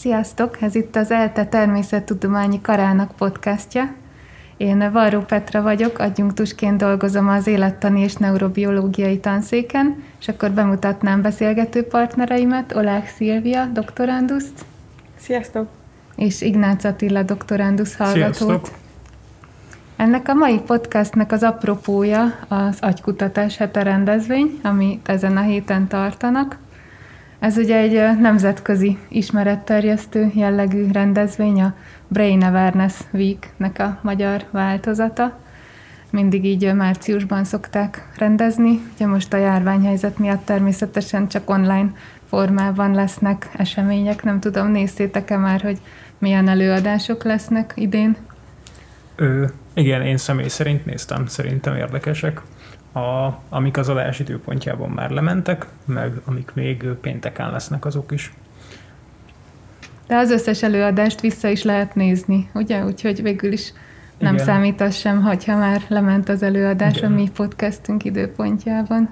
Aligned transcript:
Sziasztok! 0.00 0.62
Ez 0.62 0.74
itt 0.74 0.96
az 0.96 1.10
ELTE 1.10 1.46
Természettudományi 1.46 2.60
Karának 2.60 3.12
podcastja. 3.18 3.94
Én 4.56 4.92
Varró 4.92 5.20
Petra 5.20 5.62
vagyok, 5.62 5.98
adjunktusként 5.98 6.76
dolgozom 6.76 7.28
az 7.28 7.46
élettani 7.46 8.00
és 8.00 8.14
neurobiológiai 8.14 9.18
tanszéken, 9.18 10.02
és 10.20 10.28
akkor 10.28 10.50
bemutatnám 10.50 11.22
beszélgető 11.22 11.82
partnereimet, 11.84 12.74
Olák 12.74 13.08
Szilvia, 13.08 13.64
doktoranduszt. 13.64 14.64
Sziasztok! 15.16 15.68
És 16.16 16.40
Ignác 16.40 16.84
Attila, 16.84 17.22
doktorandusz 17.22 17.96
hallgatót. 17.96 18.34
Sziasztok! 18.34 18.68
Ennek 19.96 20.28
a 20.28 20.34
mai 20.34 20.60
podcastnek 20.60 21.32
az 21.32 21.42
apropója 21.42 22.38
az 22.48 22.76
agykutatás 22.80 23.56
hete 23.56 23.82
rendezvény, 23.82 24.60
amit 24.62 25.08
ezen 25.08 25.36
a 25.36 25.42
héten 25.42 25.88
tartanak. 25.88 26.58
Ez 27.40 27.56
ugye 27.56 27.76
egy 27.76 28.18
nemzetközi 28.18 28.98
ismeretterjesztő 29.08 30.30
jellegű 30.34 30.90
rendezvény, 30.92 31.62
a 31.62 31.74
Brain 32.08 32.42
Awareness 32.42 32.94
Week-nek 33.12 33.78
a 33.78 33.98
magyar 34.02 34.44
változata. 34.50 35.38
Mindig 36.10 36.44
így 36.44 36.74
márciusban 36.74 37.44
szokták 37.44 38.08
rendezni. 38.18 38.80
Ugye 38.94 39.06
most 39.06 39.32
a 39.32 39.36
járványhelyzet 39.36 40.18
miatt 40.18 40.44
természetesen 40.44 41.28
csak 41.28 41.50
online 41.50 41.94
formában 42.28 42.94
lesznek 42.94 43.48
események. 43.56 44.22
Nem 44.22 44.40
tudom, 44.40 44.70
néztétek-e 44.70 45.36
már, 45.36 45.60
hogy 45.60 45.78
milyen 46.18 46.48
előadások 46.48 47.24
lesznek 47.24 47.72
idén? 47.76 48.16
Ö, 49.16 49.44
igen, 49.74 50.02
én 50.02 50.16
személy 50.16 50.48
szerint 50.48 50.86
néztem, 50.86 51.26
szerintem 51.26 51.76
érdekesek. 51.76 52.40
A, 52.92 53.38
amik 53.48 53.76
az 53.76 53.88
adás 53.88 54.18
időpontjában 54.18 54.90
már 54.90 55.10
lementek, 55.10 55.66
meg 55.84 56.12
amik 56.24 56.50
még 56.54 56.84
pénteken 57.00 57.50
lesznek 57.50 57.84
azok 57.84 58.12
is. 58.12 58.32
De 60.06 60.16
az 60.16 60.30
összes 60.30 60.62
előadást 60.62 61.20
vissza 61.20 61.48
is 61.48 61.62
lehet 61.62 61.94
nézni, 61.94 62.50
ugye? 62.54 62.84
Úgyhogy 62.84 63.22
végül 63.22 63.52
is 63.52 63.72
nem 64.18 64.34
Igen. 64.34 64.44
számít 64.44 64.80
az 64.80 64.96
sem, 64.96 65.22
hogyha 65.22 65.56
már 65.56 65.82
lement 65.88 66.28
az 66.28 66.42
előadás 66.42 66.96
Igen. 66.96 67.12
a 67.12 67.14
mi 67.14 67.30
podcastünk 67.36 68.04
időpontjában. 68.04 69.10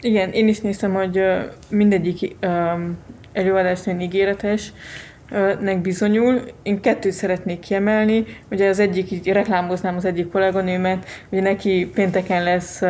Igen, 0.00 0.30
én 0.30 0.48
is 0.48 0.60
néztem, 0.60 0.94
hogy 0.94 1.20
mindegyik 1.68 2.36
előadás 3.32 3.82
nagyon 3.82 4.00
ígéretes, 4.00 4.72
nek 5.60 5.80
bizonyul. 5.80 6.40
Én 6.62 6.80
kettőt 6.80 7.12
szeretnék 7.12 7.58
kiemelni. 7.58 8.24
Ugye 8.50 8.68
az 8.68 8.78
egyik, 8.78 9.10
így 9.10 9.28
reklámoznám 9.28 9.96
az 9.96 10.04
egyik 10.04 10.30
kolléganőmet, 10.30 11.06
ugye 11.30 11.42
neki 11.42 11.90
pénteken 11.94 12.42
lesz, 12.42 12.82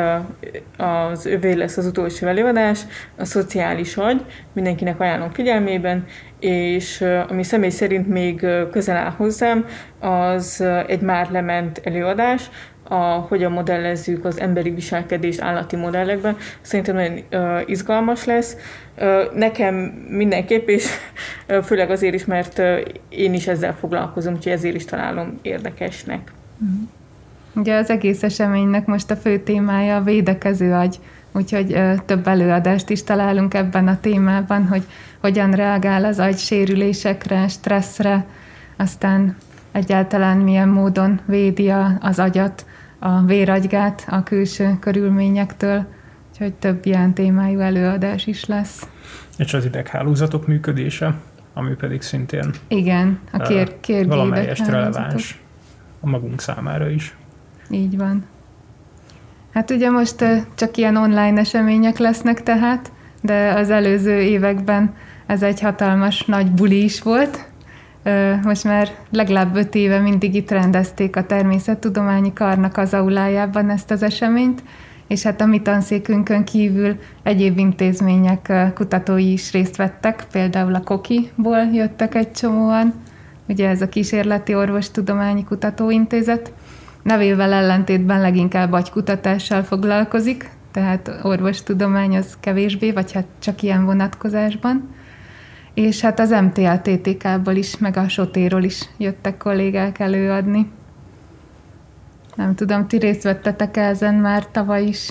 az 0.76 1.26
övé 1.26 1.52
lesz 1.52 1.76
az 1.76 1.86
utolsó 1.86 2.26
előadás, 2.26 2.80
a 3.16 3.24
szociális 3.24 3.96
agy, 3.96 4.24
mindenkinek 4.52 5.00
ajánlom 5.00 5.30
figyelmében, 5.30 6.04
és 6.40 7.04
ami 7.28 7.42
személy 7.42 7.70
szerint 7.70 8.08
még 8.08 8.46
közel 8.70 8.96
áll 8.96 9.10
hozzám, 9.10 9.66
az 10.00 10.64
egy 10.86 11.00
már 11.00 11.30
lement 11.30 11.80
előadás, 11.84 12.50
a, 12.88 13.26
hogyan 13.28 13.52
modellezzük 13.52 14.24
az 14.24 14.40
emberi 14.40 14.70
viselkedést 14.70 15.40
állati 15.40 15.76
modellekben. 15.76 16.36
Szerintem 16.60 16.94
nagyon 16.94 17.18
uh, 17.32 17.62
izgalmas 17.66 18.24
lesz. 18.24 18.56
Uh, 18.98 19.34
nekem 19.34 19.74
mindenképp, 20.08 20.68
és 20.68 20.86
uh, 21.48 21.62
főleg 21.62 21.90
azért 21.90 22.14
is, 22.14 22.24
mert 22.24 22.58
uh, 22.58 22.80
én 23.08 23.34
is 23.34 23.46
ezzel 23.46 23.76
foglalkozom, 23.80 24.34
úgyhogy 24.34 24.52
ezért 24.52 24.74
is 24.74 24.84
találom 24.84 25.38
érdekesnek. 25.42 26.32
Mhm. 26.58 26.82
Ugye 27.54 27.76
az 27.76 27.90
egész 27.90 28.22
eseménynek 28.22 28.86
most 28.86 29.10
a 29.10 29.16
fő 29.16 29.38
témája 29.38 29.96
a 29.96 30.02
védekező 30.02 30.72
agy, 30.72 30.98
úgyhogy 31.32 31.72
uh, 31.72 31.94
több 32.04 32.26
előadást 32.26 32.90
is 32.90 33.04
találunk 33.04 33.54
ebben 33.54 33.88
a 33.88 34.00
témában, 34.00 34.66
hogy 34.66 34.82
hogyan 35.20 35.50
reagál 35.50 36.04
az 36.04 36.18
agy 36.18 36.38
sérülésekre, 36.38 37.48
stresszre, 37.48 38.24
aztán 38.76 39.36
egyáltalán 39.72 40.36
milyen 40.36 40.68
módon 40.68 41.20
védi 41.24 41.72
az 42.00 42.18
agyat 42.18 42.64
a 43.06 43.22
véragygát 43.26 44.04
a 44.08 44.22
külső 44.22 44.76
körülményektől, 44.80 45.86
úgyhogy 46.30 46.52
több 46.54 46.86
ilyen 46.86 47.14
témájú 47.14 47.60
előadás 47.60 48.26
is 48.26 48.44
lesz. 48.44 48.86
És 49.38 49.54
az 49.54 49.64
ideghálózatok 49.64 50.46
működése, 50.46 51.14
ami 51.54 51.74
pedig 51.74 52.02
szintén 52.02 52.50
Igen, 52.68 53.18
a 53.32 53.38
kér, 53.38 53.80
kér 53.80 54.06
valamelyest 54.06 54.66
releváns 54.66 55.40
a 56.00 56.08
magunk 56.08 56.40
számára 56.40 56.88
is. 56.88 57.16
Így 57.70 57.96
van. 57.96 58.24
Hát 59.52 59.70
ugye 59.70 59.90
most 59.90 60.24
csak 60.54 60.76
ilyen 60.76 60.96
online 60.96 61.40
események 61.40 61.98
lesznek 61.98 62.42
tehát, 62.42 62.92
de 63.22 63.52
az 63.52 63.70
előző 63.70 64.20
években 64.20 64.94
ez 65.26 65.42
egy 65.42 65.60
hatalmas 65.60 66.24
nagy 66.24 66.50
buli 66.50 66.84
is 66.84 67.02
volt, 67.02 67.48
most 68.42 68.64
már 68.64 68.88
legalább 69.10 69.56
öt 69.56 69.74
éve 69.74 69.98
mindig 69.98 70.34
itt 70.34 70.50
rendezték 70.50 71.16
a 71.16 71.26
természettudományi 71.26 72.32
karnak 72.32 72.76
az 72.76 72.94
aulájában 72.94 73.70
ezt 73.70 73.90
az 73.90 74.02
eseményt, 74.02 74.62
és 75.06 75.22
hát 75.22 75.40
a 75.40 75.46
mi 75.46 75.62
tanszékünkön 75.62 76.44
kívül 76.44 76.96
egyéb 77.22 77.58
intézmények 77.58 78.52
kutatói 78.74 79.32
is 79.32 79.52
részt 79.52 79.76
vettek, 79.76 80.24
például 80.32 80.74
a 80.74 80.82
Kokiból 80.82 81.68
jöttek 81.72 82.14
egy 82.14 82.32
csomóan, 82.32 82.94
ugye 83.48 83.68
ez 83.68 83.82
a 83.82 83.88
Kísérleti 83.88 84.54
Orvostudományi 84.54 85.44
Kutatóintézet, 85.44 86.52
nevével 87.02 87.52
ellentétben 87.52 88.20
leginkább 88.20 88.72
agykutatással 88.72 89.62
foglalkozik, 89.62 90.50
tehát 90.72 91.10
orvostudomány 91.22 92.16
az 92.16 92.36
kevésbé, 92.40 92.92
vagy 92.92 93.12
hát 93.12 93.26
csak 93.38 93.62
ilyen 93.62 93.84
vonatkozásban 93.84 94.94
és 95.76 96.00
hát 96.00 96.20
az 96.20 96.30
MTLTTK-ból 96.30 97.54
is, 97.54 97.78
meg 97.78 97.96
a 97.96 98.08
Sotéról 98.08 98.62
is 98.62 98.82
jöttek 98.96 99.36
kollégák 99.36 99.98
előadni. 99.98 100.70
Nem 102.34 102.54
tudom, 102.54 102.88
ti 102.88 102.96
részt 102.96 103.22
vettetek 103.22 103.76
ezen 103.76 104.14
már 104.14 104.46
tavaly 104.46 104.82
is? 104.82 105.10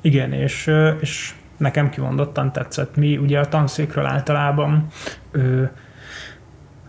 Igen, 0.00 0.32
és, 0.32 0.70
és 1.00 1.34
nekem 1.56 1.90
kimondottan 1.90 2.52
tetszett. 2.52 2.96
Mi 2.96 3.16
ugye 3.16 3.38
a 3.38 3.48
tanszékről 3.48 4.06
általában 4.06 4.86
ö, 5.30 5.62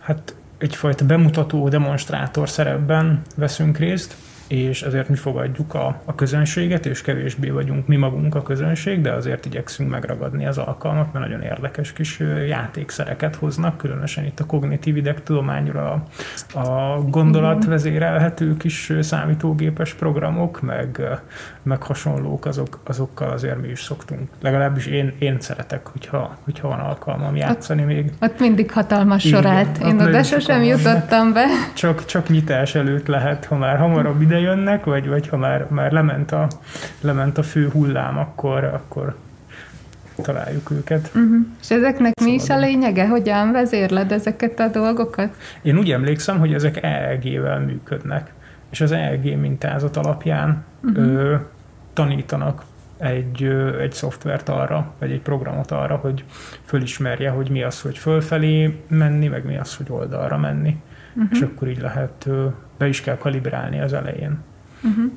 hát 0.00 0.34
egyfajta 0.58 1.04
bemutató, 1.04 1.68
demonstrátor 1.68 2.48
szerepben 2.48 3.22
veszünk 3.36 3.78
részt, 3.78 4.16
és 4.50 4.82
ezért 4.82 5.08
mi 5.08 5.16
fogadjuk 5.16 5.74
a, 5.74 6.00
a 6.04 6.14
közönséget, 6.14 6.86
és 6.86 7.02
kevésbé 7.02 7.50
vagyunk 7.50 7.86
mi 7.86 7.96
magunk 7.96 8.34
a 8.34 8.42
közönség, 8.42 9.00
de 9.00 9.12
azért 9.12 9.46
igyekszünk 9.46 9.90
megragadni 9.90 10.46
az 10.46 10.58
alkalmat, 10.58 11.12
mert 11.12 11.24
nagyon 11.28 11.42
érdekes 11.42 11.92
kis 11.92 12.20
játékszereket 12.48 13.34
hoznak, 13.34 13.76
különösen 13.76 14.24
itt 14.24 14.40
a 14.40 14.46
kognitív 14.46 14.96
idegtudományra 14.96 16.04
a 16.54 17.00
gondolatvezérelhető 17.08 18.56
kis 18.56 18.92
számítógépes 19.00 19.94
programok, 19.94 20.60
meg, 20.60 21.00
meg 21.62 21.82
hasonlók, 21.82 22.46
azok, 22.46 22.80
azokkal 22.84 23.30
azért 23.30 23.60
mi 23.60 23.68
is 23.68 23.80
szoktunk. 23.80 24.28
Legalábbis 24.40 24.86
én, 24.86 25.12
én 25.18 25.36
szeretek, 25.40 25.86
hogyha, 25.86 26.36
hogyha 26.44 26.68
van 26.68 26.78
alkalmam 26.78 27.36
játszani 27.36 27.80
ott, 27.80 27.86
még. 27.86 28.12
Ott 28.20 28.40
mindig 28.40 28.72
hatalmas 28.72 29.22
sorát. 29.22 29.78
Én 29.78 30.00
oda 30.00 30.22
sosem 30.22 30.62
jutottam 30.62 31.32
be. 31.32 31.44
Csak, 31.74 32.04
csak 32.04 32.28
nyitás 32.28 32.74
előtt 32.74 33.06
lehet, 33.06 33.44
ha 33.44 33.56
már 33.56 33.78
hamarabb 33.78 34.20
ide 34.20 34.38
jönnek, 34.40 34.84
vagy, 34.84 35.08
vagy 35.08 35.28
ha 35.28 35.36
már, 35.36 35.66
már 35.70 35.92
lement, 35.92 36.32
a, 36.32 36.48
lement 37.00 37.38
a 37.38 37.42
fő 37.42 37.68
hullám, 37.68 38.18
akkor, 38.18 38.64
akkor 38.64 39.16
találjuk 40.22 40.70
őket. 40.70 41.10
Uh-huh. 41.14 41.46
És 41.60 41.70
ezeknek 41.70 42.12
Szabadon. 42.18 42.24
mi 42.24 42.32
is 42.32 42.48
a 42.48 42.58
lényege? 42.58 43.08
Hogyan 43.08 43.52
vezérled 43.52 44.12
ezeket 44.12 44.60
a 44.60 44.68
dolgokat? 44.68 45.36
Én 45.62 45.78
úgy 45.78 45.90
emlékszem, 45.90 46.38
hogy 46.38 46.54
ezek 46.54 46.82
EEG-vel 46.82 47.60
működnek, 47.60 48.32
és 48.70 48.80
az 48.80 48.92
EEG 48.92 49.38
mintázat 49.38 49.96
alapján 49.96 50.64
uh-huh. 50.82 51.04
ö, 51.04 51.34
tanítanak 51.92 52.62
egy, 52.98 53.42
ö, 53.42 53.78
egy 53.80 53.92
szoftvert 53.92 54.48
arra, 54.48 54.92
vagy 54.98 55.10
egy 55.10 55.20
programot 55.20 55.70
arra, 55.70 55.96
hogy 55.96 56.24
fölismerje, 56.64 57.30
hogy 57.30 57.50
mi 57.50 57.62
az, 57.62 57.80
hogy 57.80 57.98
fölfelé 57.98 58.82
menni, 58.88 59.28
meg 59.28 59.44
mi 59.44 59.56
az, 59.56 59.76
hogy 59.76 59.86
oldalra 59.88 60.38
menni. 60.38 60.76
Uh-huh. 61.14 61.30
És 61.32 61.40
akkor 61.40 61.68
így 61.68 61.80
lehet 61.80 62.24
ö, 62.26 62.46
be 62.80 62.88
is 62.88 63.00
kell 63.00 63.16
kalibrálni 63.16 63.80
az 63.80 63.92
elején. 63.92 64.38
Uh-huh. 64.82 65.12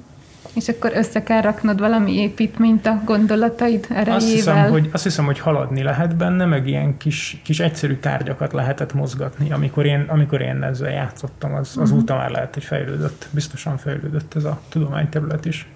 És 0.55 0.69
akkor 0.69 0.91
össze 0.95 1.23
kell 1.23 1.41
raknod 1.41 1.79
valami 1.79 2.13
építményt 2.13 2.85
a 2.85 3.01
gondolataid 3.05 3.85
erejével? 3.89 4.15
Azt 4.15 4.31
hiszem, 4.31 4.69
hogy, 4.69 4.89
azt 4.91 5.03
hiszem, 5.03 5.25
hogy 5.25 5.39
haladni 5.39 5.83
lehet 5.83 6.15
benne, 6.15 6.45
meg 6.45 6.67
ilyen 6.67 6.97
kis, 6.97 7.41
kis 7.43 7.59
egyszerű 7.59 7.95
tárgyakat 7.95 8.53
lehetett 8.53 8.93
mozgatni. 8.93 9.51
Amikor 9.51 9.85
én, 9.85 10.05
amikor 10.07 10.41
én 10.41 10.63
ezzel 10.63 10.91
játszottam, 10.91 11.53
az, 11.53 11.77
az 11.77 11.91
uh-huh. 11.91 12.17
már 12.17 12.29
lehet, 12.29 12.53
hogy 12.53 12.63
fejlődött. 12.63 13.27
Biztosan 13.31 13.77
fejlődött 13.77 14.35
ez 14.35 14.43
a 14.43 14.59
tudományterület 14.69 15.45
is. 15.45 15.67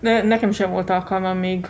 De 0.00 0.22
nekem 0.22 0.50
sem 0.50 0.70
volt 0.70 0.90
alkalmam 0.90 1.38
még 1.38 1.66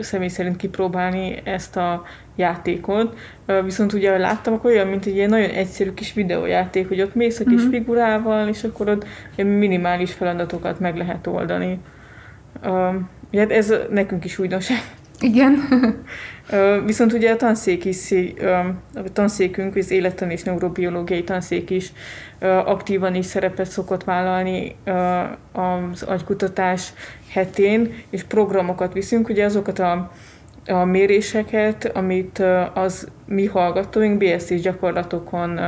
személy 0.00 0.28
szerint 0.28 0.56
kipróbálni 0.56 1.40
ezt 1.44 1.76
a 1.76 2.02
játékot, 2.36 3.18
viszont 3.64 3.92
ugye 3.92 4.18
láttam, 4.18 4.54
akkor 4.54 4.70
olyan, 4.70 4.86
mint 4.86 5.06
egy 5.06 5.14
ilyen 5.14 5.28
nagyon 5.28 5.50
egyszerű 5.50 5.92
kis 5.92 6.12
videójáték, 6.12 6.88
hogy 6.88 7.00
ott 7.00 7.14
mész 7.14 7.40
a 7.40 7.44
kis 7.44 7.54
uh-huh. 7.54 7.70
figurával, 7.70 8.48
és 8.48 8.64
akkor 8.64 8.88
ott 8.88 9.06
minimális 9.36 10.12
feladatokat 10.12 10.80
meg 10.80 10.96
lehet 10.96 11.26
oldani. 11.26 11.78
Uh, 12.64 12.94
hát 13.32 13.50
ez 13.50 13.74
nekünk 13.90 14.24
is 14.24 14.38
újdonság. 14.38 14.78
Igen. 15.24 15.54
Viszont 16.86 17.12
ugye 17.12 17.32
a 17.32 17.36
tanszék 17.36 17.84
is, 17.84 18.14
a 18.94 19.02
tanszékünk, 19.12 19.76
az 19.76 19.90
élettan 19.90 20.30
és 20.30 20.42
neurobiológiai 20.42 21.24
tanszék 21.24 21.70
is 21.70 21.92
aktívan 22.64 23.14
is 23.14 23.26
szerepet 23.26 23.66
szokott 23.66 24.04
vállalni 24.04 24.76
az 25.52 26.02
agykutatás 26.02 26.92
hetén, 27.30 27.94
és 28.10 28.22
programokat 28.22 28.92
viszünk, 28.92 29.28
ugye 29.28 29.44
azokat 29.44 29.78
a, 29.78 30.12
a 30.66 30.84
méréseket, 30.84 31.90
amit 31.94 32.42
az 32.74 33.08
mi 33.26 33.46
hallgatóink 33.46 34.18
BSC 34.18 34.54
gyakorlatokon 34.54 35.60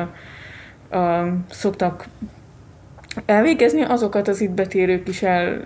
szoktak 1.50 2.06
elvégezni, 3.26 3.82
azokat 3.82 4.28
az 4.28 4.40
itt 4.40 4.50
betérők 4.50 5.08
is 5.08 5.22
el 5.22 5.62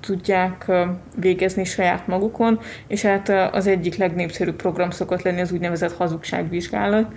tudják 0.00 0.70
végezni 1.16 1.64
saját 1.64 2.06
magukon, 2.06 2.60
és 2.86 3.02
hát 3.02 3.28
az 3.52 3.66
egyik 3.66 3.96
legnépszerűbb 3.96 4.56
program 4.56 4.90
szokott 4.90 5.22
lenni 5.22 5.40
az 5.40 5.52
úgynevezett 5.52 5.96
hazugságvizsgálat, 5.96 7.12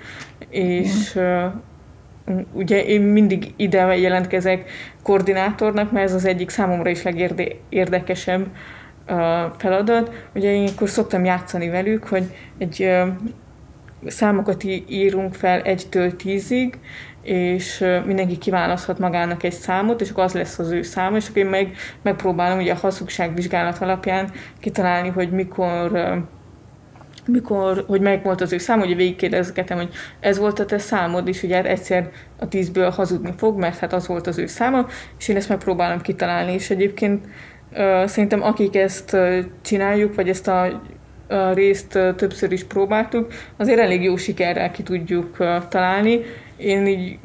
és 0.49 1.19
mm. 1.19 2.39
ugye 2.53 2.85
én 2.85 3.01
mindig 3.01 3.53
ide 3.55 3.97
jelentkezek 3.97 4.69
koordinátornak, 5.03 5.91
mert 5.91 6.05
ez 6.05 6.13
az 6.13 6.25
egyik 6.25 6.49
számomra 6.49 6.89
is 6.89 7.03
legérdekesebb 7.03 8.47
feladat. 9.57 10.27
Ugye 10.35 10.53
én 10.53 10.67
akkor 10.67 10.89
szoktam 10.89 11.25
játszani 11.25 11.69
velük, 11.69 12.03
hogy 12.03 12.23
egy 12.57 12.89
számokat 14.05 14.63
írunk 14.87 15.33
fel 15.33 15.61
egytől 15.61 16.15
tízig, 16.15 16.79
és 17.27 17.85
mindenki 18.05 18.37
kiválaszthat 18.37 18.99
magának 18.99 19.43
egy 19.43 19.53
számot, 19.53 20.01
és 20.01 20.09
akkor 20.09 20.23
az 20.23 20.33
lesz 20.33 20.59
az 20.59 20.71
ő 20.71 20.81
száma, 20.81 21.15
és 21.15 21.27
akkor 21.27 21.37
én 21.37 21.49
meg, 21.49 21.75
megpróbálom 22.01 22.59
ugye 22.59 22.71
a 22.71 22.75
hazugságvizsgálat 22.75 23.77
alapján 23.77 24.31
kitalálni, 24.59 25.09
hogy 25.09 25.31
mikor 25.31 25.91
mikor, 27.25 27.83
hogy 27.87 28.01
meg 28.01 28.23
volt 28.23 28.41
az 28.41 28.53
ő 28.53 28.57
szám, 28.57 28.79
hogy 28.79 28.95
végigkérdezgetem, 28.95 29.77
hogy 29.77 29.89
ez 30.19 30.37
volt 30.37 30.59
a 30.59 30.65
te 30.65 30.77
számod, 30.77 31.27
és 31.27 31.43
ugye 31.43 31.55
hát 31.55 31.65
egyszer 31.65 32.09
a 32.39 32.47
tízből 32.47 32.89
hazudni 32.89 33.33
fog, 33.37 33.57
mert 33.57 33.77
hát 33.77 33.93
az 33.93 34.07
volt 34.07 34.27
az 34.27 34.37
ő 34.37 34.45
száma, 34.45 34.85
és 35.19 35.27
én 35.27 35.35
ezt 35.35 35.49
megpróbálom 35.49 36.01
kitalálni, 36.01 36.53
és 36.53 36.69
egyébként 36.69 37.25
szerintem 38.05 38.43
akik 38.43 38.75
ezt 38.75 39.17
csináljuk, 39.61 40.15
vagy 40.15 40.29
ezt 40.29 40.47
a 40.47 40.81
részt 41.53 41.99
többször 42.15 42.51
is 42.51 42.63
próbáltuk, 42.63 43.31
azért 43.57 43.79
elég 43.79 44.03
jó 44.03 44.17
sikerrel 44.17 44.71
ki 44.71 44.83
tudjuk 44.83 45.37
találni. 45.69 46.19
Én 46.57 46.87
így 46.87 47.19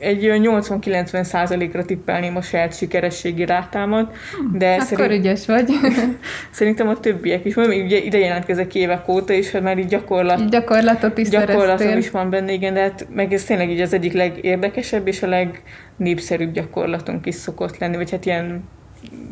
egy 0.00 0.30
80-90 0.32 1.22
százalékra 1.22 1.84
tippelném 1.84 2.36
a 2.36 2.42
saját 2.42 2.76
sikerességi 2.76 3.44
rátámat, 3.44 4.16
de 4.52 4.72
Akkor 4.72 4.86
szerint, 4.86 5.20
ügyes 5.20 5.46
vagy. 5.46 5.70
szerintem 6.50 6.88
a 6.88 7.00
többiek 7.00 7.44
is. 7.44 7.54
Mondom, 7.54 7.84
ugye 7.84 7.98
ide 7.98 8.18
jelentkezek 8.18 8.74
évek 8.74 9.08
óta, 9.08 9.32
és 9.32 9.50
hát 9.50 9.62
már 9.62 9.78
így 9.78 9.86
gyakorlat, 9.86 10.50
gyakorlatot 10.50 11.18
is 11.18 11.28
gyakorlatom 11.28 11.76
szereztél. 11.76 11.98
is 11.98 12.10
van 12.10 12.30
benne, 12.30 12.52
igen, 12.52 12.74
de 12.74 12.80
hát 12.80 13.06
meg 13.14 13.32
ez 13.32 13.44
tényleg 13.44 13.70
így 13.70 13.80
az 13.80 13.92
egyik 13.92 14.12
legérdekesebb 14.12 15.06
és 15.06 15.22
a 15.22 15.26
legnépszerűbb 15.26 16.52
gyakorlatunk 16.52 17.26
is 17.26 17.34
szokott 17.34 17.78
lenni, 17.78 17.96
vagy 17.96 18.10
hát 18.10 18.26
ilyen 18.26 18.64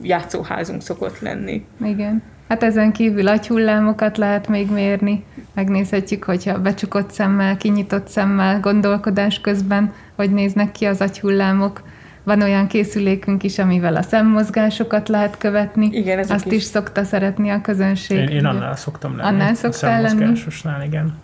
játszóházunk 0.02 0.82
szokott 0.82 1.20
lenni. 1.20 1.64
Igen. 1.84 2.22
Hát 2.49 2.62
ezen 2.62 2.93
kívül 2.93 3.29
agyhullámokat 3.29 4.19
lehet 4.19 4.49
még 4.49 4.71
mérni. 4.71 5.25
Megnézhetjük, 5.55 6.25
hogyha 6.25 6.61
becsukott 6.61 7.11
szemmel, 7.11 7.56
kinyitott 7.56 8.09
szemmel, 8.09 8.61
gondolkodás 8.61 9.41
közben, 9.41 9.93
hogy 10.15 10.33
néznek 10.33 10.73
ki 10.73 10.85
az 10.85 11.00
agyhullámok. 11.00 11.83
Van 12.23 12.43
olyan 12.43 12.67
készülékünk 12.67 13.43
is, 13.43 13.59
amivel 13.59 13.97
a 13.97 14.03
szemmozgásokat 14.03 15.09
lehet 15.09 15.39
követni. 15.39 15.89
Igen, 15.93 16.19
Azt 16.29 16.47
is. 16.47 16.53
is 16.53 16.62
szokta 16.62 17.05
szeretni 17.05 17.50
a 17.50 17.61
közönség. 17.61 18.19
Én, 18.19 18.29
én 18.29 18.45
annál 18.45 18.77
szoktam 18.77 19.17
lenni. 19.17 19.29
Annál 19.29 19.55
szoktál 19.55 20.03
lenni? 20.03 20.37
igen. 20.85 21.15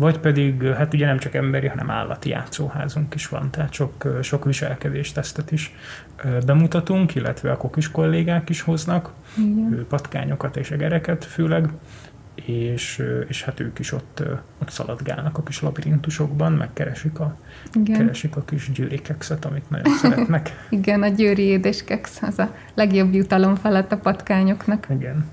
Vagy 0.00 0.18
pedig, 0.18 0.62
hát 0.62 0.94
ugye 0.94 1.06
nem 1.06 1.18
csak 1.18 1.34
emberi, 1.34 1.66
hanem 1.66 1.90
állati 1.90 2.28
játszóházunk 2.28 3.14
is 3.14 3.28
van, 3.28 3.50
tehát 3.50 3.72
sok, 3.72 4.18
sok 4.22 4.44
viselkedés 4.44 5.12
tesztet 5.12 5.52
is 5.52 5.74
bemutatunk, 6.46 7.14
illetve 7.14 7.50
a 7.50 7.56
kokis 7.56 7.90
kollégák 7.90 8.48
is 8.48 8.60
hoznak, 8.60 9.12
Igen. 9.38 9.86
patkányokat 9.88 10.56
és 10.56 10.70
egereket 10.70 11.24
főleg, 11.24 11.68
és, 12.34 13.02
és 13.28 13.42
hát 13.42 13.60
ők 13.60 13.78
is 13.78 13.92
ott, 13.92 14.22
ott 14.62 14.70
szaladgálnak 14.70 15.38
a 15.38 15.42
kis 15.42 15.62
labirintusokban, 15.62 16.52
megkeresik 16.52 17.18
a, 17.20 17.36
Igen. 17.72 17.98
keresik 17.98 18.36
a 18.36 18.44
kis 18.44 18.72
győri 18.72 19.00
kekszet, 19.00 19.44
amit 19.44 19.70
nagyon 19.70 19.94
szeretnek. 19.94 20.50
Igen, 20.68 21.02
a 21.02 21.08
győri 21.08 21.42
édeskeksz 21.42 22.22
az 22.22 22.38
a 22.38 22.54
legjobb 22.74 23.14
jutalom 23.14 23.54
felett 23.54 23.92
a 23.92 23.96
patkányoknak. 23.96 24.86
Igen. 24.90 25.24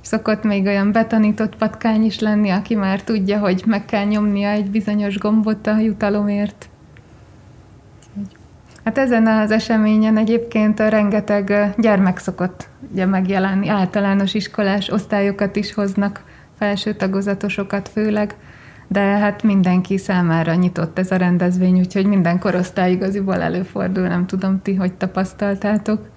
Szokott 0.00 0.42
még 0.42 0.66
olyan 0.66 0.92
betanított 0.92 1.56
patkány 1.56 2.04
is 2.04 2.18
lenni, 2.18 2.50
aki 2.50 2.74
már 2.74 3.02
tudja, 3.02 3.38
hogy 3.38 3.62
meg 3.66 3.84
kell 3.84 4.04
nyomnia 4.04 4.48
egy 4.48 4.70
bizonyos 4.70 5.18
gombot 5.18 5.66
a 5.66 5.78
jutalomért. 5.78 6.68
Hát 8.84 8.98
ezen 8.98 9.26
az 9.26 9.50
eseményen 9.50 10.16
egyébként 10.16 10.80
rengeteg 10.80 11.74
gyermek 11.78 12.18
szokott 12.18 12.68
ugye 12.92 13.06
megjelenni, 13.06 13.68
általános 13.68 14.34
iskolás 14.34 14.88
osztályokat 14.88 15.56
is 15.56 15.74
hoznak, 15.74 16.24
felső 16.58 16.94
tagozatosokat 16.94 17.88
főleg, 17.88 18.36
de 18.88 19.00
hát 19.00 19.42
mindenki 19.42 19.98
számára 19.98 20.54
nyitott 20.54 20.98
ez 20.98 21.10
a 21.10 21.16
rendezvény, 21.16 21.78
úgyhogy 21.78 22.06
minden 22.06 22.38
korosztály 22.38 22.92
igaziból 22.92 23.40
előfordul, 23.40 24.08
nem 24.08 24.26
tudom 24.26 24.62
ti, 24.62 24.74
hogy 24.74 24.92
tapasztaltátok. 24.92 26.08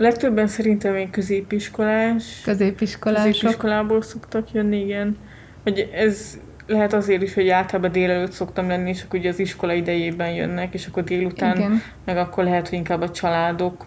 Legtöbben 0.00 0.46
szerintem 0.46 0.92
még 0.92 1.10
középiskolás. 1.10 2.40
Középiskolások. 2.44 3.32
Középiskolából 3.32 4.02
szoktak 4.02 4.52
jönni, 4.52 4.80
igen. 4.80 5.16
Hogy 5.62 5.90
ez 5.92 6.38
lehet 6.66 6.92
azért 6.92 7.22
is, 7.22 7.34
hogy 7.34 7.48
általában 7.48 7.92
délelőtt 7.92 8.32
szoktam 8.32 8.68
lenni, 8.68 8.88
és 8.88 9.02
akkor 9.02 9.18
ugye 9.18 9.28
az 9.28 9.38
iskola 9.38 9.72
idejében 9.72 10.34
jönnek, 10.34 10.74
és 10.74 10.86
akkor 10.86 11.04
délután, 11.04 11.56
igen. 11.56 11.82
meg 12.04 12.16
akkor 12.16 12.44
lehet, 12.44 12.68
hogy 12.68 12.78
inkább 12.78 13.00
a 13.00 13.10
családok 13.10 13.84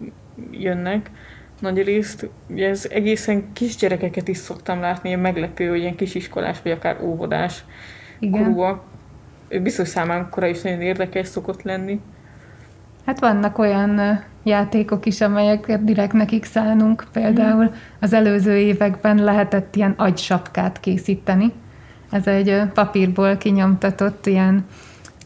jönnek 0.51 1.11
nagy 1.59 1.83
részt. 1.83 2.29
Ugye 2.49 2.69
ez 2.69 2.87
egészen 2.91 3.53
kisgyerekeket 3.53 4.27
is 4.27 4.37
szoktam 4.37 4.79
látni, 4.79 5.09
ilyen 5.09 5.21
meglepő, 5.21 5.69
hogy 5.69 5.79
ilyen 5.79 5.95
kisiskolás, 5.95 6.61
vagy 6.63 6.71
akár 6.71 7.01
óvodás 7.01 7.65
Igen. 8.19 8.43
korúak. 8.43 8.83
Biztos 9.61 9.87
számánkora 9.87 10.47
is 10.47 10.61
nagyon 10.61 10.81
érdekes 10.81 11.27
szokott 11.27 11.61
lenni. 11.61 11.99
Hát 13.05 13.19
vannak 13.19 13.57
olyan 13.57 14.23
játékok 14.43 15.05
is, 15.05 15.21
amelyeket 15.21 15.83
direkt 15.83 16.13
nekik 16.13 16.45
szánunk. 16.45 17.05
Például 17.11 17.73
az 17.99 18.13
előző 18.13 18.57
években 18.57 19.23
lehetett 19.23 19.75
ilyen 19.75 19.93
agysapkát 19.97 20.79
készíteni. 20.79 21.51
Ez 22.11 22.27
egy 22.27 22.61
papírból 22.73 23.37
kinyomtatott 23.37 24.25
ilyen 24.25 24.65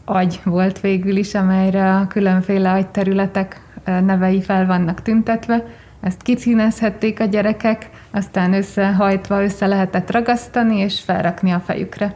agy 0.04 0.40
volt 0.44 0.80
végül 0.80 1.16
is, 1.16 1.34
amelyre 1.34 1.94
a 1.94 2.06
különféle 2.06 2.72
agyterületek 2.72 3.60
nevei 3.84 4.42
fel 4.42 4.66
vannak 4.66 5.02
tüntetve. 5.02 5.64
Ezt 6.00 6.22
kicínezhették 6.22 7.20
a 7.20 7.24
gyerekek, 7.24 7.90
aztán 8.10 8.52
összehajtva 8.52 9.42
össze 9.42 9.66
lehetett 9.66 10.10
ragasztani 10.10 10.78
és 10.78 11.00
felrakni 11.00 11.50
a 11.50 11.60
fejükre. 11.60 12.14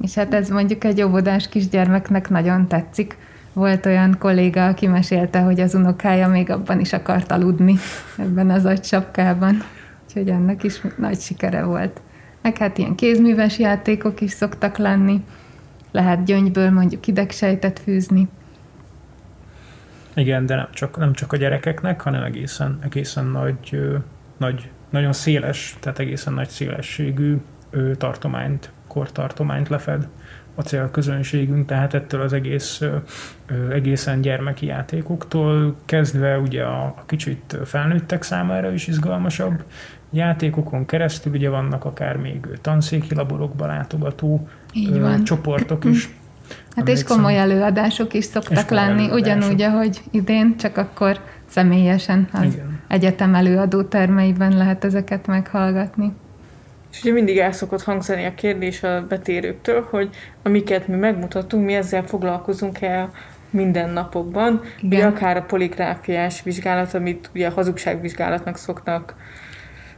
És 0.00 0.14
hát 0.14 0.34
ez 0.34 0.48
mondjuk 0.48 0.84
egy 0.84 1.02
óvodás 1.02 1.48
kisgyermeknek 1.48 2.30
nagyon 2.30 2.68
tetszik 2.68 3.16
volt 3.52 3.86
olyan 3.86 4.16
kolléga, 4.18 4.66
aki 4.66 4.86
mesélte, 4.86 5.40
hogy 5.40 5.60
az 5.60 5.74
unokája 5.74 6.28
még 6.28 6.50
abban 6.50 6.80
is 6.80 6.92
akart 6.92 7.32
aludni, 7.32 7.76
ebben 8.18 8.50
az 8.50 8.64
agysapkában. 8.64 9.62
Úgyhogy 10.06 10.28
ennek 10.28 10.62
is 10.62 10.80
nagy 10.96 11.20
sikere 11.20 11.62
volt. 11.62 12.00
Meg 12.42 12.56
hát 12.56 12.78
ilyen 12.78 12.94
kézműves 12.94 13.58
játékok 13.58 14.20
is 14.20 14.30
szoktak 14.30 14.76
lenni. 14.76 15.24
Lehet 15.90 16.24
gyöngyből 16.24 16.70
mondjuk 16.70 17.06
idegsejtet 17.06 17.78
fűzni. 17.78 18.28
Igen, 20.14 20.46
de 20.46 20.54
nem 20.54 20.68
csak, 20.72 20.98
nem 20.98 21.12
csak 21.12 21.32
a 21.32 21.36
gyerekeknek, 21.36 22.00
hanem 22.00 22.22
egészen, 22.22 22.78
egészen 22.82 23.26
nagy, 23.26 23.80
nagy, 24.36 24.70
nagyon 24.90 25.12
széles, 25.12 25.76
tehát 25.80 25.98
egészen 25.98 26.32
nagy 26.32 26.48
szélességű 26.48 27.36
tartományt, 27.98 28.70
kortartományt 28.86 29.68
lefed 29.68 30.08
a 30.54 30.62
célközönségünk, 30.62 31.66
tehát 31.66 31.94
ettől 31.94 32.20
az 32.20 32.32
egész 32.32 32.82
egészen 33.70 34.20
gyermeki 34.20 34.66
játékoktól 34.66 35.76
kezdve 35.84 36.38
ugye 36.38 36.62
a, 36.62 36.84
a 36.84 37.02
kicsit 37.06 37.58
felnőttek 37.64 38.22
számára 38.22 38.72
is 38.72 38.86
izgalmasabb 38.86 39.64
játékokon 40.10 40.86
keresztül 40.86 41.32
ugye 41.32 41.48
vannak 41.48 41.84
akár 41.84 42.16
még 42.16 42.46
tanszéki 42.60 43.14
laborokba 43.14 43.66
látogató 43.66 44.48
ö, 44.92 45.22
csoportok 45.22 45.84
is. 45.84 46.10
Hát 46.76 46.88
és 46.88 47.02
komoly 47.02 47.38
előadások 47.38 48.14
is 48.14 48.24
szoktak 48.24 48.70
lenni, 48.70 49.02
előadások. 49.02 49.20
ugyanúgy, 49.20 49.62
ahogy 49.62 50.02
idén, 50.10 50.56
csak 50.56 50.76
akkor 50.76 51.20
személyesen 51.46 52.28
az 52.32 52.42
Igen. 52.42 52.80
egyetem 52.88 53.34
előadó 53.34 53.82
termeiben 53.82 54.56
lehet 54.56 54.84
ezeket 54.84 55.26
meghallgatni. 55.26 56.12
És 56.92 57.02
ugye 57.02 57.12
mindig 57.12 57.38
el 57.38 57.52
szokott 57.52 57.82
hangzani 57.82 58.24
a 58.24 58.34
kérdés 58.34 58.82
a 58.82 59.06
betérőktől, 59.08 59.86
hogy 59.90 60.10
amiket 60.42 60.88
mi 60.88 60.96
megmutatunk, 60.96 61.64
mi 61.64 61.74
ezzel 61.74 62.06
foglalkozunk 62.06 62.80
el 62.80 63.10
mindennapokban. 63.50 64.60
Ugye 64.82 65.04
akár 65.04 65.36
a 65.36 65.42
poligráfiás 65.42 66.42
vizsgálat, 66.42 66.94
amit 66.94 67.30
ugye 67.34 67.46
a 67.46 67.52
hazugságvizsgálatnak 67.52 68.56
szoktak 68.56 69.14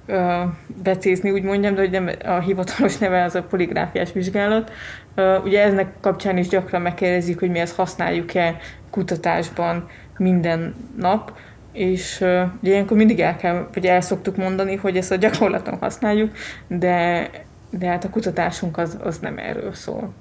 ö, 0.06 0.42
becézni, 0.82 1.30
úgy 1.30 1.42
mondjam, 1.42 1.74
de 1.74 1.80
hogy 1.80 1.90
nem 1.90 2.10
a 2.24 2.38
hivatalos 2.38 2.98
neve 2.98 3.24
az 3.24 3.34
a 3.34 3.42
poligráfiás 3.42 4.12
vizsgálat. 4.12 4.72
Ö, 5.14 5.38
ugye 5.38 5.62
eznek 5.62 5.92
kapcsán 6.00 6.36
is 6.36 6.48
gyakran 6.48 6.82
megkérdezik, 6.82 7.38
hogy 7.38 7.50
mi 7.50 7.58
ezt 7.58 7.76
használjuk-e 7.76 8.56
kutatásban 8.90 9.88
minden 10.18 10.74
nap, 10.98 11.32
és 11.74 12.20
uh, 12.20 12.42
ugye 12.60 12.70
ilyenkor 12.70 12.96
mindig 12.96 13.20
el 13.20 13.36
kell, 13.36 13.68
vagy 13.74 13.86
el 13.86 14.00
szoktuk 14.00 14.36
mondani, 14.36 14.74
hogy 14.74 14.96
ezt 14.96 15.12
a 15.12 15.16
gyakorlaton 15.16 15.78
használjuk, 15.80 16.30
de, 16.66 17.30
de 17.70 17.86
hát 17.86 18.04
a 18.04 18.10
kutatásunk 18.10 18.78
az, 18.78 18.98
az 19.02 19.18
nem 19.18 19.38
erről 19.38 19.72
szól. 19.72 20.12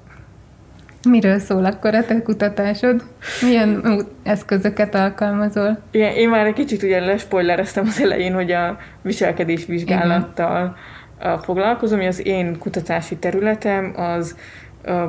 Miről 1.10 1.40
szól 1.40 1.66
akkor 1.66 1.96
a 1.96 2.06
te 2.06 2.22
kutatásod? 2.22 3.04
Milyen 3.42 4.02
eszközöket 4.24 4.96
alkalmazol? 4.96 5.80
Igen, 5.92 6.14
én 6.14 6.30
már 6.30 6.46
egy 6.46 6.54
kicsit 6.54 6.84
ugye 6.84 7.00
lespoilereztem 7.00 7.86
az 7.88 8.02
elején, 8.02 8.34
hogy 8.34 8.52
a 8.52 8.78
viselkedés 9.02 9.66
vizsgálattal 9.66 10.78
Igen. 11.20 11.40
foglalkozom, 11.40 11.98
hogy 11.98 12.08
az 12.08 12.26
én 12.26 12.58
kutatási 12.58 13.16
területem 13.16 13.94
az 13.96 14.36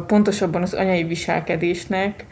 pontosabban 0.06 0.62
az 0.62 0.74
anyai 0.74 1.04
viselkedésnek 1.04 2.24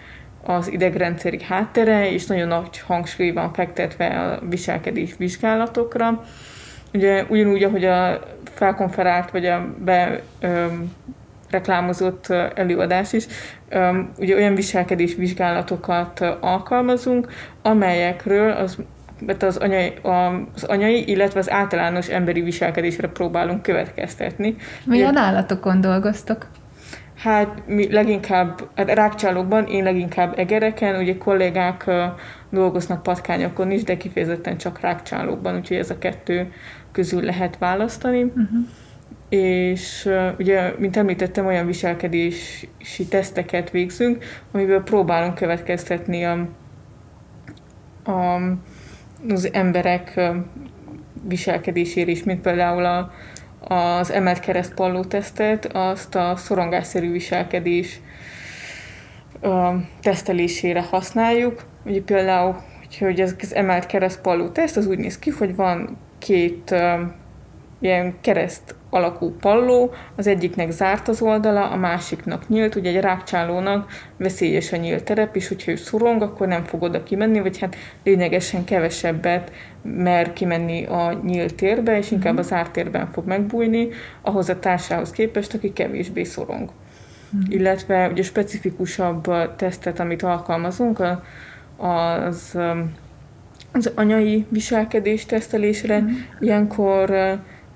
az 0.42 0.72
idegrendszeri 0.72 1.42
háttere, 1.42 2.11
és 2.11 2.26
nagyon 2.26 2.49
nagy 2.49 2.78
hangsúly 2.78 3.30
van 3.30 3.52
fektetve 3.52 4.06
a 4.06 4.38
viselkedés 4.49 5.14
vizsgálatokra. 5.16 6.25
Ugye 6.92 7.25
ugyanúgy, 7.28 7.62
ahogy 7.62 7.84
a 7.84 8.20
felkonferált, 8.44 9.30
vagy 9.30 9.46
a 9.46 9.75
be 9.84 10.20
öm, 10.40 10.92
reklámozott 11.50 12.28
előadás 12.54 13.12
is, 13.12 13.26
öm, 13.68 14.12
ugye 14.18 14.34
olyan 14.34 14.54
viselkedés 14.54 15.14
vizsgálatokat 15.14 16.20
alkalmazunk, 16.40 17.28
amelyekről 17.62 18.50
az 18.50 18.78
az 19.38 19.56
anyai, 19.56 19.92
az 20.02 20.64
anyai, 20.64 21.08
illetve 21.08 21.38
az 21.38 21.50
általános 21.50 22.08
emberi 22.08 22.40
viselkedésre 22.40 23.08
próbálunk 23.08 23.62
következtetni. 23.62 24.56
Milyen 24.84 25.16
állatokon 25.16 25.80
dolgoztok? 25.80 26.46
Hát 27.22 27.62
mi 27.66 27.92
leginkább, 27.92 28.68
hát 28.74 28.90
rákcsálókban, 28.90 29.66
én 29.66 29.82
leginkább 29.82 30.38
egereken, 30.38 31.00
ugye 31.00 31.16
kollégák 31.18 31.90
dolgoznak 32.50 33.02
patkányokon 33.02 33.70
is, 33.70 33.82
de 33.82 33.96
kifejezetten 33.96 34.56
csak 34.56 34.80
rákcsálókban, 34.80 35.56
úgyhogy 35.56 35.76
ez 35.76 35.90
a 35.90 35.98
kettő 35.98 36.52
közül 36.92 37.22
lehet 37.22 37.58
választani. 37.58 38.22
Uh-huh. 38.22 38.66
És 39.28 40.08
ugye, 40.38 40.74
mint 40.78 40.96
említettem, 40.96 41.46
olyan 41.46 41.66
viselkedési 41.66 43.06
teszteket 43.08 43.70
végzünk, 43.70 44.24
amiből 44.52 44.82
próbálunk 44.82 45.34
következtetni 45.34 46.24
a, 46.24 46.48
a, 48.04 48.40
az 49.28 49.52
emberek 49.52 50.20
viselkedésére 51.28 52.10
is, 52.10 52.22
mint 52.24 52.40
például 52.40 52.84
a 52.84 53.12
az 53.69 54.11
emelt 54.11 54.40
keresztpalló 54.40 55.04
tesztet, 55.04 55.66
azt 55.73 56.14
a 56.14 56.37
szorongásszerű 56.37 57.12
viselkedés 57.12 58.00
ö, 59.40 59.69
tesztelésére 60.00 60.83
használjuk. 60.83 61.62
Ugye 61.85 62.02
például, 62.02 62.57
hogy 62.99 63.21
ez 63.21 63.35
az 63.40 63.54
emelt 63.54 63.87
keresztpalló 63.87 64.49
teszt, 64.49 64.76
az 64.76 64.87
úgy 64.87 64.99
néz 64.99 65.19
ki, 65.19 65.31
hogy 65.31 65.57
van 65.57 65.99
két 66.19 66.75
ilyen 67.82 68.14
kereszt 68.20 68.74
alakú 68.90 69.36
palló, 69.40 69.92
az 70.16 70.26
egyiknek 70.26 70.70
zárt 70.70 71.08
az 71.08 71.22
oldala, 71.22 71.70
a 71.70 71.76
másiknak 71.76 72.48
nyílt, 72.48 72.74
ugye 72.74 72.90
egy 72.90 73.00
rákcsálónak 73.00 73.90
veszélyes 74.16 74.72
a 74.72 74.76
nyílt 74.76 75.04
terep, 75.04 75.36
és 75.36 75.48
hogyha 75.48 75.70
ő 75.70 75.76
szorong, 75.76 76.22
akkor 76.22 76.46
nem 76.46 76.64
fog 76.64 76.82
oda 76.82 77.02
kimenni, 77.02 77.40
vagy 77.40 77.58
hát 77.58 77.76
lényegesen 78.04 78.64
kevesebbet 78.64 79.52
mer 79.82 80.32
kimenni 80.32 80.84
a 80.84 81.20
nyílt 81.24 81.54
térbe, 81.54 81.98
és 81.98 82.10
inkább 82.10 82.38
a 82.38 82.42
zárt 82.42 82.72
térben 82.72 83.10
fog 83.12 83.26
megbújni, 83.26 83.88
ahhoz 84.22 84.48
a 84.48 84.58
társához 84.58 85.10
képest, 85.10 85.54
aki 85.54 85.72
kevésbé 85.72 86.22
szorong. 86.22 86.70
Mm. 87.36 87.40
Illetve 87.48 88.08
ugye 88.08 88.22
specifikusabb 88.22 89.56
tesztet, 89.56 90.00
amit 90.00 90.22
alkalmazunk, 90.22 91.02
az 91.76 92.58
az 93.72 93.92
anyai 93.94 94.46
viselkedés 94.48 95.26
tesztelésre. 95.26 96.00
Mm. 96.00 96.08
Ilyenkor 96.40 97.10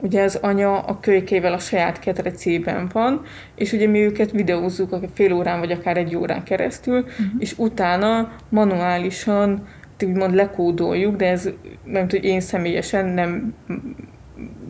ugye 0.07 0.23
az 0.23 0.39
anya 0.43 0.79
a 0.79 1.01
kölykével 1.01 1.53
a 1.53 1.59
saját 1.59 1.99
ketrecében 1.99 2.89
van, 2.93 3.23
és 3.55 3.73
ugye 3.73 3.87
mi 3.87 3.99
őket 3.99 4.31
videózzuk 4.31 4.93
akár 4.93 5.09
fél 5.15 5.33
órán, 5.33 5.59
vagy 5.59 5.71
akár 5.71 5.97
egy 5.97 6.17
órán 6.17 6.43
keresztül, 6.43 6.99
uh-huh. 6.99 7.27
és 7.39 7.59
utána 7.59 8.33
manuálisan 8.49 9.67
úgymond 10.05 10.35
lekódoljuk, 10.35 11.17
de 11.17 11.31
ez 11.31 11.51
nem 11.85 12.07
hogy 12.11 12.25
én 12.25 12.41
személyesen 12.41 13.07
nem 13.07 13.55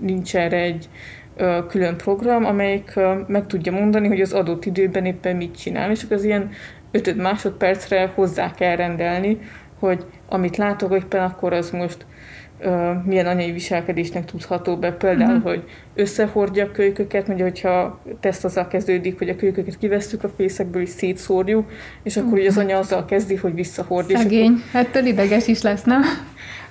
nincs 0.00 0.36
erre 0.36 0.56
egy 0.56 0.88
ö, 1.36 1.58
külön 1.68 1.96
program, 1.96 2.44
amelyik 2.44 2.92
ö, 2.94 3.14
meg 3.26 3.46
tudja 3.46 3.72
mondani, 3.72 4.08
hogy 4.08 4.20
az 4.20 4.32
adott 4.32 4.64
időben 4.64 5.04
éppen 5.04 5.36
mit 5.36 5.58
csinál, 5.58 5.90
és 5.90 6.02
akkor 6.02 6.16
az 6.16 6.24
ilyen 6.24 6.50
5 6.90 7.16
másodpercre 7.16 8.12
hozzá 8.14 8.50
kell 8.50 8.76
rendelni, 8.76 9.38
hogy 9.78 10.04
amit 10.28 10.56
látok 10.56 10.94
éppen, 10.94 11.22
akkor 11.22 11.52
az 11.52 11.70
most 11.70 12.06
milyen 13.04 13.26
anyai 13.26 13.52
viselkedésnek 13.52 14.24
tudható 14.24 14.76
be. 14.76 14.92
Például, 14.92 15.36
uh-huh. 15.36 15.50
hogy 15.50 15.62
összehordja 15.94 16.64
a 16.64 16.70
kölyköket, 16.70 17.26
mondja, 17.26 17.44
hogyha 17.44 18.00
teszt 18.20 18.44
azzal 18.44 18.66
kezdődik, 18.66 19.18
hogy 19.18 19.28
a 19.28 19.36
kölyköket 19.36 19.78
kivesszük 19.78 20.24
a 20.24 20.28
fészekből 20.36 20.82
és 20.82 20.88
szétszórjuk, 20.88 21.70
és 22.02 22.16
akkor 22.16 22.28
uh-huh. 22.28 22.40
ugye 22.40 22.50
az 22.50 22.58
anya 22.58 22.78
azzal 22.78 23.04
kezdi, 23.04 23.34
hogy 23.34 23.54
visszahordja. 23.54 24.18
Szegény, 24.18 24.52
akkor... 24.68 24.80
ettől 24.80 25.06
ideges 25.06 25.46
is 25.46 25.62
lesz, 25.62 25.82
nem? 25.82 26.02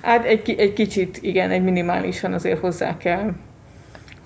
Hát 0.02 0.24
egy, 0.24 0.54
egy 0.58 0.72
kicsit, 0.72 1.18
igen, 1.20 1.50
egy 1.50 1.62
minimálisan 1.62 2.32
azért 2.32 2.60
hozzá 2.60 2.96
kell 2.96 3.32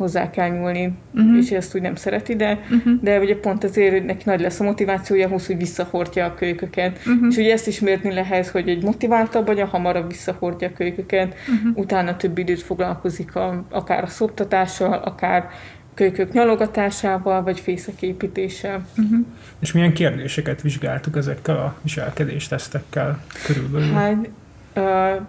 hozzá 0.00 0.30
kell 0.30 0.48
nyúlni, 0.48 0.92
uh-huh. 1.14 1.36
és 1.36 1.50
ezt 1.50 1.74
úgy 1.74 1.80
nem 1.80 1.94
szereti, 1.94 2.36
de, 2.36 2.58
uh-huh. 2.70 3.00
de 3.00 3.18
ugye 3.18 3.36
pont 3.36 3.64
ezért 3.64 4.04
neki 4.04 4.22
nagy 4.24 4.40
lesz 4.40 4.60
a 4.60 4.64
motivációja 4.64 5.26
ahhoz, 5.26 5.46
hogy 5.46 5.56
visszahordja 5.56 6.24
a 6.24 6.34
kölyköket. 6.34 6.98
Uh-huh. 6.98 7.26
És 7.30 7.36
ugye 7.36 7.52
ezt 7.52 7.66
is 7.66 7.80
mérni 7.80 8.12
lehet, 8.12 8.46
hogy 8.46 8.68
egy 8.68 8.82
motiváltabb 8.82 9.48
anya 9.48 9.66
hamarabb 9.66 10.08
visszahordja 10.08 10.68
a 10.68 10.72
kölyköket, 10.72 11.34
uh-huh. 11.34 11.78
utána 11.78 12.16
több 12.16 12.38
időt 12.38 12.62
foglalkozik 12.62 13.34
a, 13.36 13.64
akár 13.70 14.02
a 14.02 14.06
szoptatással, 14.06 14.92
akár 14.92 15.48
kölykök 15.94 16.32
nyalogatásával, 16.32 17.42
vagy 17.42 17.60
fészeképítéssel. 17.60 18.86
Uh-huh. 18.96 19.26
És 19.58 19.72
milyen 19.72 19.92
kérdéseket 19.92 20.62
vizsgáltuk 20.62 21.16
ezekkel 21.16 21.56
a 21.56 21.76
viselkedéstesztekkel 21.82 23.20
körülbelül? 23.46 23.92
Hát, 23.92 24.28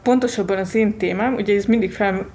pontosabban 0.04 0.58
az 0.58 0.76
én 0.76 0.98
témám, 0.98 1.34
ugye 1.34 1.56
ez 1.56 1.66
mindig 1.66 1.92
fel, 1.92 2.26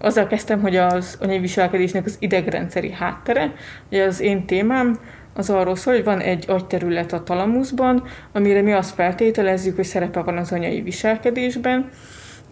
azzal 0.00 0.26
kezdtem, 0.26 0.60
hogy 0.60 0.76
az 0.76 1.18
anyai 1.20 1.38
viselkedésnek 1.38 2.04
az 2.04 2.16
idegrendszeri 2.18 2.92
háttere. 2.92 3.52
Ugye 3.90 4.04
az 4.04 4.20
én 4.20 4.46
témám 4.46 4.98
az 5.34 5.50
arról 5.50 5.76
szól, 5.76 5.94
hogy 5.94 6.04
van 6.04 6.20
egy 6.20 6.44
agyterület 6.48 7.12
a 7.12 7.22
talamuszban, 7.22 8.04
amire 8.32 8.62
mi 8.62 8.72
azt 8.72 8.94
feltételezzük, 8.94 9.76
hogy 9.76 9.84
szerepe 9.84 10.20
van 10.20 10.36
az 10.36 10.52
anyai 10.52 10.80
viselkedésben, 10.80 11.88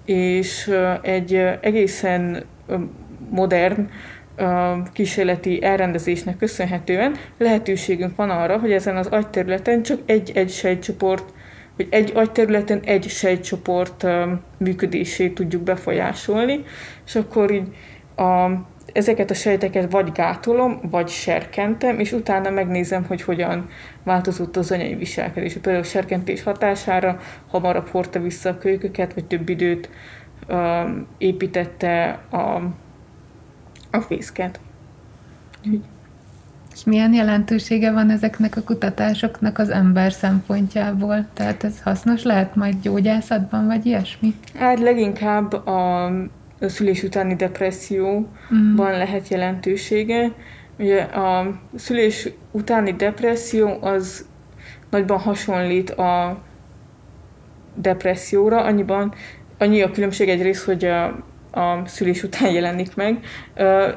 és 0.04 0.70
egy 1.02 1.34
egészen 1.60 2.44
modern 3.30 3.90
kísérleti 4.92 5.62
elrendezésnek 5.62 6.36
köszönhetően 6.36 7.14
lehetőségünk 7.38 8.16
van 8.16 8.30
arra, 8.30 8.58
hogy 8.58 8.72
ezen 8.72 8.96
az 8.96 9.06
agyterületen 9.06 9.82
csak 9.82 9.98
egy-egy 10.06 10.50
sejtcsoport 10.50 11.32
hogy 11.78 11.88
egy 11.90 12.12
agyterületen 12.14 12.80
egy 12.84 13.08
sejtcsoport 13.08 14.06
működését 14.56 15.34
tudjuk 15.34 15.62
befolyásolni, 15.62 16.64
és 17.06 17.14
akkor 17.14 17.50
így 17.50 17.68
a, 18.16 18.50
ezeket 18.92 19.30
a 19.30 19.34
sejteket 19.34 19.92
vagy 19.92 20.12
gátolom, 20.12 20.80
vagy 20.90 21.08
serkentem, 21.08 21.98
és 21.98 22.12
utána 22.12 22.50
megnézem, 22.50 23.04
hogy 23.04 23.22
hogyan 23.22 23.68
változott 24.02 24.56
az 24.56 24.70
anyai 24.70 24.94
viselkedés. 24.94 25.52
Például 25.52 25.84
a 25.84 25.88
serkentés 25.88 26.42
hatására 26.42 27.20
hamarabb 27.50 27.88
hordta 27.88 28.20
vissza 28.20 28.48
a 28.50 28.58
kölyköket, 28.58 29.14
vagy 29.14 29.24
több 29.24 29.48
időt 29.48 29.90
építette 31.18 32.20
a, 32.30 32.36
a 33.90 34.00
fészket. 34.00 34.60
Úgyhogy 35.64 35.80
és 36.78 36.84
milyen 36.84 37.14
jelentősége 37.14 37.92
van 37.92 38.10
ezeknek 38.10 38.56
a 38.56 38.62
kutatásoknak 38.62 39.58
az 39.58 39.70
ember 39.70 40.12
szempontjából? 40.12 41.26
Tehát 41.32 41.64
ez 41.64 41.80
hasznos 41.82 42.22
lehet 42.22 42.54
majd 42.54 42.74
gyógyászatban, 42.82 43.66
vagy 43.66 43.86
ilyesmi? 43.86 44.34
Hát 44.54 44.80
leginkább 44.80 45.52
a 45.52 46.10
szülés 46.60 47.02
utáni 47.02 47.34
depresszióban 47.34 48.28
uh-huh. 48.50 48.90
lehet 48.90 49.28
jelentősége. 49.28 50.32
Ugye 50.78 51.02
a 51.02 51.60
szülés 51.74 52.28
utáni 52.50 52.92
depresszió 52.92 53.78
az 53.80 54.26
nagyban 54.90 55.18
hasonlít 55.18 55.90
a 55.90 56.38
depresszióra, 57.74 58.62
annyiban 58.62 59.14
annyi 59.58 59.82
a 59.82 59.90
különbség 59.90 60.28
egyrészt, 60.28 60.64
hogy 60.64 60.84
a, 60.84 61.18
a 61.58 61.82
szülés 61.86 62.22
után 62.22 62.52
jelenik 62.52 62.94
meg, 62.94 63.18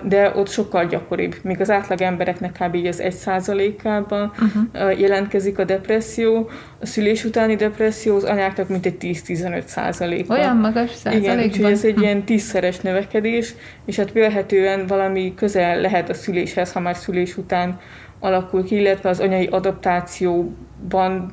de 0.04 0.32
ott 0.36 0.50
sokkal 0.50 0.86
gyakoribb. 0.86 1.36
Míg 1.42 1.62
az 1.62 1.70
átlag 1.70 2.02
embereknek 2.02 2.58
kb. 2.60 2.76
így 2.76 2.86
az 2.86 3.00
egy 3.00 3.14
százalékában 3.14 4.32
uh-huh. 4.32 5.00
jelentkezik 5.00 5.60
a 5.60 5.64
depresszió, 5.64 6.50
a 6.80 6.86
szülés 6.86 7.24
utáni 7.24 7.56
depresszió 7.56 8.16
az 8.16 8.24
anyáknak 8.24 8.70
mint 8.70 8.86
egy 8.86 8.98
10-15 9.00 9.66
százaléka. 9.66 10.34
Olyan 10.34 10.58
magas 10.58 10.92
százalékban? 10.92 11.34
Igen, 11.34 11.50
úgyhogy 11.50 11.72
ez 11.72 11.84
egy 11.84 11.90
uh-huh. 11.90 12.06
ilyen 12.06 12.24
tízszeres 12.24 12.80
növekedés, 12.80 13.54
és 13.86 13.96
hát 13.96 14.12
vélhetően 14.12 14.88
valami 14.88 15.34
közel 15.36 15.82
lehet 15.82 16.10
a 16.10 16.14
szüléshez, 16.14 16.72
ha 16.72 16.80
már 16.80 16.96
szülés 16.96 17.38
után 17.38 17.80
alakul 18.20 18.64
ki, 18.64 18.76
illetve 18.76 19.10
az 19.10 19.20
anyai 19.20 19.46
adaptációban 19.46 21.32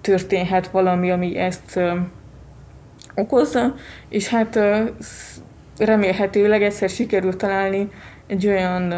történhet 0.00 0.68
valami, 0.68 1.10
ami 1.10 1.36
ezt 1.36 1.80
okozza, 3.14 3.74
és 4.08 4.28
hát 4.28 4.58
remélhetőleg 5.84 6.62
egyszer 6.62 6.88
sikerül 6.88 7.36
találni 7.36 7.88
egy 8.26 8.46
olyan 8.46 8.92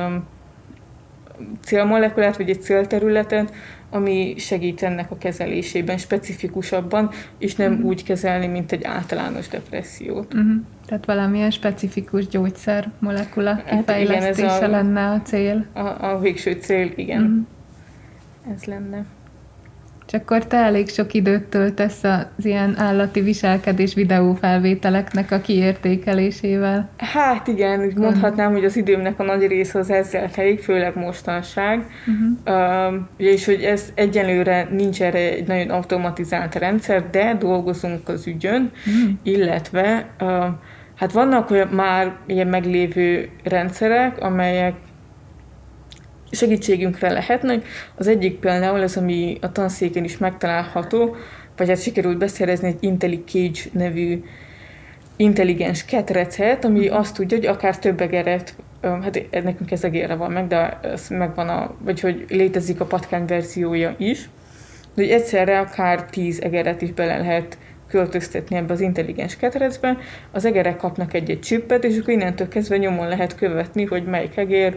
célmolekulát, 1.60 2.36
vagy 2.36 2.50
egy 2.50 2.62
célterületet, 2.62 3.52
ami 3.90 4.34
segít 4.38 4.82
ennek 4.82 5.10
a 5.10 5.18
kezelésében 5.18 5.98
specifikusabban, 5.98 7.10
és 7.38 7.54
nem 7.54 7.72
uh-huh. 7.72 7.86
úgy 7.86 8.04
kezelni, 8.04 8.46
mint 8.46 8.72
egy 8.72 8.84
általános 8.84 9.48
depressziót. 9.48 10.34
Uh-huh. 10.34 10.52
Tehát 10.86 11.04
valamilyen 11.04 11.50
specifikus 11.50 12.28
gyógyszer 12.28 12.90
molekula 12.98 13.56
kifejlesztése 13.56 14.24
hát 14.24 14.38
igen, 14.38 14.48
ez 14.48 14.62
a, 14.62 14.68
lenne 14.68 15.10
a 15.10 15.20
cél. 15.22 15.66
A, 15.72 16.04
a 16.10 16.18
végső 16.18 16.52
cél, 16.52 16.92
igen. 16.96 17.22
Uh-huh. 17.22 18.54
Ez 18.54 18.64
lenne. 18.64 19.04
És 20.14 20.21
akkor 20.21 20.47
te 20.47 20.56
elég 20.56 20.88
sok 20.88 21.14
időt 21.14 21.42
töltesz 21.42 22.04
az 22.04 22.44
ilyen 22.44 22.75
állati 22.78 23.21
viselkedés 23.21 23.94
videófelvételeknek 23.94 25.30
a 25.30 25.40
kiértékelésével. 25.40 26.88
Hát 26.97 27.47
igen, 27.47 27.85
úgy 27.85 27.97
mondhatnám, 27.97 28.52
hogy 28.52 28.64
az 28.64 28.76
időmnek 28.76 29.18
a 29.21 29.23
nagy 29.23 29.47
része 29.47 29.78
az 29.78 29.90
ezzel 29.90 30.30
telik, 30.30 30.61
főleg 30.61 30.97
mostanság. 30.97 31.87
Uh-huh. 32.06 32.90
Uh, 32.90 33.00
és 33.16 33.44
hogy 33.44 33.62
ez 33.62 33.92
egyenlőre 33.94 34.68
nincs 34.71 35.02
erre 35.02 35.18
egy 35.18 35.47
nagyon 35.47 35.71
automatizált 35.71 36.54
rendszer, 36.54 37.11
de 37.11 37.37
dolgozunk 37.38 38.09
az 38.09 38.26
ügyön, 38.26 38.71
uh-huh. 38.87 39.11
illetve 39.23 40.06
uh, 40.21 40.44
hát 40.97 41.12
vannak 41.12 41.50
olyan 41.50 41.68
már 41.68 42.12
ilyen 42.26 42.49
meglévő 42.49 43.28
rendszerek, 43.42 44.23
amelyek 44.23 44.75
segítségünkre 46.34 47.12
lehetnek. 47.12 47.66
Az 47.94 48.06
egyik 48.06 48.38
például 48.38 48.80
az, 48.80 48.96
ami 48.96 49.38
a 49.40 49.52
tanszéken 49.52 50.04
is 50.04 50.18
megtalálható, 50.18 51.16
vagy 51.56 51.68
hát 51.68 51.82
sikerült 51.82 52.18
beszerezni 52.18 52.68
egy 52.68 52.76
IntelliCage 52.80 53.60
nevű 53.72 54.22
intelligens 55.16 55.84
ketrecet, 55.84 56.64
ami 56.64 56.88
azt 56.88 57.14
tudja, 57.14 57.36
hogy 57.36 57.46
akár 57.46 57.78
több 57.78 58.00
egeret, 58.00 58.54
hát 58.82 59.20
nekünk 59.30 59.70
ez 59.70 59.84
egérre 59.84 60.14
van 60.14 60.32
meg, 60.32 60.46
de 60.46 60.78
ez 60.82 61.08
megvan 61.08 61.48
a, 61.48 61.74
vagy 61.78 62.00
hogy 62.00 62.24
létezik 62.28 62.80
a 62.80 62.84
patkány 62.84 63.24
verziója 63.24 63.94
is, 63.98 64.28
de 64.94 65.02
hogy 65.02 65.10
egyszerre 65.10 65.58
akár 65.58 66.04
tíz 66.04 66.42
egeret 66.42 66.82
is 66.82 66.92
bele 66.92 67.18
lehet 67.18 67.58
költöztetni 67.88 68.56
ebbe 68.56 68.72
az 68.72 68.80
intelligens 68.80 69.36
ketrecbe, 69.36 69.96
az 70.30 70.44
egerek 70.44 70.76
kapnak 70.76 71.14
egy-egy 71.14 71.40
csippet, 71.40 71.84
és 71.84 71.98
akkor 71.98 72.12
innentől 72.12 72.48
kezdve 72.48 72.76
nyomon 72.76 73.08
lehet 73.08 73.34
követni, 73.34 73.84
hogy 73.84 74.04
melyik 74.04 74.36
egér 74.36 74.76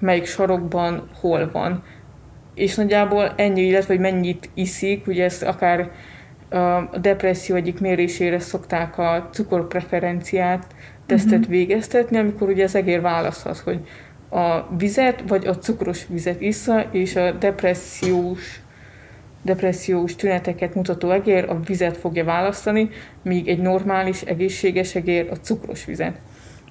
melyik 0.00 0.26
sarokban 0.26 1.08
hol 1.20 1.50
van. 1.52 1.82
És 2.54 2.74
nagyjából 2.74 3.32
ennyi, 3.36 3.60
illetve 3.60 3.94
hogy 3.94 4.02
mennyit 4.02 4.50
iszik, 4.54 5.06
ugye 5.06 5.24
ezt 5.24 5.42
akár 5.42 5.90
a 6.50 6.98
depresszió 7.00 7.54
egyik 7.56 7.80
mérésére 7.80 8.38
szokták 8.38 8.98
a 8.98 9.28
cukorpreferenciát 9.32 10.66
tesztet 11.06 11.38
uh-huh. 11.38 11.50
végeztetni, 11.50 12.18
amikor 12.18 12.48
ugye 12.48 12.64
az 12.64 12.74
egér 12.74 13.00
választhat, 13.00 13.58
hogy 13.58 13.80
a 14.30 14.76
vizet 14.76 15.22
vagy 15.26 15.46
a 15.46 15.58
cukros 15.58 16.06
vizet 16.06 16.40
issza, 16.40 16.80
és 16.90 17.16
a 17.16 17.30
depressziós 17.30 18.60
depressziós 19.42 20.16
tüneteket 20.16 20.74
mutató 20.74 21.10
egér 21.10 21.44
a 21.48 21.60
vizet 21.60 21.96
fogja 21.96 22.24
választani, 22.24 22.88
míg 23.22 23.48
egy 23.48 23.58
normális, 23.58 24.22
egészséges 24.22 24.94
egér 24.94 25.28
a 25.30 25.34
cukros 25.34 25.84
vizet. 25.84 26.18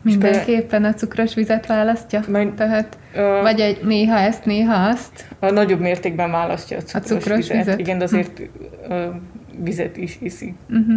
Mindenképpen 0.01 0.83
a 0.83 0.93
cukros 0.93 1.33
vizet 1.33 1.65
választja? 1.65 2.21
Majd, 2.29 2.53
Tehát, 2.53 2.97
uh, 3.15 3.41
vagy 3.41 3.59
egy 3.59 3.83
néha 3.83 4.17
ezt, 4.17 4.45
néha 4.45 4.87
azt? 4.87 5.27
A 5.39 5.51
nagyobb 5.51 5.79
mértékben 5.79 6.31
választja 6.31 6.77
a 6.77 6.81
cukros, 6.81 7.11
a 7.11 7.15
cukros 7.15 7.37
vizet. 7.37 7.57
vizet. 7.57 7.79
Igen, 7.79 7.97
de 7.97 8.03
azért 8.03 8.39
uh, 8.39 9.05
vizet 9.57 9.97
is 9.97 10.17
iszik. 10.21 10.55
Uh-huh. 10.69 10.95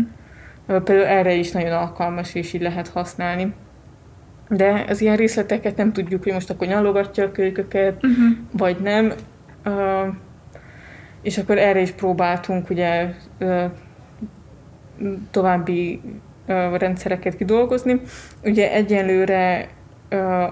Uh, 0.69 0.83
például 0.83 1.07
erre 1.07 1.35
is 1.35 1.51
nagyon 1.51 1.73
alkalmas, 1.73 2.35
és 2.35 2.53
így 2.53 2.63
lehet 2.63 2.89
használni. 2.89 3.55
De 4.49 4.85
az 4.89 5.01
ilyen 5.01 5.17
részleteket 5.17 5.77
nem 5.77 5.93
tudjuk, 5.93 6.23
hogy 6.23 6.33
most 6.33 6.51
akkor 6.51 6.67
nyalogatja 6.67 7.25
a 7.25 7.33
kölyköket, 7.33 7.95
uh-huh. 7.95 8.37
vagy 8.53 8.77
nem. 8.83 9.13
Uh, 9.65 10.15
és 11.23 11.39
akkor 11.39 11.59
erre 11.59 11.81
is 11.81 11.91
próbáltunk 11.91 12.71
ugye 12.71 13.15
uh, 13.41 13.65
további 15.31 16.01
rendszereket 16.47 17.37
kidolgozni. 17.37 18.01
Ugye 18.45 18.73
egyenlőre 18.73 19.69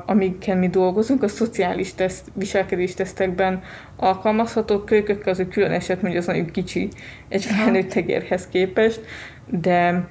amikkel 0.06 0.56
mi 0.56 0.68
dolgozunk, 0.68 1.22
a 1.22 1.28
szociális 1.28 1.94
teszt, 1.94 2.24
viselkedés 2.34 2.94
tesztekben 2.94 3.62
alkalmazható 3.96 4.78
kölykök, 4.78 5.26
az 5.26 5.40
egy 5.40 5.48
külön 5.48 5.70
eset, 5.70 6.00
hogy 6.00 6.16
az 6.16 6.26
nagyon 6.26 6.50
kicsi 6.50 6.88
egy 7.28 7.44
felnőtt 7.44 7.88
tegérhez 7.88 8.48
képest, 8.48 9.00
de 9.46 10.08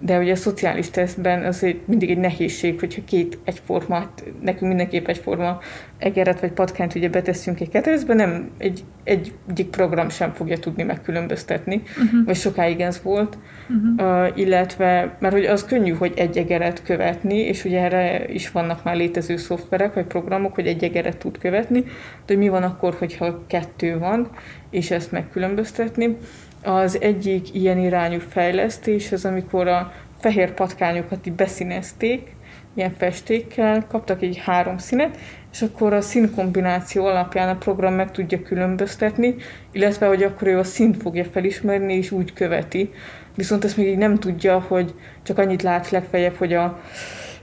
de 0.00 0.18
ugye 0.18 0.32
a 0.32 0.36
szociális 0.36 0.90
tesztben 0.90 1.44
az 1.44 1.62
egy, 1.62 1.80
mindig 1.84 2.10
egy 2.10 2.18
nehézség, 2.18 2.80
hogyha 2.80 3.02
két 3.04 3.38
egyforma, 3.44 4.10
nekünk 4.40 4.68
mindenképp 4.68 5.06
egyforma 5.06 5.58
egeret 5.98 6.40
vagy 6.40 6.52
patkányt 6.52 6.94
ugye 6.94 7.08
beteszünk 7.08 7.60
egy 7.60 7.68
ketrecbe, 7.68 8.14
nem 8.14 8.50
egy, 8.58 8.84
egy, 9.04 9.32
egyik 9.48 9.66
program 9.66 10.08
sem 10.08 10.32
fogja 10.32 10.58
tudni 10.58 10.82
megkülönböztetni, 10.82 11.82
uh-huh. 12.04 12.24
vagy 12.24 12.36
sokáig 12.36 12.80
ez 12.80 13.00
volt, 13.02 13.38
uh-huh. 13.68 14.26
uh, 14.28 14.38
illetve, 14.38 15.16
mert 15.20 15.34
hogy 15.34 15.44
az 15.44 15.64
könnyű, 15.64 15.92
hogy 15.92 16.12
egy 16.16 16.38
egeret 16.38 16.82
követni, 16.82 17.36
és 17.36 17.64
ugye 17.64 17.80
erre 17.80 18.28
is 18.32 18.50
vannak 18.50 18.84
már 18.84 18.96
létező 18.96 19.36
szoftverek, 19.36 19.94
vagy 19.94 20.06
programok, 20.06 20.54
hogy 20.54 20.66
egy 20.66 20.84
egeret 20.84 21.16
tud 21.16 21.38
követni, 21.38 21.80
de 21.80 21.88
hogy 22.26 22.38
mi 22.38 22.48
van 22.48 22.62
akkor, 22.62 22.94
hogyha 22.98 23.46
kettő 23.46 23.98
van, 23.98 24.30
és 24.70 24.90
ezt 24.90 25.12
megkülönböztetni. 25.12 26.16
Az 26.62 27.00
egyik 27.00 27.54
ilyen 27.54 27.78
irányú 27.78 28.18
fejlesztés 28.28 29.12
az, 29.12 29.24
amikor 29.24 29.68
a 29.68 29.92
fehér 30.18 30.52
patkányokat 30.52 31.26
így 31.26 31.32
beszínezték, 31.32 32.36
ilyen 32.74 32.94
festékkel, 32.98 33.86
kaptak 33.86 34.22
egy 34.22 34.40
három 34.44 34.78
színet, 34.78 35.18
és 35.52 35.62
akkor 35.62 35.92
a 35.92 36.00
színkombináció 36.00 37.04
alapján 37.04 37.48
a 37.48 37.58
program 37.58 37.94
meg 37.94 38.10
tudja 38.10 38.42
különböztetni, 38.42 39.34
illetve 39.72 40.06
hogy 40.06 40.22
akkor 40.22 40.48
ő 40.48 40.58
a 40.58 40.64
színt 40.64 41.02
fogja 41.02 41.24
felismerni, 41.24 41.94
és 41.94 42.10
úgy 42.10 42.32
követi. 42.32 42.90
Viszont 43.34 43.64
ezt 43.64 43.76
még 43.76 43.86
így 43.86 43.98
nem 43.98 44.18
tudja, 44.18 44.60
hogy 44.60 44.94
csak 45.22 45.38
annyit 45.38 45.62
lát 45.62 45.90
legfeljebb, 45.90 46.34
hogy 46.34 46.52
a 46.52 46.80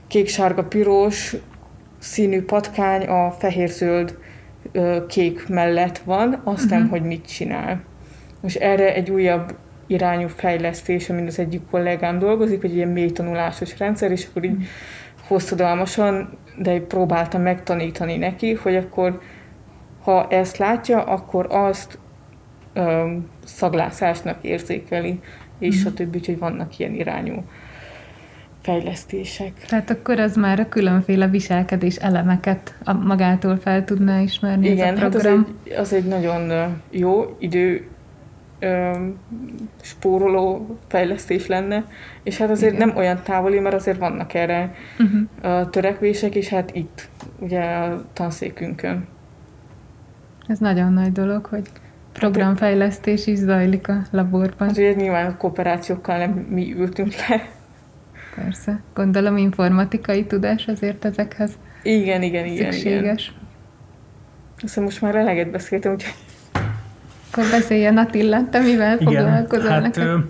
kék-sárga-piros 0.06 1.36
színű 1.98 2.42
patkány 2.42 3.02
a 3.06 3.30
fehér-zöld 3.30 4.18
kék 5.08 5.48
mellett 5.48 5.98
van, 5.98 6.40
azt 6.44 6.70
nem, 6.70 6.82
uh-huh. 6.82 6.98
hogy 6.98 7.08
mit 7.08 7.26
csinál. 7.26 7.80
Most 8.46 8.58
erre 8.58 8.94
egy 8.94 9.10
újabb 9.10 9.56
irányú 9.86 10.28
fejlesztés, 10.28 11.10
amin 11.10 11.26
az 11.26 11.38
egyik 11.38 11.60
kollégám 11.70 12.18
dolgozik, 12.18 12.60
hogy 12.60 12.74
ilyen 12.74 12.88
mély 12.88 13.10
tanulásos 13.10 13.78
rendszer, 13.78 14.10
és 14.10 14.26
akkor 14.30 14.44
így 14.44 14.66
hosszadalmasan, 15.26 16.38
de 16.58 16.80
próbáltam 16.80 17.42
megtanítani 17.42 18.16
neki, 18.16 18.52
hogy 18.52 18.76
akkor 18.76 19.20
ha 20.02 20.28
ezt 20.28 20.56
látja, 20.56 21.02
akkor 21.02 21.46
azt 21.50 21.98
ö, 22.72 23.12
szaglászásnak 23.44 24.38
érzékeli, 24.40 25.20
és 25.58 25.84
mm. 25.84 25.86
a 25.86 25.92
többi, 25.92 26.20
hogy 26.26 26.38
vannak 26.38 26.78
ilyen 26.78 26.94
irányú 26.94 27.44
fejlesztések. 28.62 29.52
Tehát 29.68 29.90
akkor 29.90 30.18
az 30.18 30.36
már 30.36 30.60
a 30.60 30.68
különféle 30.68 31.28
viselkedés 31.28 31.96
elemeket 31.96 32.74
magától 33.04 33.56
fel 33.56 33.84
tudná 33.84 34.20
ismerni 34.20 34.68
Igen, 34.68 34.96
ez 34.96 35.02
a 35.02 35.08
program. 35.08 35.36
hát 35.36 35.46
az 35.46 35.52
egy, 35.64 35.78
az 35.78 35.92
egy 35.92 36.04
nagyon 36.04 36.72
jó 36.90 37.36
idő 37.38 37.88
spóroló 39.80 40.78
fejlesztés 40.88 41.46
lenne, 41.46 41.84
és 42.22 42.36
hát 42.38 42.50
azért 42.50 42.74
Igen. 42.74 42.88
nem 42.88 42.96
olyan 42.96 43.20
távoli, 43.22 43.58
mert 43.58 43.74
azért 43.74 43.98
vannak 43.98 44.34
erre 44.34 44.74
uh-huh. 44.98 45.70
törekvések, 45.70 46.34
és 46.34 46.48
hát 46.48 46.74
itt, 46.74 47.08
ugye 47.38 47.60
a 47.62 48.04
tanszékünkön. 48.12 49.06
Ez 50.46 50.58
nagyon 50.58 50.92
nagy 50.92 51.12
dolog, 51.12 51.46
hogy 51.46 51.68
programfejlesztés 52.12 53.26
is 53.26 53.38
zajlik 53.38 53.88
a 53.88 54.02
laborban. 54.10 54.68
Ugye 54.68 54.92
nyilván 54.92 55.30
a 55.30 55.36
kooperációkkal 55.36 56.18
nem 56.18 56.30
mi 56.30 56.74
ültünk 56.74 57.12
le. 57.28 57.48
Persze. 58.34 58.80
Gondolom 58.94 59.36
informatikai 59.36 60.24
tudás 60.24 60.66
azért 60.66 61.04
ezekhez 61.04 61.52
igen, 61.86 62.22
igen, 62.22 62.46
igen, 62.46 62.72
szükséges. 62.72 63.28
Igen. 63.28 63.44
Aztán 64.62 64.84
most 64.84 65.00
már 65.00 65.14
eleget 65.14 65.50
beszéltem, 65.50 65.92
úgyhogy 65.92 66.14
akkor 67.36 67.50
beszéljen 67.50 67.96
Attila, 67.96 68.48
te 68.50 68.60
mivel 68.60 68.98
Igen, 69.00 69.24
foglalkozol 69.24 69.70
hát, 69.70 69.82
neked? 69.82 70.20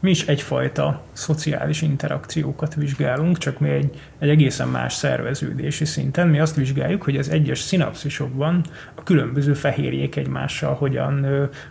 mi 0.00 0.10
is 0.10 0.26
egyfajta 0.26 1.02
szociális 1.12 1.82
interakciókat 1.82 2.74
vizsgálunk, 2.74 3.38
csak 3.38 3.58
mi 3.58 3.68
egy, 3.68 4.00
egy 4.18 4.28
egészen 4.28 4.68
más 4.68 4.94
szerveződési 4.94 5.84
szinten. 5.84 6.28
Mi 6.28 6.40
azt 6.40 6.56
vizsgáljuk, 6.56 7.02
hogy 7.02 7.16
az 7.16 7.30
egyes 7.30 7.58
szinapszisokban 7.58 8.64
a 8.94 9.02
különböző 9.02 9.54
fehérjék 9.54 10.16
egymással 10.16 10.74
hogyan, 10.74 11.26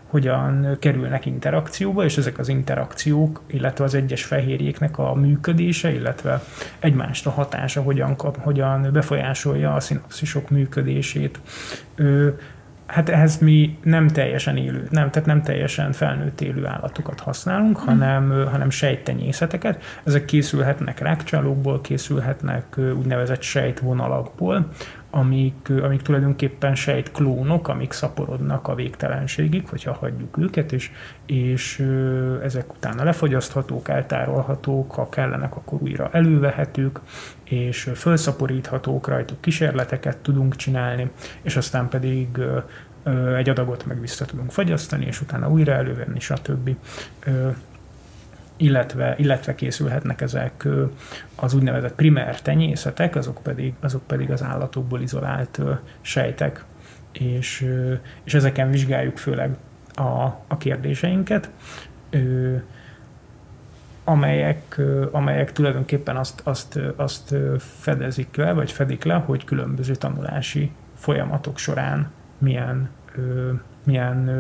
hogyan 0.08 0.78
kerülnek 0.80 1.26
interakcióba, 1.26 2.04
és 2.04 2.18
ezek 2.18 2.38
az 2.38 2.48
interakciók, 2.48 3.42
illetve 3.48 3.84
az 3.84 3.94
egyes 3.94 4.24
fehérjéknek 4.24 4.98
a 4.98 5.14
működése, 5.14 5.94
illetve 5.94 6.44
egymásra 6.80 7.32
hatása 7.32 7.82
hogyan, 7.82 8.16
kap, 8.16 8.38
hogyan 8.44 8.90
befolyásolja 8.94 9.74
a 9.74 9.80
szinapszisok 9.80 10.50
működését 10.50 11.40
Hát 12.92 13.10
ehhez 13.10 13.38
mi 13.38 13.78
nem 13.84 14.08
teljesen 14.08 14.58
élő, 14.58 14.88
nem, 14.90 15.10
tehát 15.10 15.28
nem 15.28 15.42
teljesen 15.42 15.92
felnőtt 15.92 16.42
élő 16.42 16.66
állatokat 16.66 17.20
használunk, 17.20 17.78
hmm. 17.78 17.88
hanem, 17.88 18.48
hanem 18.52 18.70
sejttenyészeteket. 18.70 19.84
Ezek 20.04 20.26
készülhetnek 20.26 21.00
rákcsálókból, 21.00 21.82
készülhetnek 21.82 22.78
úgynevezett 22.78 23.42
sejtvonalakból, 23.42 24.70
amik, 25.10 25.72
amik 25.82 26.02
tulajdonképpen 26.02 26.76
sejtklónok, 26.76 27.68
amik 27.68 27.92
szaporodnak 27.92 28.68
a 28.68 28.76
végtelenségig, 28.76 29.68
hogyha 29.70 29.94
hagyjuk 29.94 30.38
őket, 30.38 30.72
és, 30.72 30.92
és 31.26 31.88
ezek 32.44 32.74
utána 32.74 33.04
lefogyaszthatók, 33.04 33.90
eltárolhatók, 33.90 34.92
ha 34.92 35.10
kellenek, 35.10 35.56
akkor 35.56 35.82
újra 35.82 36.10
elővehetők, 36.12 37.00
és 37.52 37.90
felszaporíthatók, 37.94 39.08
rajtuk 39.08 39.42
kísérleteket 39.42 40.18
tudunk 40.18 40.56
csinálni, 40.56 41.12
és 41.42 41.56
aztán 41.56 41.90
pedig 41.90 42.28
egy 43.38 43.50
adagot 43.50 43.86
meg 43.86 44.00
vissza 44.00 44.26
tudunk 44.26 44.52
fagyasztani, 44.52 45.06
és 45.06 45.22
utána 45.22 45.50
újra 45.50 45.74
elővenni, 45.74 46.20
stb. 46.20 46.76
Illetve, 48.58 49.16
illetve 49.18 49.56
készülhetnek 49.56 50.22
ezek 50.22 50.68
az 51.36 51.54
úgynevezett 51.54 51.96
primer 51.96 52.42
tenyészetek, 52.42 53.16
azok 53.16 53.44
pedig, 53.44 53.74
azok 53.80 54.08
pedig 54.08 54.32
az 54.32 54.44
állatokból 54.44 55.02
izolált 55.02 55.62
sejtek, 56.02 56.64
és, 57.12 57.68
és 58.24 58.34
ezeken 58.34 58.72
vizsgáljuk 58.72 59.18
főleg 59.18 59.56
a, 59.96 60.24
a 60.48 60.58
kérdéseinket, 60.58 61.50
amelyek, 64.04 64.82
amelyek 65.12 65.52
tulajdonképpen 65.52 66.18
azt, 66.18 66.42
azt, 66.44 66.80
azt 66.96 67.36
fedezik 67.58 68.36
le, 68.36 68.54
vagy 68.54 68.72
fedik 68.72 69.04
le, 69.04 69.14
hogy 69.14 69.44
különböző 69.44 69.96
tanulási 69.96 70.72
folyamatok 70.96 71.58
során 71.58 72.12
milyen, 72.38 72.90
milyen 73.84 74.32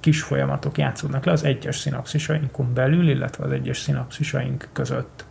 kis 0.00 0.22
folyamatok 0.22 0.78
játszódnak 0.78 1.24
le 1.24 1.32
az 1.32 1.44
egyes 1.44 1.78
szinapszisainkon 1.78 2.74
belül, 2.74 3.08
illetve 3.08 3.44
az 3.44 3.52
egyes 3.52 3.78
szinapszisaink 3.78 4.68
között. 4.72 5.24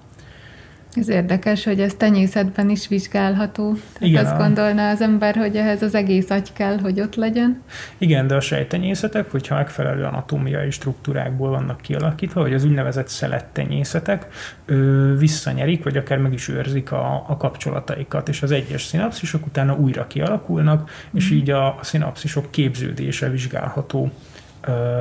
Ez 0.99 1.09
érdekes, 1.09 1.63
hogy 1.63 1.81
ez 1.81 1.93
tenyészetben 1.93 2.69
is 2.69 2.87
vizsgálható. 2.87 3.73
Tehát 3.73 3.99
Igen, 3.99 4.25
azt 4.25 4.37
gondolná 4.37 4.91
az 4.91 5.01
ember, 5.01 5.35
hogy 5.35 5.55
ehhez 5.55 5.81
az 5.81 5.95
egész 5.95 6.29
agy 6.29 6.53
kell, 6.53 6.79
hogy 6.79 7.01
ott 7.01 7.15
legyen. 7.15 7.63
Igen, 7.97 8.27
de 8.27 8.35
a 8.35 8.39
sejtenyészetek, 8.39 9.31
hogyha 9.31 9.55
megfelelő 9.55 10.03
anatómiai 10.03 10.71
struktúrákból 10.71 11.49
vannak 11.49 11.81
kialakítva, 11.81 12.41
vagy 12.41 12.53
az 12.53 12.63
úgynevezett 12.63 13.07
szelettenyészetek, 13.07 14.27
ö, 14.65 15.13
visszanyerik, 15.17 15.83
vagy 15.83 15.97
akár 15.97 16.17
meg 16.17 16.33
is 16.33 16.47
őrzik 16.47 16.91
a, 16.91 17.25
a 17.27 17.37
kapcsolataikat, 17.37 18.29
és 18.29 18.41
az 18.41 18.51
egyes 18.51 18.83
szinapszisok 18.83 19.45
utána 19.45 19.75
újra 19.75 20.07
kialakulnak, 20.07 20.81
mm. 20.81 21.17
és 21.17 21.31
így 21.31 21.49
a, 21.49 21.67
a 21.67 21.79
szinapszisok 21.83 22.51
képződése 22.51 23.29
vizsgálható 23.29 24.11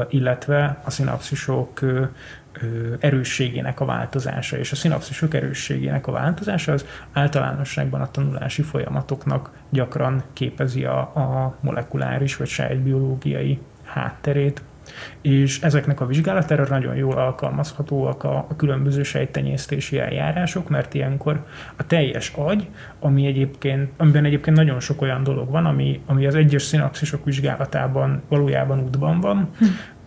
illetve 0.08 0.80
a 0.84 0.90
szinapszisok 0.90 1.80
erősségének 2.98 3.80
a 3.80 3.84
változása, 3.84 4.58
és 4.58 4.72
a 4.72 4.76
szinapszisok 4.76 5.34
erősségének 5.34 6.06
a 6.06 6.12
változása 6.12 6.72
az 6.72 6.84
általánosságban 7.12 8.00
a 8.00 8.10
tanulási 8.10 8.62
folyamatoknak 8.62 9.50
gyakran 9.70 10.22
képezi 10.32 10.84
a, 10.84 10.98
a 10.98 11.56
molekuláris 11.60 12.36
vagy 12.36 12.48
sejtbiológiai 12.48 13.58
hátterét 13.84 14.62
és 15.22 15.60
ezeknek 15.60 16.00
a 16.00 16.06
vizsgálatára 16.06 16.66
nagyon 16.68 16.96
jól 16.96 17.18
alkalmazhatóak 17.18 18.24
a, 18.24 18.46
a 18.48 18.56
különböző 18.56 19.02
sejtenyésztési 19.02 19.98
eljárások, 19.98 20.68
mert 20.68 20.94
ilyenkor 20.94 21.44
a 21.76 21.86
teljes 21.86 22.32
agy, 22.36 22.68
ami 23.00 23.26
egyébként, 23.26 23.90
amiben 23.96 24.24
egyébként 24.24 24.56
nagyon 24.56 24.80
sok 24.80 25.02
olyan 25.02 25.22
dolog 25.22 25.50
van, 25.50 25.66
ami, 25.66 26.00
ami 26.06 26.26
az 26.26 26.34
egyes 26.34 26.62
szinapszisok 26.62 27.24
vizsgálatában 27.24 28.22
valójában 28.28 28.80
útban 28.80 29.20
van, 29.20 29.48
hm. 29.58 29.64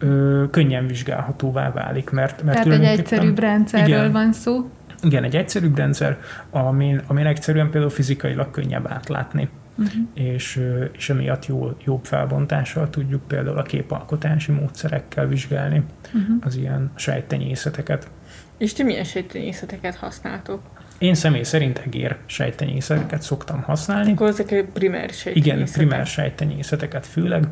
ö, 0.08 0.44
könnyen 0.50 0.88
vizsgálhatóvá 0.88 1.72
válik, 1.72 2.10
mert, 2.10 2.44
mert 2.44 2.64
Tehát 2.64 2.80
egy 2.80 3.00
egyszerűbb 3.00 3.40
rendszerről 3.40 3.88
igen, 3.88 4.12
van 4.12 4.34
szó. 4.34 4.70
Igen, 5.04 5.24
egy 5.24 5.36
egyszerűbb 5.36 5.78
rendszer, 5.78 6.18
amin, 6.50 7.02
amin 7.08 7.26
egyszerűen 7.26 7.70
például 7.70 7.92
fizikailag 7.92 8.52
könnyebb 8.52 8.88
átlátni 8.92 9.50
uh-huh. 9.82 10.34
és, 10.34 10.62
és 10.92 11.10
emiatt 11.10 11.46
jó, 11.46 11.78
jobb 11.86 12.06
felbontással 12.06 12.90
tudjuk 12.90 13.28
például 13.28 13.58
a 13.58 13.64
képalkotási 13.64 14.52
módszerekkel 14.52 15.28
vizsgálni 15.28 15.84
uh-huh. 16.06 16.36
az 16.42 16.56
ilyen 16.56 16.92
sejtenyészeteket. 16.96 18.10
És 18.58 18.74
ti 18.74 18.84
milyen 18.84 19.04
sejtenyészeteket 19.04 19.96
használtok? 19.96 20.62
Én 20.98 21.14
személy 21.14 21.44
szerint 21.44 21.78
egér 21.78 22.18
sejtenyészeteket 22.26 23.22
szoktam 23.22 23.62
használni. 23.62 24.12
Akkor 24.12 24.28
ezek 24.28 24.66
primer 24.74 25.10
sejtenyészetek. 25.10 25.36
Igen, 25.36 25.72
primer 25.72 26.06
sejtenyészeteket 26.06 27.06
főleg, 27.06 27.48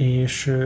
és, 0.00 0.56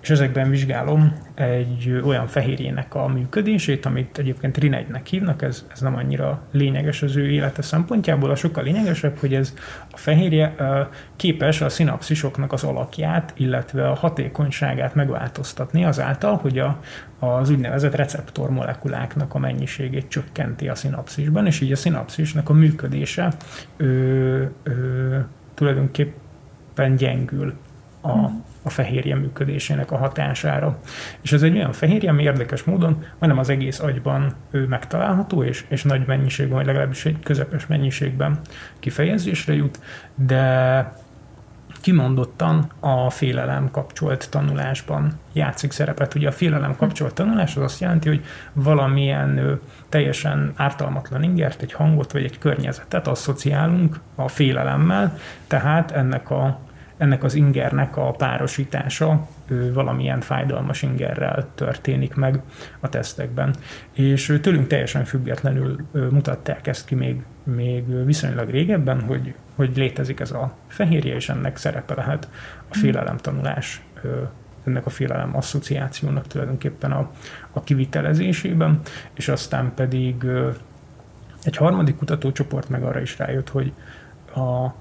és 0.00 0.10
ezekben 0.10 0.50
vizsgálom 0.50 1.12
egy 1.34 2.00
olyan 2.04 2.26
fehérjének 2.26 2.94
a 2.94 3.06
működését, 3.06 3.86
amit 3.86 4.18
egyébként 4.18 4.58
rinegynek 4.58 5.06
hívnak, 5.06 5.42
ez, 5.42 5.66
ez 5.72 5.80
nem 5.80 5.96
annyira 5.96 6.42
lényeges 6.52 7.02
az 7.02 7.16
ő 7.16 7.30
élete 7.30 7.62
szempontjából, 7.62 8.30
a 8.30 8.34
sokkal 8.34 8.64
lényegesebb, 8.64 9.16
hogy 9.18 9.34
ez 9.34 9.54
a 9.90 9.96
fehérje 9.96 10.54
képes 11.16 11.60
a 11.60 11.68
szinapszisoknak 11.68 12.52
az 12.52 12.64
alakját, 12.64 13.32
illetve 13.36 13.88
a 13.88 13.94
hatékonyságát 13.94 14.94
megváltoztatni 14.94 15.84
azáltal, 15.84 16.36
hogy 16.36 16.58
a, 16.58 16.80
az 17.18 17.50
úgynevezett 17.50 17.94
receptor 17.94 18.50
molekuláknak 18.50 19.34
a 19.34 19.38
mennyiségét 19.38 20.08
csökkenti 20.08 20.68
a 20.68 20.74
szinapszisban, 20.74 21.46
és 21.46 21.60
így 21.60 21.72
a 21.72 21.76
szinapszisnak 21.76 22.48
a 22.48 22.52
működése 22.52 23.32
ö, 23.76 24.42
ö, 24.62 25.18
tulajdonképpen 25.54 26.96
gyengül 26.96 27.54
a, 28.00 28.10
hmm 28.10 28.47
a 28.68 28.72
fehérje 28.72 29.16
működésének 29.16 29.90
a 29.90 29.96
hatására. 29.96 30.78
És 31.22 31.32
ez 31.32 31.42
egy 31.42 31.56
olyan 31.56 31.72
fehérje, 31.72 32.10
ami 32.10 32.22
érdekes 32.22 32.62
módon 32.62 33.04
majdnem 33.18 33.40
az 33.40 33.48
egész 33.48 33.80
agyban 33.80 34.34
ő 34.50 34.66
megtalálható, 34.66 35.42
és, 35.42 35.64
és 35.68 35.82
nagy 35.82 36.06
mennyiségben, 36.06 36.56
vagy 36.56 36.66
legalábbis 36.66 37.04
egy 37.04 37.18
közepes 37.22 37.66
mennyiségben 37.66 38.40
kifejezésre 38.78 39.54
jut, 39.54 39.80
de 40.14 40.92
kimondottan 41.80 42.70
a 42.80 43.10
félelem 43.10 43.70
kapcsolt 43.70 44.30
tanulásban 44.30 45.12
játszik 45.32 45.72
szerepet. 45.72 46.14
Ugye 46.14 46.28
a 46.28 46.32
félelem 46.32 46.76
kapcsolt 46.76 47.14
tanulás 47.14 47.56
az 47.56 47.62
azt 47.62 47.80
jelenti, 47.80 48.08
hogy 48.08 48.24
valamilyen 48.52 49.38
ö, 49.38 49.52
teljesen 49.88 50.52
ártalmatlan 50.56 51.22
ingert, 51.22 51.62
egy 51.62 51.72
hangot 51.72 52.12
vagy 52.12 52.24
egy 52.24 52.38
környezetet 52.38 53.06
asszociálunk 53.06 54.00
a 54.14 54.28
félelemmel, 54.28 55.18
tehát 55.46 55.90
ennek 55.90 56.30
a 56.30 56.60
ennek 56.98 57.24
az 57.24 57.34
ingernek 57.34 57.96
a 57.96 58.10
párosítása 58.10 59.28
valamilyen 59.72 60.20
fájdalmas 60.20 60.82
ingerrel 60.82 61.46
történik 61.54 62.14
meg 62.14 62.40
a 62.80 62.88
tesztekben. 62.88 63.54
És 63.92 64.38
tőlünk 64.42 64.66
teljesen 64.66 65.04
függetlenül 65.04 65.76
mutatták 65.92 66.66
ezt 66.66 66.86
ki 66.86 66.94
még, 66.94 67.22
még 67.42 68.04
viszonylag 68.04 68.50
régebben, 68.50 69.00
hogy, 69.00 69.34
hogy 69.54 69.76
létezik 69.76 70.20
ez 70.20 70.30
a 70.30 70.56
fehérje, 70.66 71.14
és 71.14 71.28
ennek 71.28 71.56
szerepe 71.56 71.94
lehet 71.94 72.28
a 72.68 72.74
félelemtanulás 72.74 73.82
ennek 74.64 74.86
a 74.86 74.90
félelem 74.90 75.36
asszociációnak 75.36 76.26
tulajdonképpen 76.26 76.92
a, 76.92 77.10
a 77.52 77.62
kivitelezésében, 77.62 78.80
és 79.14 79.28
aztán 79.28 79.72
pedig 79.74 80.24
egy 81.42 81.56
harmadik 81.56 81.96
kutatócsoport 81.96 82.68
meg 82.68 82.82
arra 82.82 83.00
is 83.00 83.18
rájött, 83.18 83.48
hogy 83.48 83.72
a 84.34 84.74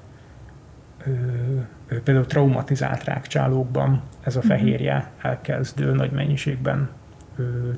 például 2.03 2.25
traumatizált 2.25 3.03
rákcsálókban 3.03 4.01
ez 4.23 4.35
a 4.35 4.39
mhm. 4.39 4.47
fehérje 4.47 5.11
elkezd 5.21 5.95
nagy 5.95 6.11
mennyiségben 6.11 6.89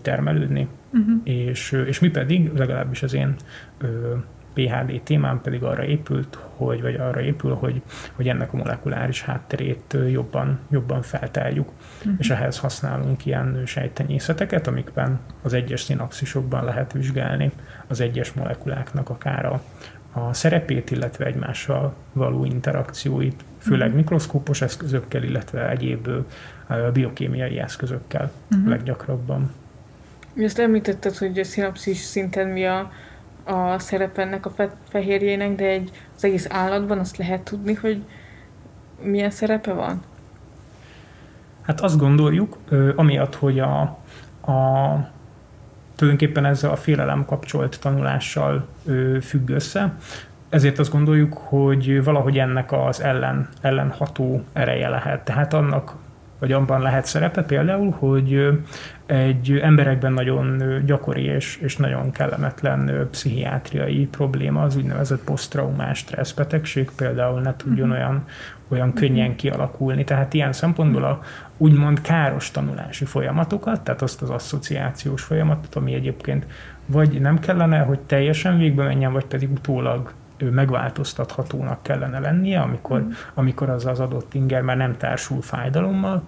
termelődni, 0.01 0.67
uh-huh. 0.93 1.15
és, 1.23 1.71
és 1.71 1.99
mi 1.99 2.09
pedig, 2.09 2.51
legalábbis 2.53 3.03
az 3.03 3.13
én 3.13 3.35
PHD 4.53 5.01
témám 5.03 5.41
pedig 5.41 5.63
arra 5.63 5.83
épült, 5.83 6.39
hogy, 6.55 6.81
vagy 6.81 6.95
arra 6.95 7.21
épül, 7.21 7.53
hogy, 7.53 7.81
hogy 8.13 8.27
ennek 8.27 8.53
a 8.53 8.57
molekuláris 8.57 9.21
hátterét 9.21 9.97
jobban, 10.11 10.59
jobban 10.69 11.01
feltárjuk, 11.01 11.71
uh-huh. 11.97 12.13
és 12.17 12.29
ehhez 12.29 12.59
használunk 12.59 13.25
ilyen 13.25 13.61
sejtenyészeteket, 13.65 14.67
amikben 14.67 15.19
az 15.41 15.53
egyes 15.53 15.81
szinapszisokban 15.81 16.63
lehet 16.63 16.93
vizsgálni 16.93 17.51
az 17.87 17.99
egyes 17.99 18.33
molekuláknak 18.33 19.09
akár 19.09 19.45
a, 19.45 19.61
a 20.13 20.33
szerepét, 20.33 20.91
illetve 20.91 21.25
egymással 21.25 21.93
való 22.13 22.45
interakcióit, 22.45 23.43
főleg 23.57 23.87
mhm. 23.87 23.97
mikroszkópos 23.97 24.61
eszközökkel, 24.61 25.23
illetve 25.23 25.69
egyéb 25.69 26.09
biokémiai 26.93 27.59
eszközökkel 27.59 28.31
uh-huh. 28.51 28.69
leggyakrabban. 28.69 29.51
Ezt 30.35 30.59
említetted, 30.59 31.17
hogy 31.17 31.39
a 31.39 31.43
szinapszis 31.43 31.97
szinten 31.97 32.47
mi 32.47 32.65
a, 32.65 32.91
a 33.43 33.79
szerep 33.79 34.17
ennek 34.17 34.45
a 34.45 34.49
fe- 34.49 34.75
fehérjének, 34.89 35.55
de 35.55 35.65
egy, 35.65 35.91
az 36.15 36.23
egész 36.23 36.47
állatban 36.49 36.99
azt 36.99 37.17
lehet 37.17 37.41
tudni, 37.41 37.73
hogy 37.73 38.03
milyen 39.01 39.31
szerepe 39.31 39.73
van? 39.73 40.01
Hát 41.61 41.81
azt 41.81 41.97
gondoljuk, 41.97 42.57
amiatt, 42.95 43.35
hogy 43.35 43.59
a, 43.59 43.81
a 44.51 44.95
tulajdonképpen 45.99 46.45
ezzel 46.45 46.71
a 46.71 46.75
félelem 46.75 47.25
kapcsolt 47.25 47.79
tanulással 47.79 48.67
függ 49.21 49.49
össze, 49.49 49.93
ezért 50.49 50.79
azt 50.79 50.91
gondoljuk, 50.91 51.33
hogy 51.33 52.03
valahogy 52.03 52.37
ennek 52.37 52.71
az 52.71 53.01
ellen, 53.01 53.49
ellenható 53.61 54.43
ereje 54.53 54.89
lehet. 54.89 55.25
Tehát 55.25 55.53
annak 55.53 55.95
vagy 56.39 56.51
abban 56.51 56.81
lehet 56.81 57.05
szerepe 57.05 57.43
például, 57.43 57.89
hogy 57.99 58.47
egy 59.05 59.59
emberekben 59.61 60.13
nagyon 60.13 60.63
gyakori 60.85 61.23
és, 61.23 61.57
és 61.61 61.77
nagyon 61.77 62.11
kellemetlen 62.11 63.07
pszichiátriai 63.11 64.05
probléma, 64.05 64.61
az 64.61 64.75
úgynevezett 64.75 65.23
posztraumás 65.23 65.97
stresszbetegség 65.97 66.89
például 66.95 67.41
ne 67.41 67.55
tudjon 67.55 67.89
uh-huh. 67.89 68.05
olyan, 68.05 68.25
olyan 68.67 68.93
könnyen 68.93 69.35
kialakulni. 69.35 70.03
Tehát 70.03 70.33
ilyen 70.33 70.53
szempontból 70.53 71.03
a 71.03 71.21
úgymond 71.57 72.01
káros 72.01 72.51
tanulási 72.51 73.05
folyamatokat, 73.05 73.81
tehát 73.81 74.01
azt 74.01 74.21
az 74.21 74.29
asszociációs 74.29 75.21
folyamatot, 75.21 75.75
ami 75.75 75.93
egyébként 75.93 76.45
vagy 76.85 77.21
nem 77.21 77.39
kellene, 77.39 77.79
hogy 77.79 77.99
teljesen 77.99 78.57
végbe 78.57 78.83
menjen, 78.83 79.13
vagy 79.13 79.25
pedig 79.25 79.51
utólag 79.51 80.13
megváltoztathatónak 80.51 81.83
kellene 81.83 82.19
lennie, 82.19 82.61
amikor, 82.61 83.01
mm. 83.01 83.09
amikor 83.33 83.69
az 83.69 83.85
az 83.85 83.99
adott 83.99 84.33
inger 84.33 84.61
már 84.61 84.77
nem 84.77 84.97
társul 84.97 85.41
fájdalommal, 85.41 86.23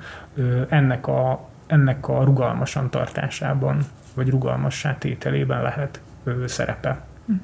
ennek 0.69 1.07
a, 1.07 1.47
ennek 1.67 2.07
a 2.07 2.23
rugalmasan 2.23 2.89
tartásában, 2.89 3.85
vagy 4.13 4.29
rugalmassá 4.29 4.97
tételében 4.97 5.61
lehet 5.61 6.01
szerepe. 6.45 7.01
Mm. 7.31 7.35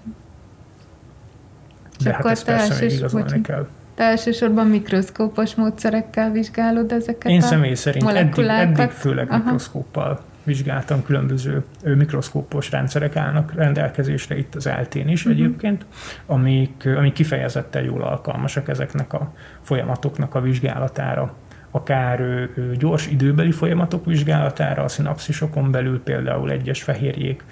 De 2.03 2.13
hát 2.13 2.25
ezt 2.25 2.45
persze 2.45 2.85
még 2.85 2.91
igazolni 2.91 3.41
kell. 3.41 3.67
Te 3.95 4.03
elsősorban 4.03 4.67
mikroszkópos 4.67 5.55
módszerekkel 5.55 6.31
vizsgálod 6.31 6.91
ezeket 6.91 7.31
Én 7.31 7.41
személy 7.41 7.73
szerint 7.73 8.09
eddig, 8.09 8.45
eddig 8.45 8.89
főleg 8.89 9.29
Aha. 9.29 9.37
mikroszkóppal 9.37 10.19
vizsgáltam, 10.47 11.03
különböző 11.03 11.63
mikroszkópos 11.83 12.71
rendszerek 12.71 13.15
állnak 13.15 13.53
rendelkezésre 13.53 14.37
itt 14.37 14.55
az 14.55 14.67
eltén 14.67 15.07
is 15.07 15.25
uh-huh. 15.25 15.39
egyébként, 15.39 15.85
amik, 16.25 16.89
amik 16.97 17.13
kifejezetten 17.13 17.83
jól 17.83 18.01
alkalmasak 18.01 18.67
ezeknek 18.67 19.13
a 19.13 19.33
folyamatoknak 19.61 20.35
a 20.35 20.41
vizsgálatára 20.41 21.33
akár 21.71 22.49
gyors 22.77 23.07
időbeli 23.07 23.51
folyamatok 23.51 24.05
vizsgálatára, 24.05 24.83
a 24.83 24.87
szinapszisokon 24.87 25.71
belül 25.71 26.03
például 26.03 26.51
egyes 26.51 26.83
fehérjék 26.83 27.43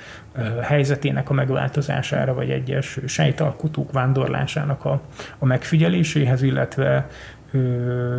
helyzetének 0.62 1.30
a 1.30 1.34
megváltozására, 1.34 2.34
vagy 2.34 2.50
egyes 2.50 3.00
sejtalkotók 3.06 3.92
vándorlásának 3.92 4.86
a, 4.86 5.02
a 5.38 5.46
megfigyeléséhez, 5.46 6.42
illetve 6.42 7.10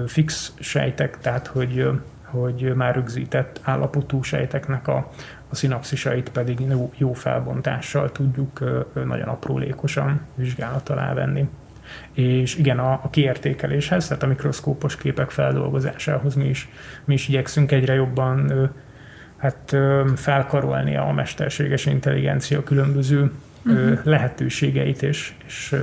fix 0.06 0.52
sejtek, 0.60 1.18
tehát 1.20 1.46
hogy 1.46 1.88
hogy 2.40 2.74
már 2.74 2.94
rögzített 2.94 3.60
állapotú 3.62 4.22
sejteknek 4.22 4.88
a, 4.88 5.10
a 5.48 5.54
szinapszisait 5.54 6.28
pedig 6.28 6.60
jó, 6.60 6.92
jó 6.96 7.12
felbontással 7.12 8.12
tudjuk 8.12 8.60
nagyon 8.94 9.28
aprólékosan 9.28 10.20
vizsgálat 10.34 10.88
alá 10.88 11.14
venni. 11.14 11.48
És 12.12 12.56
igen, 12.56 12.78
a, 12.78 12.92
a 12.92 13.10
kiértékeléshez, 13.10 14.08
tehát 14.08 14.22
a 14.22 14.26
mikroszkópos 14.26 14.96
képek 14.96 15.30
feldolgozásához 15.30 16.34
mi 16.34 16.44
is, 16.44 16.68
mi 17.04 17.14
is 17.14 17.28
igyekszünk 17.28 17.72
egyre 17.72 17.94
jobban 17.94 18.52
hát, 19.36 19.76
felkarolni 20.14 20.96
a 20.96 21.12
mesterséges 21.12 21.86
intelligencia 21.86 22.62
különböző 22.62 23.30
uh-huh. 23.64 23.98
lehetőségeit, 24.04 25.02
és, 25.02 25.34
és, 25.46 25.76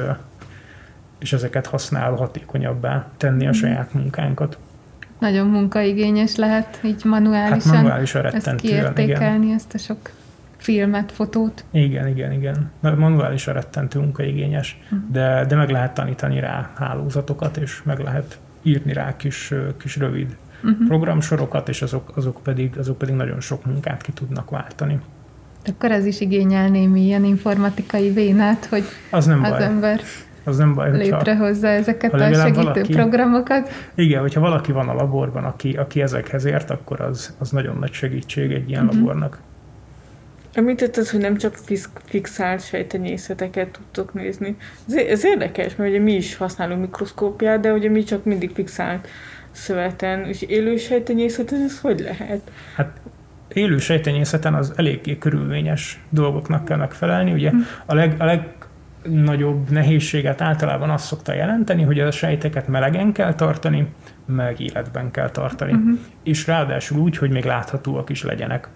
és 1.20 1.34
ezeket 1.34 1.68
használva 1.68 2.18
hatékonyabbá 2.18 3.08
tenni 3.18 3.48
uh-huh. 3.48 3.50
a 3.50 3.52
mhm. 3.52 3.66
saját 3.66 3.94
munkánkat 3.94 4.58
nagyon 5.24 5.48
munkaigényes 5.48 6.36
lehet 6.36 6.80
így 6.84 7.02
manuálisan, 7.04 7.74
hát 7.74 7.84
manuálisan 7.84 8.26
ezt 8.26 8.56
kiértékelni, 8.56 9.46
igen. 9.46 9.56
ezt 9.56 9.74
a 9.74 9.78
sok 9.78 10.10
filmet, 10.58 11.12
fotót. 11.12 11.66
Igen, 11.72 12.08
igen, 12.08 12.32
igen. 12.32 12.72
Manuálisan 12.80 13.54
rettentő 13.54 14.00
munkaigényes, 14.00 14.80
uh-huh. 14.84 15.00
de, 15.12 15.46
de 15.46 15.56
meg 15.56 15.70
lehet 15.70 15.94
tanítani 15.94 16.40
rá 16.40 16.72
hálózatokat, 16.76 17.58
és 17.58 17.84
meg 17.84 18.00
lehet 18.00 18.40
írni 18.62 18.94
rá 18.94 19.16
kis, 19.16 19.54
kis 19.80 19.98
rövid 19.98 20.36
uh-huh. 20.64 20.88
programsorokat, 20.88 21.70
és 21.70 21.82
azok, 21.82 22.12
azok, 22.16 22.40
pedig, 22.44 22.78
azok 22.78 22.98
pedig 22.98 23.16
nagyon 23.16 23.40
sok 23.40 23.66
munkát 23.66 24.02
ki 24.02 24.12
tudnak 24.12 24.50
váltani. 24.50 25.00
Akkor 25.66 25.92
ez 25.92 26.06
is 26.06 26.22
igényel 26.22 26.70
némi 26.70 27.02
ilyen 27.02 27.24
informatikai 27.24 28.10
vénát, 28.10 28.66
hogy 28.66 28.84
az, 29.12 29.26
nem 29.26 29.44
az 29.44 29.50
baj. 29.50 29.64
ember 29.64 30.00
az 30.44 30.58
nem 30.58 30.74
baj, 30.74 30.90
hogyha... 30.90 31.18
Létrehozza 31.18 31.68
ezeket 31.68 32.14
a 32.14 32.34
segítő 32.34 32.62
valaki, 32.62 32.94
programokat. 32.94 33.70
Igen, 33.96 34.22
hogyha 34.22 34.40
valaki 34.40 34.72
van 34.72 34.90
a 34.90 34.94
laborban, 34.94 35.44
aki, 35.44 35.74
aki 35.74 36.02
ezekhez 36.02 36.46
ért, 36.46 36.70
akkor 36.70 37.02
az, 37.02 37.36
az 37.40 37.50
nagyon 37.50 37.78
nagy 37.80 37.92
segítség 37.92 38.52
egy 38.52 38.70
ilyen 38.70 38.84
uh-huh. 38.84 39.00
labornak. 39.00 39.40
Említetted, 40.54 41.08
hogy 41.08 41.20
nem 41.20 41.38
csak 41.38 41.58
fixált 42.06 42.66
sejtenyészeteket 42.66 43.70
tudtok 43.70 44.14
nézni. 44.14 44.56
Ez, 44.88 44.94
ez 44.94 45.26
érdekes, 45.26 45.76
mert 45.76 45.90
ugye 45.90 46.00
mi 46.00 46.14
is 46.14 46.36
használunk 46.36 46.82
mikroszkópiát, 46.82 47.60
de 47.60 47.72
ugye 47.72 47.90
mi 47.90 48.04
csak 48.04 48.24
mindig 48.24 48.52
fixált 48.54 49.08
szöveten, 49.52 50.26
és 50.26 50.42
élő 50.42 50.78
sejtenyészeten 50.78 51.62
ez 51.62 51.80
hogy 51.80 52.00
lehet? 52.00 52.52
Hát 52.76 52.98
élő 53.54 53.78
sejtenyészeten 53.78 54.54
az 54.54 54.74
eléggé 54.76 55.18
körülményes 55.18 56.02
dolgoknak 56.10 56.66
kell 56.66 56.78
megfelelni. 56.78 57.32
Ugye 57.32 57.50
hm. 57.50 57.58
a, 57.86 57.94
leg, 57.94 58.16
a 58.18 58.26
leg, 58.26 58.48
nagyobb 59.04 59.70
nehézséget 59.70 60.42
általában 60.42 60.90
azt 60.90 61.06
szokta 61.06 61.34
jelenteni, 61.34 61.84
hogy 61.84 62.00
a 62.00 62.12
sejteket 62.12 62.68
melegen 62.68 63.12
kell 63.12 63.34
tartani, 63.34 63.88
meg 64.26 64.60
életben 64.60 65.12
kell 65.12 65.30
tartani. 65.30 65.72
Uh-huh. 65.72 66.00
És 66.24 66.48
ráadásul 66.48 67.00
úgy, 67.00 67.18
hogy 67.18 67.30
még 67.30 67.46
láthatóak 67.46 68.10
is 68.10 68.24
legyenek. 68.24 68.68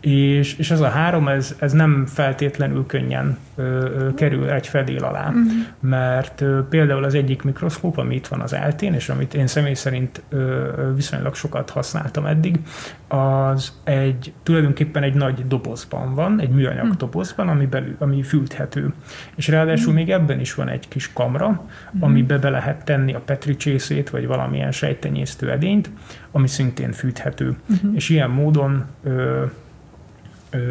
És, 0.00 0.56
és 0.56 0.70
ez 0.70 0.80
a 0.80 0.88
három, 0.88 1.28
ez, 1.28 1.56
ez 1.58 1.72
nem 1.72 2.06
feltétlenül 2.06 2.86
könnyen 2.86 3.38
ö, 3.54 3.62
ö, 3.62 4.14
kerül 4.14 4.50
egy 4.50 4.66
fedél 4.66 5.04
alá, 5.04 5.26
uh-huh. 5.28 5.42
mert 5.80 6.40
ö, 6.40 6.60
például 6.68 7.04
az 7.04 7.14
egyik 7.14 7.42
mikroszkóp, 7.42 7.98
ami 7.98 8.14
itt 8.14 8.26
van 8.26 8.40
az 8.40 8.52
eltén, 8.52 8.94
és 8.94 9.08
amit 9.08 9.34
én 9.34 9.46
személy 9.46 9.74
szerint 9.74 10.22
ö, 10.28 10.70
viszonylag 10.94 11.34
sokat 11.34 11.70
használtam 11.70 12.26
eddig, 12.26 12.60
az 13.08 13.72
egy 13.84 14.32
tulajdonképpen 14.42 15.02
egy 15.02 15.14
nagy 15.14 15.46
dobozban 15.46 16.14
van, 16.14 16.40
egy 16.40 16.50
műanyag 16.50 16.82
uh-huh. 16.82 16.96
dobozban, 16.96 17.48
ami, 17.48 17.66
belül, 17.66 17.96
ami 17.98 18.22
fülthető. 18.22 18.92
És 19.34 19.48
ráadásul 19.48 19.92
uh-huh. 19.92 19.94
még 19.94 20.10
ebben 20.10 20.40
is 20.40 20.54
van 20.54 20.68
egy 20.68 20.88
kis 20.88 21.12
kamra, 21.12 21.46
uh-huh. 21.46 22.02
amibe 22.02 22.38
be 22.38 22.50
lehet 22.50 22.84
tenni 22.84 23.14
a 23.14 23.20
petricsészét, 23.20 24.10
vagy 24.10 24.26
valamilyen 24.26 24.72
sejtenyésztő 24.96 25.50
edényt, 25.50 25.90
ami 26.32 26.46
szintén 26.46 26.92
fűthető. 26.92 27.56
Uh-huh. 27.68 27.94
És 27.94 28.08
ilyen 28.08 28.30
módon 28.30 28.84
ö, 29.02 29.44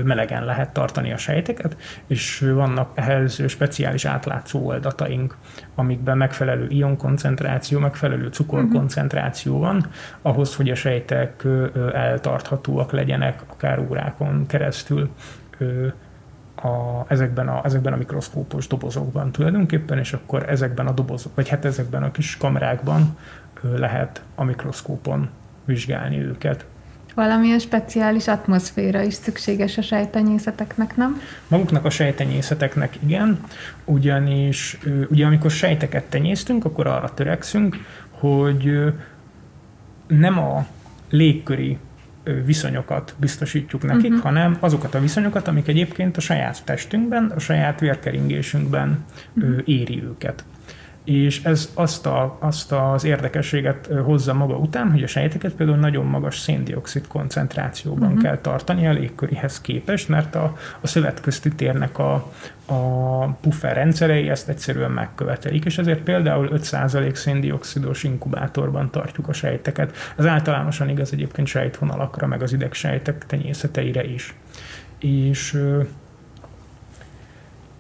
melegen 0.04 0.46
lehet 0.46 0.74
tartani 0.74 1.12
a 1.12 1.18
sejteket, 1.18 1.78
és 2.08 2.40
vannak 2.54 2.92
ehhez 2.94 3.42
speciális 3.48 4.06
átlátszó 4.06 4.66
oldataink, 4.66 5.38
amikben 5.76 6.18
megfelelő 6.18 6.68
ionkoncentráció, 6.70 7.80
megfelelő 7.80 8.28
cukorkoncentráció 8.28 9.60
van, 9.60 9.86
ahhoz, 10.22 10.56
hogy 10.56 10.70
a 10.70 10.76
sejtek 10.76 11.44
eltarthatóak 11.94 12.92
legyenek 12.92 13.42
akár 13.48 13.80
órákon 13.80 14.46
keresztül 14.48 15.10
a, 16.56 17.06
ezekben, 17.08 17.48
a, 17.48 17.62
ezekben 17.64 17.94
a 17.94 17.98
mikroszkópos 17.98 18.68
dobozokban 18.68 19.32
tulajdonképpen, 19.32 19.98
és 19.98 20.14
akkor 20.14 20.50
ezekben 20.50 20.88
a 20.88 20.92
dobozok, 20.92 21.36
vagy 21.36 21.50
hát 21.50 21.66
ezekben 21.66 22.04
a 22.04 22.12
kis 22.12 22.38
kamerákban 22.38 23.18
lehet 23.62 24.22
a 24.36 24.44
mikroszkópon 24.44 25.30
vizsgálni 25.66 26.22
őket. 26.22 26.66
Valamilyen 27.16 27.60
speciális 27.60 28.28
atmoszféra 28.28 29.02
is 29.02 29.14
szükséges 29.14 29.78
a 29.78 29.82
sejtenyészeteknek, 29.82 30.96
nem? 30.96 31.22
Maguknak 31.48 31.86
a 31.86 31.90
sejtenyészeteknek 31.90 32.98
igen, 33.04 33.40
ugyanis 33.86 34.78
ugye 35.10 35.26
amikor 35.26 35.52
sejteket 35.52 36.04
tenyésztünk, 36.04 36.66
akkor 36.66 36.88
arra 36.88 37.14
törekszünk, 37.14 37.78
hogy 38.10 38.94
nem 40.08 40.40
a 40.40 40.66
légköri 41.10 41.78
viszonyokat 42.46 43.14
biztosítjuk 43.18 43.84
nekik, 43.84 44.10
uh-huh. 44.10 44.24
hanem 44.24 44.58
azokat 44.60 44.96
a 44.96 45.00
viszonyokat, 45.00 45.48
amik 45.48 45.68
egyébként 45.68 46.18
a 46.18 46.22
saját 46.22 46.64
testünkben, 46.66 47.32
a 47.36 47.40
saját 47.40 47.80
vérkeringésünkben 47.80 49.06
uh-huh. 49.36 49.58
éri 49.66 50.04
őket 50.04 50.44
és 51.06 51.44
ez 51.44 51.70
azt, 51.74 52.06
a, 52.06 52.38
azt 52.40 52.72
az 52.72 53.04
érdekességet 53.04 53.90
hozza 54.04 54.34
maga 54.34 54.56
után, 54.56 54.92
hogy 54.92 55.04
a 55.04 55.08
sejteket 55.08 55.54
például 55.54 55.78
nagyon 55.78 56.06
magas 56.06 56.40
széndiokszid 56.40 57.08
koncentrációban 57.08 58.08
uh-huh. 58.08 58.24
kell 58.24 58.38
tartani 58.38 58.88
a 58.88 58.92
légkörihez 58.92 59.62
képest, 59.62 60.10
mert 60.10 60.36
a, 60.36 60.58
a 60.82 60.88
szövetközti 60.88 61.56
térnek 61.56 62.00
a, 62.00 62.14
a 62.66 63.26
puffer 63.28 63.76
rendszerei 63.76 64.30
ezt 64.30 64.50
egyszerűen 64.50 64.92
megkövetelik, 64.92 65.66
és 65.66 65.78
ezért 65.78 66.02
például 66.02 66.50
5% 66.54 67.14
széndiokszidos 67.14 68.04
inkubátorban 68.04 68.90
tartjuk 68.92 69.28
a 69.28 69.34
sejteket. 69.34 69.96
Ez 70.18 70.26
általánosan 70.26 70.90
igaz 70.90 71.14
egyébként 71.14 71.48
sejtvonalakra, 71.48 72.28
meg 72.28 72.42
az 72.42 72.54
idegsejtek 72.54 73.26
tenyészeteire 73.26 74.04
is 74.04 74.36
és 75.00 75.62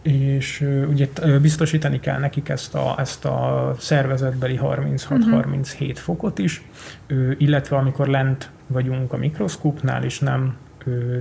és 0.05 0.65
ugye 0.89 1.07
biztosítani 1.41 1.99
kell 1.99 2.19
nekik 2.19 2.49
ezt 2.49 2.75
a, 2.75 2.95
ezt 2.97 3.25
a 3.25 3.71
szervezetbeli 3.79 4.59
36-37 4.61 5.09
uh-huh. 5.09 5.95
fokot 5.95 6.39
is, 6.39 6.63
illetve 7.37 7.77
amikor 7.77 8.07
lent 8.07 8.49
vagyunk 8.67 9.13
a 9.13 9.17
mikroszkópnál, 9.17 10.03
és 10.03 10.19
nem 10.19 10.57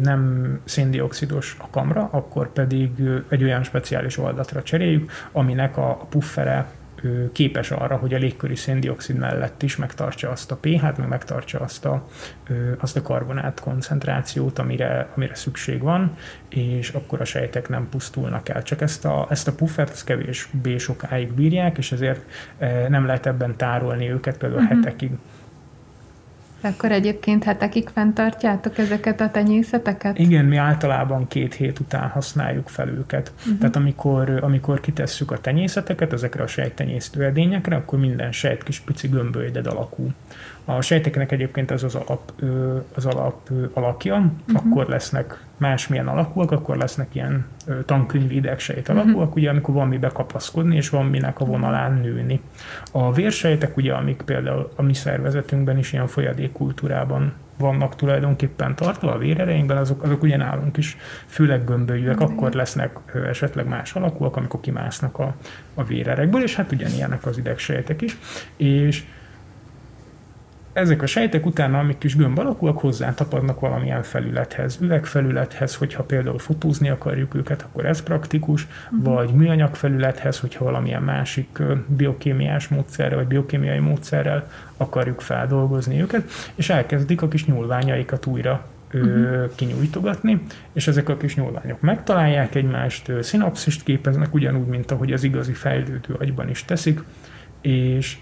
nem 0.03 0.61
széndiokszidos 0.65 1.57
a 1.61 1.71
kamra, 1.71 2.09
akkor 2.13 2.53
pedig 2.53 2.91
egy 3.29 3.43
olyan 3.43 3.63
speciális 3.63 4.19
oldatra 4.19 4.63
cseréljük, 4.63 5.11
aminek 5.33 5.77
a 5.77 6.07
puffere 6.09 6.71
képes 7.33 7.71
arra, 7.71 7.97
hogy 7.97 8.15
a 8.15 8.19
légköri 8.19 8.57
széndiokszid 8.57 9.17
mellett 9.17 9.63
is 9.63 9.77
megtartsa 9.77 10.31
azt 10.31 10.51
a 10.51 10.57
pH-t, 10.57 10.97
meg 10.97 11.09
megtartsa 11.09 11.61
azt 11.61 11.85
a, 11.85 12.09
azt 12.79 12.97
a 12.97 13.03
karbonát 13.03 13.61
koncentrációt, 13.61 14.59
amire, 14.59 15.09
amire 15.17 15.35
szükség 15.35 15.83
van, 15.83 16.17
és 16.49 16.89
akkor 16.89 17.21
a 17.21 17.25
sejtek 17.25 17.69
nem 17.69 17.89
pusztulnak 17.89 18.49
el. 18.49 18.63
Csak 18.63 18.81
ezt 18.81 19.05
a, 19.05 19.27
ezt 19.31 19.49
a 19.49 19.55
puffert 19.55 19.91
ezt 19.91 20.05
kevésbé 20.05 20.79
sokáig 20.79 21.33
bírják, 21.33 21.79
és 21.79 21.93
ezért 21.93 22.25
nem 22.89 23.07
lehet 23.07 23.27
ebben 23.27 23.57
tárolni 23.57 24.11
őket 24.11 24.39
például 24.39 24.63
uh-huh. 24.63 24.79
hetekig. 24.79 25.11
Akkor 26.65 26.93
egyébként 26.93 27.45
hetekig 27.45 27.89
fenntartjátok 27.89 28.79
ezeket 28.79 29.21
a 29.21 29.31
tenyészeteket? 29.31 30.19
Igen, 30.19 30.45
mi 30.45 30.57
általában 30.57 31.29
két 31.29 31.55
hét 31.55 31.79
után 31.79 32.09
használjuk 32.09 32.69
fel 32.69 32.89
őket. 32.89 33.33
Uh-huh. 33.39 33.59
Tehát 33.59 33.77
amikor, 33.77 34.39
amikor 34.43 34.81
kitesszük 34.81 35.31
a 35.31 35.41
tenyészeteket 35.41 36.13
ezekre 36.13 36.43
a 36.43 36.47
sejtenyésztő 36.47 37.25
edényekre, 37.25 37.77
akkor 37.77 37.99
minden 37.99 38.33
sejt 38.33 38.63
kis 38.63 38.81
pici 38.81 39.09
gömbölyded 39.09 39.67
alakú. 39.67 40.11
A 40.65 40.81
sejteknek 40.81 41.33
egyébként 41.33 41.71
ez 41.71 41.83
az 41.83 41.95
alap, 41.95 42.33
az 42.95 43.07
alap 43.07 43.51
alakja, 43.73 44.17
uh-huh. 44.17 44.67
akkor 44.67 44.87
lesznek 44.87 45.45
másmilyen 45.57 46.09
alakúak, 46.09 46.51
akkor 46.51 46.77
lesznek 46.77 47.15
ilyen 47.15 47.47
tankönyvi 47.85 48.35
idegsejt 48.35 48.89
alakúak, 48.89 49.17
uh-huh. 49.17 49.37
ugye, 49.37 49.51
amikor 49.51 49.75
van 49.75 49.89
mi 49.89 49.99
bekapaszkodni, 49.99 50.77
és 50.77 50.89
van 50.89 51.07
minek 51.07 51.41
a 51.41 51.45
vonalán 51.45 51.93
nőni. 51.93 52.41
A 52.93 53.13
vérsejtek, 53.13 53.77
ugye, 53.77 53.93
amik 53.93 54.23
például 54.23 54.73
a 54.77 54.83
mi 54.83 54.95
szervezetünkben 54.95 55.79
is 55.79 55.93
ilyen 55.93 56.07
folyadékkultúrában 56.07 57.33
vannak 57.59 57.97
tulajdonképpen 57.97 58.75
tartva 58.75 59.13
a 59.13 59.19
vérereinkben, 59.19 59.77
azok, 59.77 60.03
azok 60.03 60.23
ugye 60.23 60.37
nálunk 60.37 60.77
is 60.77 60.97
főleg 61.27 61.65
gömbölyűek, 61.65 62.21
uh-huh. 62.21 62.33
akkor 62.33 62.53
lesznek 62.53 62.99
esetleg 63.29 63.69
más 63.69 63.95
alakúak, 63.95 64.37
amikor 64.37 64.61
kimásznak 64.61 65.19
a, 65.19 65.35
a 65.75 65.85
vérerekből, 65.85 66.43
és 66.43 66.57
hát 66.57 66.73
ugyanilyenek 66.73 67.27
az 67.27 67.39
idegsejtek 67.39 68.03
is. 68.03 68.19
És 68.57 69.05
ezek 70.75 71.03
a 71.03 71.07
sejtek 71.07 71.47
utána, 71.47 71.79
amik 71.79 71.99
kis 71.99 72.17
gömb 72.17 72.39
alakúak, 72.39 72.79
hozzá 72.79 73.15
tapadnak 73.15 73.61
valamilyen 73.61 74.03
felülethez, 74.03 74.79
üvegfelülethez, 74.81 75.75
hogyha 75.75 76.03
például 76.03 76.39
fotózni 76.39 76.89
akarjuk 76.89 77.35
őket, 77.35 77.63
akkor 77.63 77.87
ez 77.87 78.03
praktikus, 78.03 78.67
uh-huh. 78.91 79.15
vagy 79.15 79.31
műanyag 79.31 79.75
felülethez, 79.75 80.41
hogyha 80.41 80.65
valamilyen 80.65 81.03
másik 81.03 81.63
biokémiás 81.87 82.69
módszerrel, 82.69 83.17
vagy 83.17 83.27
biokémiai 83.27 83.79
módszerrel 83.79 84.51
akarjuk 84.77 85.21
feldolgozni 85.21 86.01
őket, 86.01 86.31
és 86.55 86.71
elkezdik 86.71 87.23
a 87.23 87.29
kis 87.29 87.45
nyúlványaikat 87.45 88.27
újra 88.27 88.67
uh-huh. 88.93 89.51
kinyújtogatni, 89.55 90.43
és 90.73 90.87
ezek 90.87 91.09
a 91.09 91.17
kis 91.17 91.37
nyúlványok 91.37 91.81
megtalálják 91.81 92.55
egymást, 92.55 93.13
szinapszist 93.23 93.83
képeznek, 93.83 94.35
ugyanúgy, 94.35 94.67
mint 94.67 94.91
ahogy 94.91 95.13
az 95.13 95.25
igazi 95.25 95.53
fejlődő 95.53 96.15
agyban 96.19 96.49
is 96.49 96.65
teszik, 96.65 97.01
és 97.61 98.19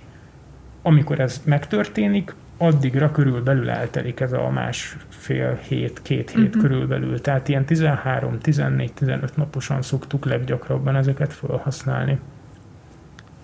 amikor 0.83 1.21
ez 1.21 1.43
megtörténik, 1.45 2.35
addigra 2.63 3.11
körülbelül 3.11 3.71
eltelik 3.71 4.21
ez 4.21 4.33
a 4.33 4.51
másfél 4.51 5.55
hét, 5.55 6.03
két 6.03 6.31
hét 6.31 6.47
uh-huh. 6.49 6.63
körülbelül. 6.63 7.21
Tehát 7.21 7.49
ilyen 7.49 7.65
13, 7.65 8.39
14, 8.39 8.93
15 8.93 9.37
naposan 9.37 9.83
szoktuk 9.83 10.25
leggyakrabban 10.25 10.97
ezeket 10.97 11.33
felhasználni. 11.33 12.19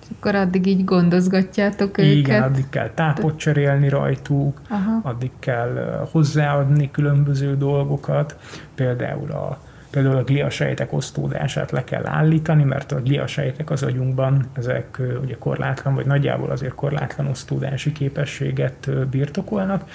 És 0.01 0.07
akkor 0.17 0.35
addig 0.35 0.67
így 0.67 0.85
gondozgatjátok 0.85 1.99
őket? 1.99 2.15
Igen, 2.15 2.43
addig 2.43 2.69
kell 2.69 2.91
tápot 2.91 3.39
cserélni 3.39 3.89
rajtuk, 3.89 4.61
Aha. 4.69 5.01
addig 5.03 5.31
kell 5.39 6.07
hozzáadni 6.13 6.91
különböző 6.91 7.57
dolgokat, 7.57 8.37
például 8.75 9.31
a 9.31 9.59
Például 9.91 10.17
a 10.17 10.25
gliasejtek 10.25 10.93
osztódását 10.93 11.71
le 11.71 11.85
kell 11.85 12.07
állítani, 12.07 12.65
mert 12.65 12.93
a 12.93 13.03
gliasejtek 13.03 13.71
az 13.71 13.83
agyunkban 13.83 14.47
ezek 14.53 15.01
ugye 15.23 15.35
korlátlan, 15.39 15.95
vagy 15.95 16.07
nagyjából 16.07 16.51
azért 16.51 16.75
korlátlan 16.75 17.27
osztódási 17.27 17.93
képességet 17.93 19.09
birtokolnak, 19.11 19.91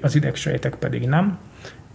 az 0.00 0.14
idegsejtek 0.14 0.74
pedig 0.74 1.06
nem, 1.06 1.38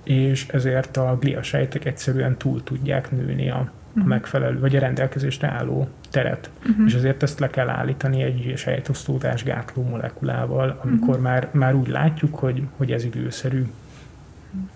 és 0.04 0.48
ezért 0.48 0.98
a 0.98 1.18
gliasejtek 1.20 1.86
egyszerűen 1.86 2.38
túl 2.38 2.64
tudják 2.64 3.12
nőni 3.12 3.50
a, 3.50 3.58
a 3.58 3.72
mhm. 3.94 4.08
megfelelő, 4.08 4.60
vagy 4.60 4.76
a 4.76 4.80
rendelkezésre 4.80 5.48
álló 5.48 5.88
teret. 6.10 6.50
Uh-huh. 6.70 6.86
És 6.88 6.94
ezért 6.94 7.24
ezt 7.24 7.40
le 7.40 7.50
kell 7.50 7.70
állítani 7.70 8.22
egy 8.22 8.54
sejtosztódás 8.56 9.44
gátló 9.44 9.84
molekulával, 9.84 10.80
amikor 10.84 11.10
uh-huh. 11.10 11.24
már, 11.24 11.50
már 11.52 11.76
úgy 11.76 11.88
látjuk, 11.88 12.36
hogy, 12.36 12.62
hogy 12.78 12.92
ez 12.92 13.04
időszerű. 13.04 13.66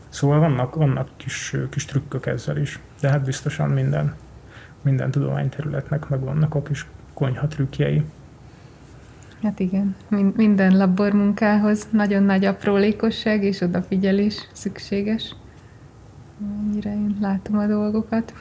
Szóval 0.10 0.40
vannak, 0.40 0.76
vannak 0.76 1.10
kis, 1.18 1.56
kis 1.70 1.86
trükkök 1.86 2.26
ezzel 2.26 2.58
is, 2.58 2.80
de 3.02 3.10
hát 3.10 3.24
biztosan 3.24 3.70
minden, 3.70 4.16
minden 4.82 5.12
tudományterületnek 5.12 6.10
meg 6.10 6.20
vannak 6.20 6.56
a 6.56 6.62
kis 6.62 6.86
konyha 7.14 7.48
trükkjei. 7.48 8.04
Hát 9.44 9.60
igen, 9.60 9.96
minden 10.36 10.78
labormunkához 10.78 11.88
nagyon 11.92 12.24
nagy 12.24 12.46
aprólékosság 12.46 13.44
és 13.44 13.62
odafigyelés 13.62 14.48
szükséges. 14.52 15.36
Mennyire 16.38 16.92
én 16.92 17.18
látom 17.22 17.58
a 17.58 17.66
dolgokat. 17.66 18.34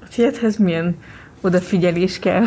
A 0.00 0.06
fiathez 0.06 0.56
milyen 0.56 0.96
odafigyelés 1.40 2.18
kell? 2.18 2.44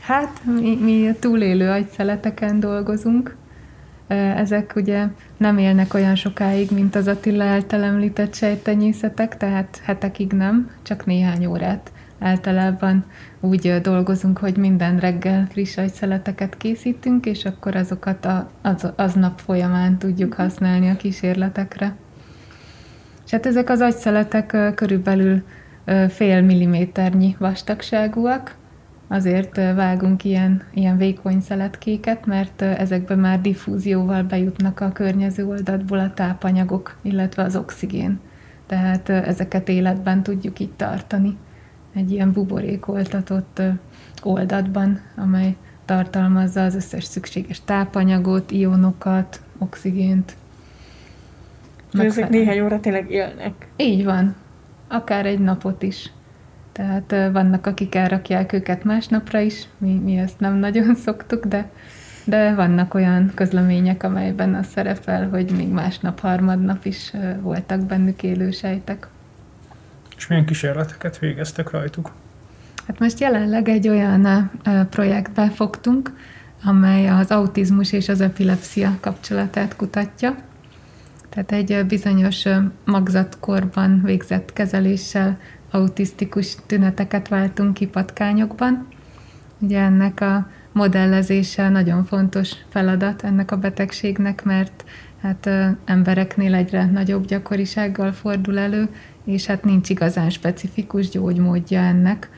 Hát 0.00 0.44
mi, 0.44 0.76
mi 0.76 1.08
a 1.08 1.18
túlélő 1.18 1.70
agyszeleteken 1.70 2.60
dolgozunk, 2.60 3.36
ezek 4.16 4.72
ugye 4.76 5.06
nem 5.36 5.58
élnek 5.58 5.94
olyan 5.94 6.14
sokáig, 6.14 6.70
mint 6.70 6.94
az 6.94 7.08
Attila 7.08 7.44
által 7.44 7.82
említett 7.82 8.34
sejtenyészetek, 8.34 9.36
tehát 9.36 9.80
hetekig 9.84 10.32
nem, 10.32 10.70
csak 10.82 11.06
néhány 11.06 11.46
órát. 11.46 11.92
Általában 12.18 13.04
úgy 13.40 13.80
dolgozunk, 13.80 14.38
hogy 14.38 14.56
minden 14.56 14.98
reggel 14.98 15.46
friss 15.50 15.76
agyszeleteket 15.76 16.56
készítünk, 16.56 17.26
és 17.26 17.44
akkor 17.44 17.76
azokat 17.76 18.24
a, 18.24 18.50
az, 18.62 18.92
aznap 18.96 19.38
folyamán 19.38 19.98
tudjuk 19.98 20.34
használni 20.34 20.88
a 20.88 20.96
kísérletekre. 20.96 21.96
És 23.24 23.30
hát 23.30 23.46
ezek 23.46 23.70
az 23.70 23.80
agyszeletek 23.80 24.74
körülbelül 24.74 25.42
fél 26.08 26.40
milliméternyi 26.42 27.36
vastagságúak, 27.38 28.54
azért 29.12 29.56
vágunk 29.56 30.24
ilyen, 30.24 30.62
ilyen 30.74 30.96
vékony 30.96 31.40
szeletkéket, 31.40 32.26
mert 32.26 32.62
ezekbe 32.62 33.14
már 33.14 33.40
diffúzióval 33.40 34.22
bejutnak 34.22 34.80
a 34.80 34.92
környező 34.92 35.46
oldatból 35.46 35.98
a 35.98 36.14
tápanyagok, 36.14 36.96
illetve 37.02 37.42
az 37.42 37.56
oxigén. 37.56 38.20
Tehát 38.66 39.08
ezeket 39.08 39.68
életben 39.68 40.22
tudjuk 40.22 40.60
itt 40.60 40.76
tartani 40.76 41.36
egy 41.94 42.10
ilyen 42.10 42.32
buborékoltatott 42.32 43.62
oldatban, 44.22 45.00
amely 45.16 45.56
tartalmazza 45.84 46.64
az 46.64 46.74
összes 46.74 47.04
szükséges 47.04 47.60
tápanyagot, 47.64 48.50
ionokat, 48.50 49.40
oxigént. 49.58 50.36
Ezek 51.92 52.28
néhány 52.28 52.60
óra 52.60 52.80
tényleg 52.80 53.10
élnek. 53.10 53.68
Így 53.76 54.04
van. 54.04 54.34
Akár 54.88 55.26
egy 55.26 55.38
napot 55.38 55.82
is. 55.82 56.10
Tehát 56.80 57.32
vannak, 57.32 57.66
akik 57.66 57.94
elrakják 57.94 58.52
őket 58.52 58.84
másnapra 58.84 59.38
is, 59.38 59.62
mi, 59.78 59.92
mi 59.92 60.16
ezt 60.16 60.40
nem 60.40 60.54
nagyon 60.54 60.94
szoktuk, 61.04 61.46
de, 61.46 61.70
de 62.24 62.54
vannak 62.54 62.94
olyan 62.94 63.32
közlemények, 63.34 64.02
amelyben 64.02 64.54
az 64.54 64.66
szerepel, 64.66 65.28
hogy 65.28 65.50
még 65.56 65.68
másnap, 65.68 66.20
harmadnap 66.20 66.84
is 66.84 67.12
voltak 67.40 67.80
bennük 67.80 68.22
élő 68.22 68.50
sejtek. 68.50 69.08
És 70.16 70.26
milyen 70.26 70.44
kísérleteket 70.44 71.18
végeztek 71.18 71.70
rajtuk? 71.70 72.12
Hát 72.86 72.98
most 72.98 73.20
jelenleg 73.20 73.68
egy 73.68 73.88
olyan 73.88 74.50
projektbe 74.90 75.50
fogtunk, 75.50 76.12
amely 76.64 77.08
az 77.08 77.30
autizmus 77.30 77.92
és 77.92 78.08
az 78.08 78.20
epilepsia 78.20 78.96
kapcsolatát 79.00 79.76
kutatja. 79.76 80.36
Tehát 81.28 81.52
egy 81.52 81.86
bizonyos 81.86 82.44
magzatkorban 82.84 84.00
végzett 84.04 84.52
kezeléssel 84.52 85.38
autisztikus 85.70 86.56
tüneteket 86.66 87.28
váltunk 87.28 87.74
ki 87.74 87.86
patkányokban. 87.86 88.86
Ugye 89.58 89.80
ennek 89.80 90.20
a 90.20 90.48
modellezése 90.72 91.68
nagyon 91.68 92.04
fontos 92.04 92.52
feladat 92.68 93.22
ennek 93.22 93.50
a 93.50 93.56
betegségnek, 93.56 94.44
mert 94.44 94.84
hát 95.22 95.46
ö, 95.46 95.66
embereknél 95.84 96.54
egyre 96.54 96.86
nagyobb 96.86 97.26
gyakorisággal 97.26 98.12
fordul 98.12 98.58
elő, 98.58 98.88
és 99.24 99.46
hát 99.46 99.64
nincs 99.64 99.88
igazán 99.88 100.30
specifikus 100.30 101.08
gyógymódja 101.08 101.80
ennek. 101.80 102.30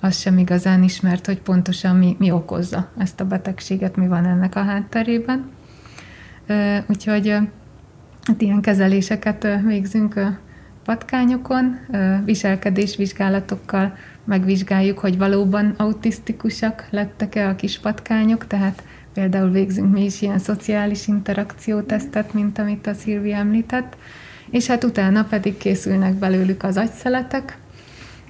Az 0.00 0.18
sem 0.18 0.38
igazán 0.38 0.82
ismert, 0.82 1.26
hogy 1.26 1.40
pontosan 1.40 1.96
mi, 1.96 2.16
mi 2.18 2.30
okozza 2.30 2.90
ezt 2.98 3.20
a 3.20 3.24
betegséget, 3.24 3.96
mi 3.96 4.06
van 4.06 4.26
ennek 4.26 4.56
a 4.56 4.62
hátterében. 4.62 5.50
Ö, 6.46 6.76
úgyhogy 6.86 7.28
ö, 7.28 7.36
hát 8.22 8.40
ilyen 8.40 8.60
kezeléseket 8.60 9.46
végzünk 9.66 10.14
patkányokon, 10.90 11.78
viselkedésvizsgálatokkal 12.24 13.96
megvizsgáljuk, 14.24 14.98
hogy 14.98 15.18
valóban 15.18 15.74
autisztikusak 15.76 16.86
lettek-e 16.90 17.48
a 17.48 17.54
kis 17.54 17.78
patkányok, 17.78 18.46
tehát 18.46 18.82
például 19.14 19.50
végzünk 19.50 19.92
mi 19.92 20.04
is 20.04 20.22
ilyen 20.22 20.38
szociális 20.38 21.06
interakciótesztet, 21.06 22.32
mint 22.32 22.58
amit 22.58 22.86
a 22.86 22.94
Szilvi 22.94 23.32
említett, 23.32 23.96
és 24.50 24.66
hát 24.66 24.84
utána 24.84 25.24
pedig 25.24 25.56
készülnek 25.56 26.14
belőlük 26.14 26.62
az 26.62 26.76
agyszeletek, 26.76 27.58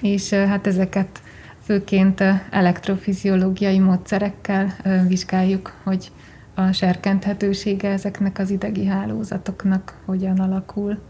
és 0.00 0.30
hát 0.32 0.66
ezeket 0.66 1.20
főként 1.64 2.22
elektrofiziológiai 2.50 3.78
módszerekkel 3.78 4.74
vizsgáljuk, 5.08 5.72
hogy 5.82 6.12
a 6.54 6.72
serkenthetősége 6.72 7.88
ezeknek 7.88 8.38
az 8.38 8.50
idegi 8.50 8.86
hálózatoknak 8.86 9.94
hogyan 10.06 10.38
alakul. 10.38 11.09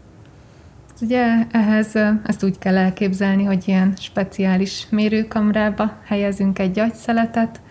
Ugye 1.01 1.45
ehhez 1.51 1.95
ezt 2.23 2.43
úgy 2.43 2.57
kell 2.57 2.77
elképzelni, 2.77 3.43
hogy 3.43 3.63
ilyen 3.67 3.93
speciális 3.97 4.87
mérőkamrába 4.89 5.97
helyezünk 6.05 6.59
egy 6.59 6.79
agyszeletet, 6.79 7.61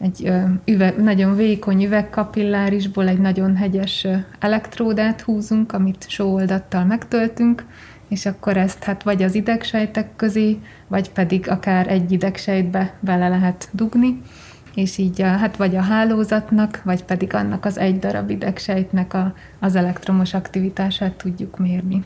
egy 0.00 0.32
üveg, 0.64 1.02
nagyon 1.02 1.36
vékony 1.36 1.84
üvegkapillárisból 1.84 3.08
egy 3.08 3.18
nagyon 3.18 3.56
hegyes 3.56 4.06
elektródát 4.38 5.20
húzunk, 5.20 5.72
amit 5.72 6.04
sóoldattal 6.08 6.84
megtöltünk, 6.84 7.64
és 8.08 8.26
akkor 8.26 8.56
ezt 8.56 8.84
hát 8.84 9.02
vagy 9.02 9.22
az 9.22 9.34
idegsejtek 9.34 10.16
közé, 10.16 10.58
vagy 10.88 11.10
pedig 11.10 11.48
akár 11.48 11.88
egy 11.88 12.12
idegsejtbe 12.12 12.94
bele 13.00 13.28
lehet 13.28 13.68
dugni, 13.72 14.22
és 14.74 14.98
így 14.98 15.22
a, 15.22 15.26
hát 15.26 15.56
vagy 15.56 15.76
a 15.76 15.80
hálózatnak, 15.80 16.80
vagy 16.84 17.04
pedig 17.04 17.34
annak 17.34 17.64
az 17.64 17.78
egy 17.78 17.98
darab 17.98 18.30
idegsejtnek 18.30 19.14
a, 19.14 19.34
az 19.58 19.74
elektromos 19.74 20.34
aktivitását 20.34 21.12
tudjuk 21.12 21.58
mérni. 21.58 22.04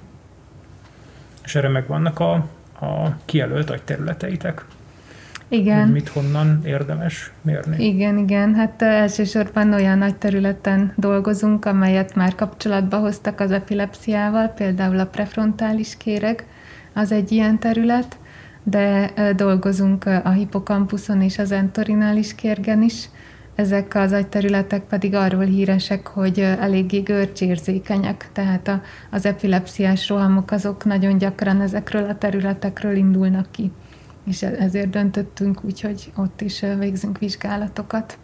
És 1.45 1.55
erre 1.55 1.69
meg 1.69 1.87
vannak 1.87 2.21
a, 2.21 2.33
a 2.81 3.17
kijelölt 3.25 3.71
agyterületeitek? 3.71 4.65
Igen. 5.49 5.83
Hogy 5.83 5.93
mit 5.93 6.09
honnan 6.09 6.63
érdemes 6.65 7.33
mérni? 7.43 7.85
Igen, 7.85 8.19
igen. 8.19 8.55
Hát 8.55 8.83
elsősorban 8.83 9.73
olyan 9.73 9.99
nagy 9.99 10.15
területen 10.15 10.93
dolgozunk, 10.97 11.65
amelyet 11.65 12.15
már 12.15 12.35
kapcsolatba 12.35 12.99
hoztak 12.99 13.41
az 13.41 13.51
epilepsziával, 13.51 14.47
például 14.47 14.99
a 14.99 15.07
prefrontális 15.07 15.97
kéreg, 15.97 16.45
az 16.93 17.13
egy 17.13 17.33
ilyen 17.33 17.59
terület, 17.59 18.17
de 18.69 19.13
dolgozunk 19.37 20.05
a 20.05 20.31
hipokampuszon 20.31 21.23
és 21.23 21.39
az 21.39 21.53
entorinális 21.53 22.35
kérgen 22.35 22.83
is. 22.83 23.09
Ezek 23.55 23.95
az 23.95 24.13
agyterületek 24.13 24.83
pedig 24.83 25.15
arról 25.15 25.45
híresek, 25.45 26.07
hogy 26.07 26.41
eléggé 26.41 27.01
görcsérzékenyek, 27.01 28.29
tehát 28.33 28.69
a, 28.69 28.83
az 29.11 29.27
epilepsziás 29.27 30.09
rohamok 30.09 30.51
azok 30.51 30.85
nagyon 30.85 31.19
gyakran 31.19 31.61
ezekről 31.61 32.09
a 32.09 32.19
területekről 32.19 32.97
indulnak 32.97 33.51
ki. 33.51 33.73
És 34.25 34.43
e, 34.43 34.55
ezért 34.59 34.91
döntöttünk 34.91 35.65
úgy, 35.65 35.81
hogy 35.81 36.13
ott 36.17 36.41
is 36.41 36.65
végzünk 36.79 37.19
vizsgálatokat. 37.19 38.19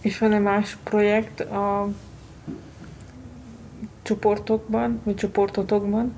És 0.00 0.18
van-e 0.18 0.38
más 0.38 0.76
projekt 0.84 1.40
a 1.40 1.88
csoportokban, 4.02 5.00
vagy 5.04 5.14
csoportotokban? 5.14 6.12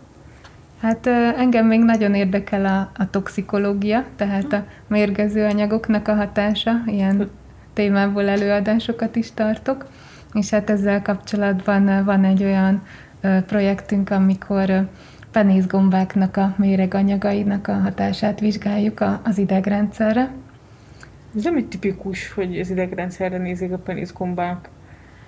Hát 0.80 1.06
engem 1.36 1.66
még 1.66 1.84
nagyon 1.84 2.14
érdekel 2.14 2.64
a, 2.64 3.02
a 3.02 3.10
toxikológia, 3.10 4.04
tehát 4.16 4.52
a 4.52 4.64
mérgező 4.86 5.44
anyagoknak 5.44 6.08
a 6.08 6.14
hatása, 6.14 6.72
ilyen 6.86 7.30
témából 7.72 8.28
előadásokat 8.28 9.16
is 9.16 9.32
tartok, 9.34 9.88
és 10.32 10.50
hát 10.50 10.70
ezzel 10.70 11.02
kapcsolatban 11.02 12.04
van 12.04 12.24
egy 12.24 12.42
olyan 12.42 12.82
projektünk, 13.46 14.10
amikor 14.10 14.88
penészgombáknak 15.30 16.36
a 16.36 16.54
méreganyagainak 16.58 17.68
a 17.68 17.72
hatását 17.72 18.40
vizsgáljuk 18.40 19.04
az 19.22 19.38
idegrendszerre. 19.38 20.30
Ez 21.36 21.44
nem 21.44 21.56
egy 21.56 21.68
tipikus, 21.68 22.32
hogy 22.32 22.58
az 22.58 22.70
idegrendszerre 22.70 23.38
nézik 23.38 23.72
a 23.72 23.78
penészgombák 23.78 24.68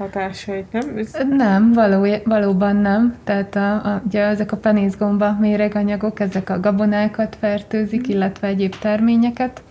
hatásait, 0.03 0.73
nem? 0.73 0.97
Ez... 0.97 1.17
Nem, 1.29 1.73
való, 1.73 2.07
valóban 2.25 2.77
nem. 2.77 3.15
Tehát 3.25 3.57
a, 3.57 3.75
a, 3.75 4.03
ugye 4.07 4.23
ezek 4.23 4.53
a 4.53 4.57
penészgomba 4.57 5.37
méreganyagok, 5.41 6.21
ezek 6.21 6.51
a 6.51 6.61
gabonákat 6.61 7.37
fertőzik, 7.41 8.09
mm. 8.09 8.11
illetve 8.11 8.47
egyéb 8.47 8.79
terményeket, 8.79 9.63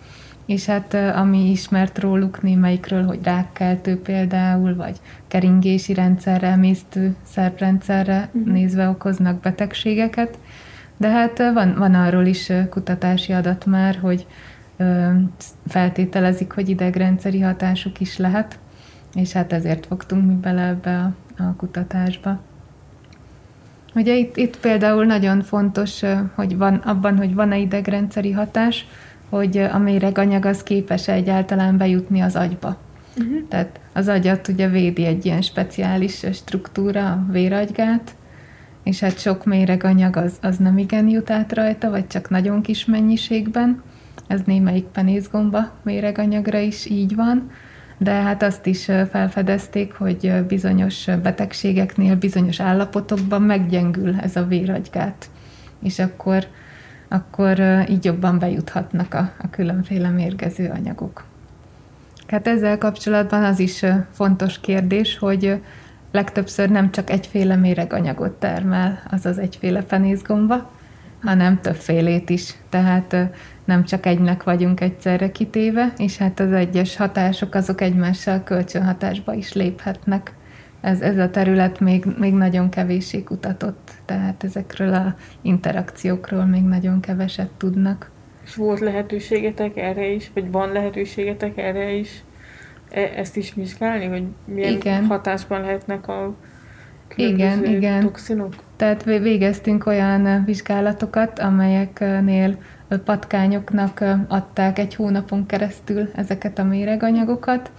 és 0.46 0.66
hát 0.66 0.94
ami 0.94 1.50
ismert 1.50 1.98
róluk 1.98 2.42
némelyikről, 2.42 3.04
hogy 3.04 3.18
rákkeltő 3.22 4.00
például, 4.00 4.76
vagy 4.76 5.00
keringési 5.28 5.94
rendszerre, 5.94 6.46
emésztő 6.46 7.14
szervrendszerre 7.22 8.28
mm. 8.38 8.52
nézve 8.52 8.88
okoznak 8.88 9.40
betegségeket. 9.40 10.38
De 10.96 11.08
hát 11.08 11.38
van, 11.38 11.74
van 11.78 11.94
arról 11.94 12.26
is 12.26 12.52
kutatási 12.70 13.32
adat 13.32 13.66
már, 13.66 13.98
hogy 14.00 14.26
feltételezik, 15.66 16.52
hogy 16.52 16.68
idegrendszeri 16.68 17.40
hatásuk 17.40 18.00
is 18.00 18.16
lehet 18.16 18.58
és 19.14 19.32
hát 19.32 19.52
ezért 19.52 19.86
fogtunk 19.86 20.26
mi 20.26 20.34
bele 20.34 20.62
ebbe 20.62 20.98
a, 20.98 21.42
a 21.42 21.54
kutatásba. 21.56 22.40
Ugye 23.94 24.14
itt, 24.14 24.36
itt 24.36 24.58
például 24.58 25.04
nagyon 25.04 25.42
fontos, 25.42 26.02
hogy 26.34 26.56
van 26.56 26.74
abban, 26.74 27.16
hogy 27.16 27.34
van-e 27.34 27.58
idegrendszeri 27.58 28.32
hatás, 28.32 28.86
hogy 29.28 29.56
a 29.56 29.78
méreganyag 29.78 30.44
az 30.44 30.62
képes 30.62 31.08
egyáltalán 31.08 31.76
bejutni 31.76 32.20
az 32.20 32.36
agyba. 32.36 32.76
Uh-huh. 33.18 33.48
Tehát 33.48 33.80
az 33.92 34.08
agyat 34.08 34.48
ugye 34.48 34.68
védi 34.68 35.04
egy 35.04 35.26
ilyen 35.26 35.42
speciális 35.42 36.26
struktúra, 36.32 37.10
a 37.10 37.26
véragygát, 37.30 38.14
és 38.82 39.00
hát 39.00 39.18
sok 39.18 39.44
méreganyag 39.44 40.16
az, 40.16 40.32
az 40.42 40.56
nem 40.56 40.78
igen 40.78 41.08
jut 41.08 41.30
át 41.30 41.52
rajta, 41.52 41.90
vagy 41.90 42.06
csak 42.06 42.30
nagyon 42.30 42.62
kis 42.62 42.84
mennyiségben. 42.84 43.82
Ez 44.26 44.40
némelyik 44.44 44.84
penészgomba 44.84 45.70
méreganyagra 45.82 46.58
is 46.58 46.86
így 46.86 47.14
van 47.14 47.50
de 48.02 48.12
hát 48.12 48.42
azt 48.42 48.66
is 48.66 48.84
felfedezték, 49.10 49.92
hogy 49.92 50.44
bizonyos 50.48 51.06
betegségeknél, 51.22 52.16
bizonyos 52.16 52.60
állapotokban 52.60 53.42
meggyengül 53.42 54.14
ez 54.20 54.36
a 54.36 54.44
véragygát, 54.46 55.30
és 55.82 55.98
akkor, 55.98 56.46
akkor 57.08 57.58
így 57.88 58.04
jobban 58.04 58.38
bejuthatnak 58.38 59.14
a, 59.14 59.32
a 59.38 59.50
különféle 59.50 60.08
mérgező 60.08 60.72
anyagok. 60.74 61.24
Hát 62.26 62.46
ezzel 62.46 62.78
kapcsolatban 62.78 63.44
az 63.44 63.58
is 63.58 63.84
fontos 64.10 64.60
kérdés, 64.60 65.18
hogy 65.18 65.60
legtöbbször 66.10 66.70
nem 66.70 66.90
csak 66.90 67.10
egyféle 67.10 67.56
méreganyagot 67.56 68.32
termel, 68.32 69.02
azaz 69.10 69.38
egyféle 69.38 69.82
penészgomba, 69.82 70.70
hanem 71.22 71.60
többfélét 71.60 72.30
is. 72.30 72.54
Tehát 72.68 73.16
nem 73.64 73.84
csak 73.84 74.06
egynek 74.06 74.42
vagyunk 74.42 74.80
egyszerre 74.80 75.30
kitéve, 75.32 75.92
és 75.96 76.16
hát 76.16 76.40
az 76.40 76.52
egyes 76.52 76.96
hatások 76.96 77.54
azok 77.54 77.80
egymással 77.80 78.42
kölcsönhatásba 78.42 79.34
is 79.34 79.52
léphetnek. 79.52 80.34
Ez, 80.80 81.00
ez 81.00 81.18
a 81.18 81.30
terület 81.30 81.80
még, 81.80 82.04
még 82.18 82.32
nagyon 82.32 82.68
kevéssé 82.68 83.22
kutatott, 83.22 83.90
tehát 84.04 84.44
ezekről 84.44 84.94
a 84.94 85.14
interakciókról 85.42 86.44
még 86.44 86.62
nagyon 86.62 87.00
keveset 87.00 87.50
tudnak. 87.56 88.10
És 88.44 88.54
volt 88.54 88.80
lehetőségetek 88.80 89.76
erre 89.76 90.06
is, 90.06 90.30
vagy 90.34 90.50
van 90.50 90.72
lehetőségetek 90.72 91.58
erre 91.58 91.92
is? 91.92 92.24
E, 92.90 93.00
ezt 93.00 93.36
is 93.36 93.54
vizsgálni, 93.54 94.06
hogy 94.06 94.24
milyen 94.44 94.72
igen. 94.72 95.04
hatásban 95.04 95.60
lehetnek 95.60 96.08
a 96.08 96.34
igen, 97.16 97.64
igen. 97.64 98.00
toxinok? 98.00 98.54
Tehát 98.82 99.04
végeztünk 99.04 99.86
olyan 99.86 100.44
vizsgálatokat, 100.44 101.38
amelyeknél 101.38 102.56
patkányoknak 103.04 104.04
adták 104.28 104.78
egy 104.78 104.94
hónapon 104.94 105.46
keresztül 105.46 106.08
ezeket 106.14 106.58
a 106.58 106.64
méreganyagokat, 106.64 107.70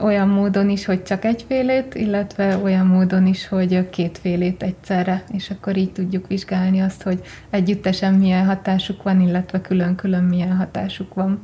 olyan 0.00 0.28
módon 0.28 0.68
is, 0.68 0.84
hogy 0.84 1.02
csak 1.02 1.24
egyfélét, 1.24 1.94
illetve 1.94 2.56
olyan 2.56 2.86
módon 2.86 3.26
is, 3.26 3.48
hogy 3.48 3.90
kétfélét 3.90 4.62
egyszerre, 4.62 5.24
és 5.32 5.50
akkor 5.50 5.76
így 5.76 5.92
tudjuk 5.92 6.26
vizsgálni 6.26 6.80
azt, 6.80 7.02
hogy 7.02 7.20
együttesen 7.50 8.14
milyen 8.14 8.46
hatásuk 8.46 9.02
van, 9.02 9.20
illetve 9.20 9.60
külön-külön 9.60 10.24
milyen 10.24 10.56
hatásuk 10.56 11.14
van. 11.14 11.40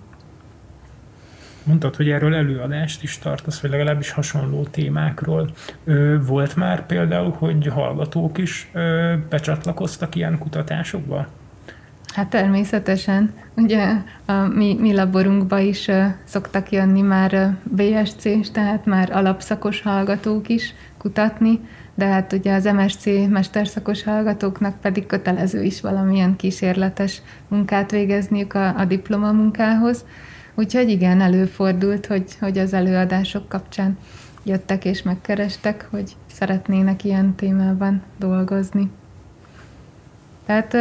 Mondtad, 1.65 1.97
hogy 1.97 2.11
erről 2.11 2.35
előadást 2.35 3.03
is 3.03 3.19
tartasz, 3.19 3.61
vagy 3.61 3.71
legalábbis 3.71 4.11
hasonló 4.11 4.63
témákról. 4.63 5.51
Volt 6.27 6.57
már 6.57 6.87
például, 6.87 7.35
hogy 7.39 7.67
hallgatók 7.67 8.39
is 8.39 8.71
becsatlakoztak 9.29 10.15
ilyen 10.15 10.39
kutatásokba? 10.39 11.27
Hát 12.15 12.29
természetesen. 12.29 13.35
Ugye 13.57 13.93
a 14.25 14.33
mi, 14.33 14.77
mi 14.81 14.95
laborunkba 14.95 15.59
is 15.59 15.87
uh, 15.89 16.05
szoktak 16.25 16.71
jönni 16.71 17.01
már 17.01 17.33
uh, 17.33 17.77
BSC-s, 17.77 18.51
tehát 18.51 18.85
már 18.85 19.11
alapszakos 19.13 19.83
hallgatók 19.83 20.49
is 20.49 20.75
kutatni, 20.99 21.61
de 21.95 22.07
hát 22.07 22.33
ugye 22.33 22.55
az 22.55 22.65
MSC 22.65 23.05
mesterszakos 23.29 24.03
hallgatóknak 24.03 24.81
pedig 24.81 25.07
kötelező 25.07 25.63
is 25.63 25.81
valamilyen 25.81 26.37
kísérletes 26.37 27.23
munkát 27.49 27.91
végezniük 27.91 28.55
a, 28.55 28.79
a 28.79 28.85
diplomamunkához. 28.85 30.05
Úgyhogy 30.55 30.91
igen, 30.91 31.21
előfordult, 31.21 32.07
hogy, 32.07 32.25
hogy 32.41 32.59
az 32.59 32.73
előadások 32.73 33.49
kapcsán 33.49 33.99
jöttek 34.45 34.85
és 34.85 35.03
megkerestek, 35.03 35.89
hogy 35.91 36.17
szeretnének 36.33 37.05
ilyen 37.05 37.35
témában 37.35 38.03
dolgozni. 38.19 38.91
Tehát 40.47 40.77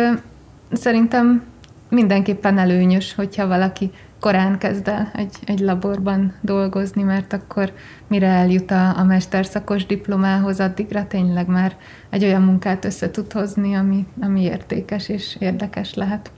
szerintem 0.71 1.43
mindenképpen 1.89 2.57
előnyös, 2.57 3.13
hogyha 3.13 3.47
valaki 3.47 3.91
korán 4.19 4.57
kezd 4.57 4.87
el 4.87 5.11
egy, 5.15 5.35
egy 5.45 5.59
laborban 5.59 6.33
dolgozni, 6.41 7.03
mert 7.03 7.33
akkor 7.33 7.73
mire 8.07 8.27
eljut 8.27 8.71
a, 8.71 8.97
a 8.97 9.03
mesterszakos 9.03 9.85
diplomához, 9.85 10.59
addigra 10.59 11.07
tényleg 11.07 11.47
már 11.47 11.75
egy 12.09 12.23
olyan 12.23 12.41
munkát 12.41 12.85
össze 12.85 13.11
tud 13.11 13.31
hozni, 13.31 13.75
ami, 13.75 14.07
ami 14.21 14.41
értékes 14.41 15.09
és 15.09 15.35
érdekes 15.39 15.93
lehet. 15.93 16.31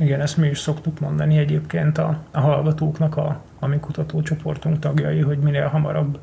Igen, 0.00 0.20
ezt 0.20 0.36
mi 0.36 0.48
is 0.48 0.58
szoktuk 0.58 1.00
mondani 1.00 1.38
egyébként 1.38 1.98
a, 1.98 2.18
a 2.30 2.40
hallgatóknak, 2.40 3.16
a, 3.16 3.42
a 3.58 3.66
mi 3.66 3.78
kutatócsoportunk 3.78 4.78
tagjai, 4.78 5.20
hogy 5.20 5.38
minél 5.38 5.66
hamarabb 5.66 6.18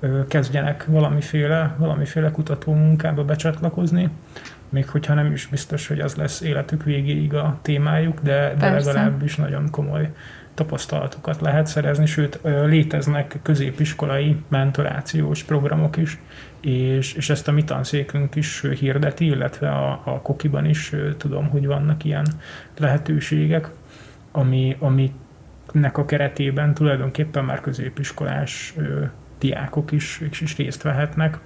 ö, 0.00 0.26
kezdjenek 0.26 0.84
valamiféle, 0.86 1.74
valamiféle 1.78 2.30
kutató 2.30 2.72
munkába 2.74 3.24
becsatlakozni, 3.24 4.10
még 4.68 4.88
hogyha 4.88 5.14
nem 5.14 5.32
is 5.32 5.46
biztos, 5.46 5.88
hogy 5.88 6.00
az 6.00 6.14
lesz 6.14 6.40
életük 6.40 6.84
végéig 6.84 7.34
a 7.34 7.58
témájuk, 7.62 8.20
de, 8.20 8.54
de 8.58 8.70
legalábbis 8.70 9.36
nagyon 9.36 9.70
komoly 9.70 10.12
tapasztalatokat 10.58 11.40
lehet 11.40 11.66
szerezni, 11.66 12.06
sőt 12.06 12.40
léteznek 12.42 13.38
középiskolai 13.42 14.36
mentorációs 14.48 15.42
programok 15.42 15.96
is, 15.96 16.18
és, 16.60 17.14
és 17.14 17.30
ezt 17.30 17.48
a 17.48 17.52
mi 17.52 17.64
tanszékünk 17.64 18.34
is 18.34 18.64
hirdeti, 18.78 19.26
illetve 19.26 19.70
a, 19.70 20.00
a 20.04 20.20
Kokiban 20.22 20.64
is 20.64 20.92
tudom, 21.16 21.48
hogy 21.48 21.66
vannak 21.66 22.04
ilyen 22.04 22.26
lehetőségek, 22.78 23.68
ami, 24.32 24.76
aminek 24.78 25.98
a 25.98 26.04
keretében 26.04 26.74
tulajdonképpen 26.74 27.44
már 27.44 27.60
középiskolás 27.60 28.74
diákok 29.38 29.92
is, 29.92 30.22
is 30.40 30.56
részt 30.56 30.82
vehetnek, 30.82 31.38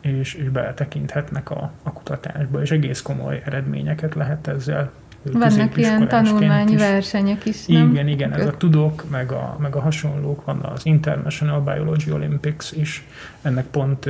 és, 0.00 0.34
és 0.34 0.48
beletekinthetnek 0.48 1.50
a, 1.50 1.72
a 1.82 1.92
kutatásba, 1.92 2.62
és 2.62 2.70
egész 2.70 3.02
komoly 3.02 3.42
eredményeket 3.44 4.14
lehet 4.14 4.46
ezzel 4.46 4.92
vannak 5.32 5.76
ilyen 5.76 6.08
tanulmányi 6.08 6.76
versenyek 6.76 7.44
is, 7.44 7.66
nem? 7.66 7.90
Igen, 7.90 8.08
igen, 8.08 8.32
ez 8.32 8.46
a 8.46 8.56
tudok, 8.56 9.10
meg 9.10 9.32
a, 9.32 9.56
meg 9.60 9.76
a 9.76 9.80
hasonlók, 9.80 10.44
van 10.44 10.60
az 10.60 10.86
International 10.86 11.60
Biology 11.60 12.10
Olympics 12.10 12.72
is, 12.72 13.06
ennek 13.42 13.66
pont 13.66 14.08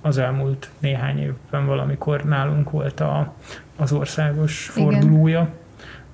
az 0.00 0.18
elmúlt 0.18 0.70
néhány 0.78 1.18
évben 1.18 1.66
valamikor 1.66 2.24
nálunk 2.24 2.70
volt 2.70 3.00
a, 3.00 3.34
az 3.76 3.92
országos 3.92 4.68
fordulója, 4.68 5.48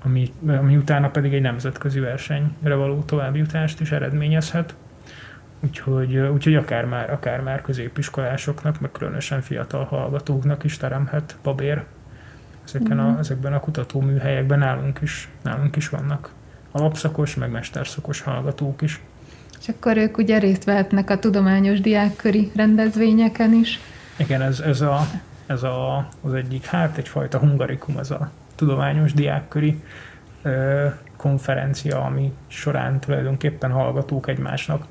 ami, 0.04 0.32
ami 0.46 0.76
utána 0.76 1.08
pedig 1.08 1.34
egy 1.34 1.40
nemzetközi 1.40 2.00
versenyre 2.00 2.74
való 2.74 3.02
továbbjutást 3.02 3.80
is 3.80 3.90
eredményezhet. 3.90 4.74
Úgyhogy, 5.60 6.16
úgyhogy 6.16 6.54
akár 6.54 6.84
már, 6.84 7.10
akár 7.12 7.40
már 7.40 7.62
középiskolásoknak, 7.62 8.80
meg 8.80 8.90
különösen 8.92 9.40
fiatal 9.40 9.84
hallgatóknak 9.84 10.64
is 10.64 10.76
teremhet 10.76 11.36
babér 11.42 11.84
ezeken 12.66 12.98
a, 12.98 13.08
mhm. 13.08 13.18
ezekben 13.18 13.52
a 13.52 13.60
kutatóműhelyekben 13.60 14.58
nálunk 14.58 14.98
is, 15.02 15.28
nálunk 15.42 15.76
is 15.76 15.88
vannak 15.88 16.30
alapszakos, 16.72 17.34
meg 17.34 17.50
mesterszakos 17.50 18.20
hallgatók 18.20 18.82
is. 18.82 19.00
És 19.60 19.68
akkor 19.68 19.96
ők 19.96 20.18
ugye 20.18 20.38
részt 20.38 20.64
vehetnek 20.64 21.10
a 21.10 21.18
tudományos 21.18 21.80
diákköri 21.80 22.50
rendezvényeken 22.54 23.52
is. 23.52 23.80
Igen, 24.16 24.42
ez, 24.42 24.60
ez, 24.60 24.80
a, 24.80 25.00
ez 25.46 25.62
a, 25.62 26.08
az 26.20 26.34
egyik, 26.34 26.64
hát 26.64 26.96
egyfajta 26.96 27.38
hungarikum, 27.38 27.98
ez 27.98 28.10
a 28.10 28.30
tudományos 28.54 29.12
diákköri 29.12 29.82
ö, 30.42 30.86
konferencia, 31.16 32.04
ami 32.04 32.32
során 32.46 33.00
tulajdonképpen 33.00 33.70
hallgatók 33.70 34.28
egymásnak 34.28 34.86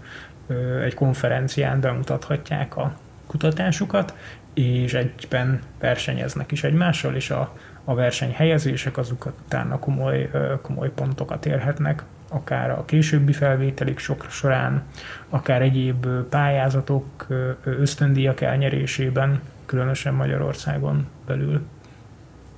ö, 0.48 0.82
egy 0.82 0.94
konferencián 0.94 1.80
bemutathatják 1.80 2.78
a 2.78 2.96
kutatásukat, 3.28 4.14
és 4.56 4.94
egyben 4.94 5.60
versenyeznek 5.80 6.52
is 6.52 6.64
egymással, 6.64 7.16
és 7.16 7.30
a, 7.30 7.54
a 7.84 7.94
versenyhelyezések 7.94 8.98
azokat 8.98 9.34
utána 9.46 9.80
komoly, 9.80 10.30
komoly 10.62 10.92
pontokat 10.92 11.46
érhetnek, 11.46 12.04
akár 12.30 12.70
a 12.70 12.86
későbbi 12.86 13.34
felvételik 13.34 14.00
sok 14.00 14.26
során, 14.30 14.84
akár 15.30 15.62
egyéb 15.62 16.08
pályázatok, 16.30 17.26
ösztöndíjak 17.64 18.42
elnyerésében, 18.42 19.42
különösen 19.66 20.14
Magyarországon 20.14 21.08
belül. 21.28 21.62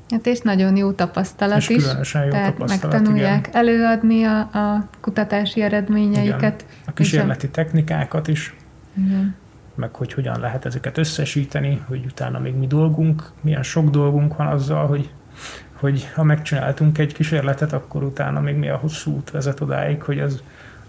Hát 0.09 0.25
és 0.25 0.39
nagyon 0.39 0.75
jó 0.75 0.91
tapasztalat 0.91 1.57
és 1.57 1.69
is. 1.69 1.83
Különösen 1.83 2.23
jó 2.23 2.29
tehát 2.29 2.53
tapasztalat, 2.53 2.93
megtanulják 2.95 3.47
igen. 3.47 3.59
előadni 3.59 4.23
a, 4.23 4.39
a 4.39 4.89
kutatási 5.01 5.61
eredményeiket. 5.61 6.61
Igen. 6.61 6.83
A 6.85 6.93
kísérleti 6.93 7.45
a... 7.45 7.51
technikákat 7.51 8.27
is. 8.27 8.55
Igen 8.97 9.35
meg 9.78 9.95
hogy 9.95 10.13
hogyan 10.13 10.39
lehet 10.39 10.65
ezeket 10.65 10.97
összesíteni, 10.97 11.82
hogy 11.88 12.05
utána 12.05 12.39
még 12.39 12.55
mi 12.55 12.67
dolgunk, 12.67 13.32
milyen 13.41 13.63
sok 13.63 13.89
dolgunk 13.89 14.36
van 14.36 14.47
azzal, 14.47 14.88
hogy, 14.88 15.09
hogy 15.73 16.09
ha 16.15 16.23
megcsináltunk 16.23 16.97
egy 16.97 17.13
kísérletet, 17.13 17.73
akkor 17.73 18.03
utána 18.03 18.39
még 18.39 18.55
mi 18.55 18.69
a 18.69 18.75
hosszú 18.75 19.11
út 19.11 19.32
vezet 19.32 19.61
odáig, 19.61 20.01
hogy 20.01 20.19
az, 20.19 20.43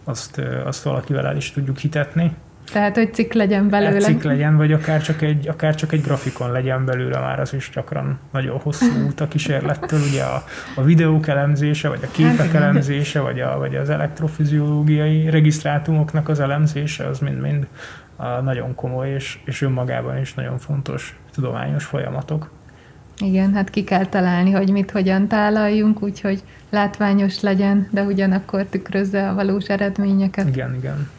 azt, 0.05 0.39
azt 0.65 0.83
valakivel 0.83 1.27
el 1.27 1.37
is 1.37 1.51
tudjuk 1.51 1.79
hitetni. 1.79 2.37
Tehát, 2.73 2.97
hogy 2.97 3.15
cikk 3.15 3.33
legyen 3.33 3.69
belőle. 3.69 3.95
Egy 3.95 4.03
cikk 4.03 4.23
legyen, 4.23 4.57
vagy 4.57 4.73
akár 4.73 5.03
csak, 5.03 5.23
egy, 5.23 5.49
akár 5.49 5.75
csak 5.75 5.93
egy 5.93 6.03
grafikon 6.03 6.53
legyen 6.53 6.85
belőle, 6.85 7.19
már 7.19 7.41
az 7.41 7.55
is 7.55 7.71
gyakran 7.75 8.19
nagyon 8.33 8.59
hosszú 8.59 9.07
út 9.07 9.21
a 9.21 9.29
kísérlettől. 9.29 10.01
Ugye 10.01 10.23
a, 10.23 10.45
a 10.77 10.83
videók 10.83 11.29
elemzése, 11.29 11.89
vagy 11.89 12.01
a 12.03 12.11
képek 12.11 12.55
elemzése, 12.55 13.21
vagy, 13.21 13.41
a, 13.41 13.59
vagy 13.59 13.77
az 13.77 13.91
elektrofiziológiai 13.91 15.31
regisztrátumoknak 15.31 16.29
az 16.29 16.41
elemzése, 16.41 17.07
az 17.07 17.19
mind-mind 17.19 17.67
nagyon 18.43 18.75
komoly 18.75 19.11
és, 19.11 19.39
és 19.45 19.63
önmagában 19.63 20.19
is 20.19 20.35
nagyon 20.35 20.59
fontos 20.59 21.19
tudományos 21.35 21.85
folyamatok. 21.85 22.51
Igen, 23.21 23.55
hát 23.55 23.71
ki 23.71 23.85
kell 23.85 24.07
találni, 24.07 24.51
hogy 24.51 24.71
mit 24.71 24.91
hogyan 24.91 25.29
tálaljunk, 25.29 26.03
úgyhogy 26.03 26.43
látványos 26.71 27.41
legyen, 27.41 27.89
de 27.91 28.03
ugyanakkor 28.03 28.65
tükrözze 28.65 29.29
a 29.29 29.35
valós 29.35 29.65
eredményeket. 29.65 30.49
Igen, 30.49 30.75
igen. 30.75 31.11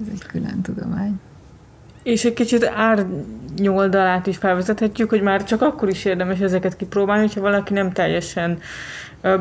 Ez 0.00 0.06
egy 0.12 0.26
külön 0.26 0.60
tudomány. 0.62 1.20
És 2.02 2.24
egy 2.24 2.34
kicsit 2.34 2.64
árnyoldalát 2.74 4.26
is 4.26 4.36
felvezethetjük, 4.36 5.10
hogy 5.10 5.22
már 5.22 5.44
csak 5.44 5.62
akkor 5.62 5.88
is 5.88 6.04
érdemes 6.04 6.38
ezeket 6.38 6.76
kipróbálni, 6.76 7.22
hogyha 7.22 7.40
valaki 7.40 7.72
nem 7.72 7.92
teljesen 7.92 8.58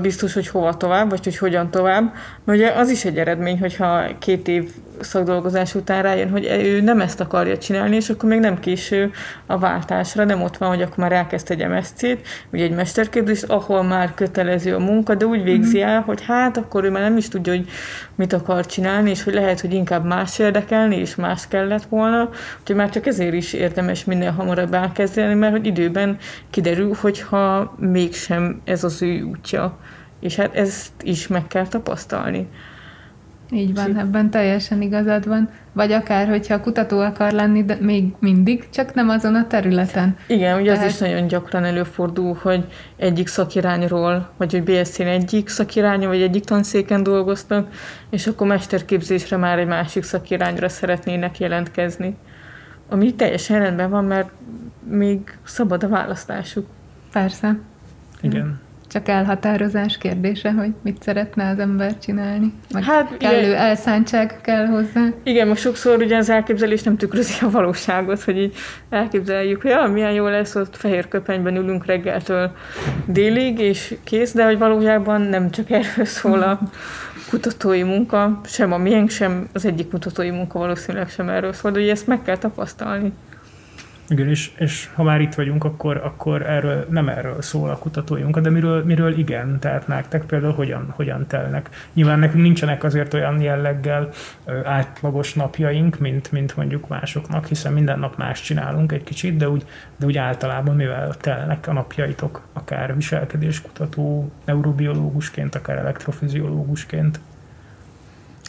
biztos, 0.01 0.34
hogy 0.34 0.47
hova 0.47 0.78
tovább, 0.78 1.09
vagy 1.09 1.24
hogy 1.24 1.38
hogyan 1.38 1.70
tovább. 1.70 2.14
Ugye 2.51 2.69
az 2.69 2.89
is 2.89 3.05
egy 3.05 3.17
eredmény, 3.17 3.59
hogyha 3.59 4.17
két 4.19 4.47
év 4.47 4.71
szakdolgozás 4.99 5.75
után 5.75 6.01
rájön, 6.01 6.29
hogy 6.29 6.45
ő 6.45 6.81
nem 6.81 7.01
ezt 7.01 7.19
akarja 7.19 7.57
csinálni, 7.57 7.95
és 7.95 8.09
akkor 8.09 8.29
még 8.29 8.39
nem 8.39 8.59
késő 8.59 9.11
a 9.45 9.57
váltásra, 9.57 10.23
nem 10.23 10.41
ott 10.41 10.57
van, 10.57 10.69
hogy 10.69 10.81
akkor 10.81 10.97
már 10.97 11.11
elkezd 11.11 11.51
egy 11.51 11.67
MSC-t, 11.67 12.27
vagy 12.49 12.61
egy 12.61 12.71
mesterképzést, 12.71 13.43
ahol 13.43 13.83
már 13.83 14.13
kötelező 14.13 14.75
a 14.75 14.79
munka, 14.79 15.15
de 15.15 15.25
úgy 15.25 15.43
végzi 15.43 15.79
mhm. 15.79 15.87
el, 15.87 16.01
hogy 16.01 16.23
hát 16.25 16.57
akkor 16.57 16.83
ő 16.83 16.89
már 16.89 17.01
nem 17.01 17.17
is 17.17 17.27
tudja, 17.27 17.53
hogy 17.53 17.67
mit 18.15 18.33
akar 18.33 18.65
csinálni, 18.65 19.09
és 19.09 19.23
hogy 19.23 19.33
lehet, 19.33 19.61
hogy 19.61 19.73
inkább 19.73 20.05
más 20.05 20.39
érdekelni, 20.39 20.95
és 20.95 21.15
más 21.15 21.47
kellett 21.47 21.85
volna, 21.89 22.29
úgyhogy 22.59 22.75
már 22.75 22.89
csak 22.89 23.05
ezért 23.05 23.33
is 23.33 23.53
érdemes 23.53 24.05
minél 24.05 24.31
hamarabb 24.31 24.73
elkezdeni, 24.73 25.33
mert 25.33 25.51
hogy 25.51 25.65
időben 25.65 26.17
kiderül, 26.49 26.95
hogyha 26.99 27.75
mégsem 27.79 28.61
ez 28.65 28.83
az 28.83 29.01
ő 29.01 29.21
útja. 29.21 29.77
És 30.22 30.36
hát 30.36 30.55
ezt 30.55 30.91
is 31.03 31.28
meg 31.28 31.47
kell 31.47 31.67
tapasztalni. 31.67 32.47
Így 33.53 33.74
van, 33.74 33.97
ebben 33.97 34.30
teljesen 34.30 34.82
igazad 34.82 35.28
van. 35.28 35.49
Vagy 35.74 35.91
akár, 35.91 36.28
hogyha 36.28 36.61
kutató 36.61 36.99
akar 36.99 37.32
lenni, 37.32 37.63
de 37.63 37.78
még 37.80 38.13
mindig, 38.19 38.69
csak 38.69 38.93
nem 38.93 39.09
azon 39.09 39.36
a 39.36 39.47
területen. 39.47 40.17
Igen, 40.28 40.59
ugye 40.59 40.72
Tehát... 40.72 40.88
az 40.88 40.93
is 40.93 40.99
nagyon 40.99 41.28
gyakran 41.28 41.63
előfordul, 41.63 42.38
hogy 42.41 42.65
egyik 42.95 43.28
szakirányról, 43.28 44.30
vagy 44.38 44.51
hogy 44.51 44.63
BSC-n 44.63 45.01
egyik 45.01 45.49
szakiránya, 45.49 46.07
vagy 46.07 46.22
egyik 46.22 46.43
tanszéken 46.43 47.03
dolgoztak, 47.03 47.74
és 48.09 48.28
akkor 48.28 48.47
mesterképzésre 48.47 49.38
már 49.38 49.59
egy 49.59 49.67
másik 49.67 50.03
szakirányra 50.03 50.69
szeretnének 50.69 51.39
jelentkezni. 51.39 52.17
Ami 52.89 53.13
teljesen 53.13 53.59
rendben 53.59 53.89
van, 53.89 54.05
mert 54.05 54.30
még 54.89 55.38
szabad 55.43 55.84
a 55.84 55.88
választásuk. 55.88 56.67
Persze. 57.11 57.57
Igen 58.22 58.69
csak 58.91 59.07
elhatározás 59.07 59.97
kérdése, 59.97 60.51
hogy 60.51 60.71
mit 60.83 61.03
szeretne 61.03 61.49
az 61.49 61.59
ember 61.59 61.97
csinálni. 61.97 62.53
Vagy 62.69 62.85
hát, 62.85 63.17
kellő 63.17 63.47
igen. 63.47 63.55
elszántság 63.55 64.39
kell 64.41 64.65
hozzá. 64.65 65.07
Igen, 65.23 65.47
most 65.47 65.61
sokszor 65.61 66.01
ugye 66.01 66.17
az 66.17 66.29
elképzelés 66.29 66.83
nem 66.83 66.97
tükrözi 66.97 67.33
a 67.41 67.49
valóságot, 67.49 68.23
hogy 68.23 68.37
így 68.37 68.55
elképzeljük, 68.89 69.61
hogy 69.61 69.71
ja, 69.71 69.87
milyen 69.87 70.11
jó 70.11 70.27
lesz, 70.27 70.55
ott 70.55 70.75
fehér 70.75 71.07
köpenyben 71.07 71.55
ülünk 71.55 71.85
reggeltől 71.85 72.51
délig, 73.05 73.59
és 73.59 73.95
kész, 74.03 74.33
de 74.33 74.45
hogy 74.45 74.57
valójában 74.57 75.21
nem 75.21 75.51
csak 75.51 75.69
erről 75.69 76.05
szól 76.05 76.41
a 76.41 76.59
kutatói 77.29 77.83
munka, 77.83 78.41
sem 78.45 78.71
a 78.71 78.77
miénk, 78.77 79.09
sem 79.09 79.49
az 79.53 79.65
egyik 79.65 79.89
kutatói 79.89 80.29
munka 80.29 80.59
valószínűleg 80.59 81.09
sem 81.09 81.29
erről 81.29 81.53
szól, 81.53 81.71
de 81.71 81.79
ugye 81.79 81.91
ezt 81.91 82.07
meg 82.07 82.21
kell 82.21 82.37
tapasztalni. 82.37 83.11
Igen, 84.09 84.27
és, 84.27 84.51
és 84.57 84.89
ha 84.93 85.03
már 85.03 85.21
itt 85.21 85.33
vagyunk, 85.33 85.63
akkor, 85.63 85.97
akkor 85.97 86.41
erről, 86.41 86.85
nem 86.89 87.09
erről 87.09 87.41
szól 87.41 87.69
a 87.69 87.77
kutatói 87.77 88.21
munka, 88.21 88.39
de 88.39 88.49
miről, 88.49 88.83
miről 88.83 89.17
igen, 89.17 89.59
tehát 89.59 89.87
nektek 89.87 90.25
például 90.25 90.53
hogyan, 90.53 90.93
hogyan 90.95 91.27
telnek. 91.27 91.69
Nyilván 91.93 92.19
nekünk 92.19 92.43
nincsenek 92.43 92.83
azért 92.83 93.13
olyan 93.13 93.41
jelleggel 93.41 94.09
ö, 94.45 94.59
átlagos 94.63 95.33
napjaink, 95.33 95.99
mint, 95.99 96.31
mint 96.31 96.55
mondjuk 96.55 96.87
másoknak, 96.87 97.45
hiszen 97.45 97.73
minden 97.73 97.99
nap 97.99 98.17
más 98.17 98.41
csinálunk 98.41 98.91
egy 98.91 99.03
kicsit, 99.03 99.37
de 99.37 99.49
úgy, 99.49 99.65
de 99.97 100.05
úgy 100.05 100.17
általában 100.17 100.75
mivel 100.75 101.15
telnek 101.15 101.67
a 101.67 101.73
napjaitok, 101.73 102.41
akár 102.53 102.95
viselkedéskutató, 102.95 104.31
neurobiológusként, 104.45 105.55
akár 105.55 105.77
elektrofiziológusként. 105.77 107.19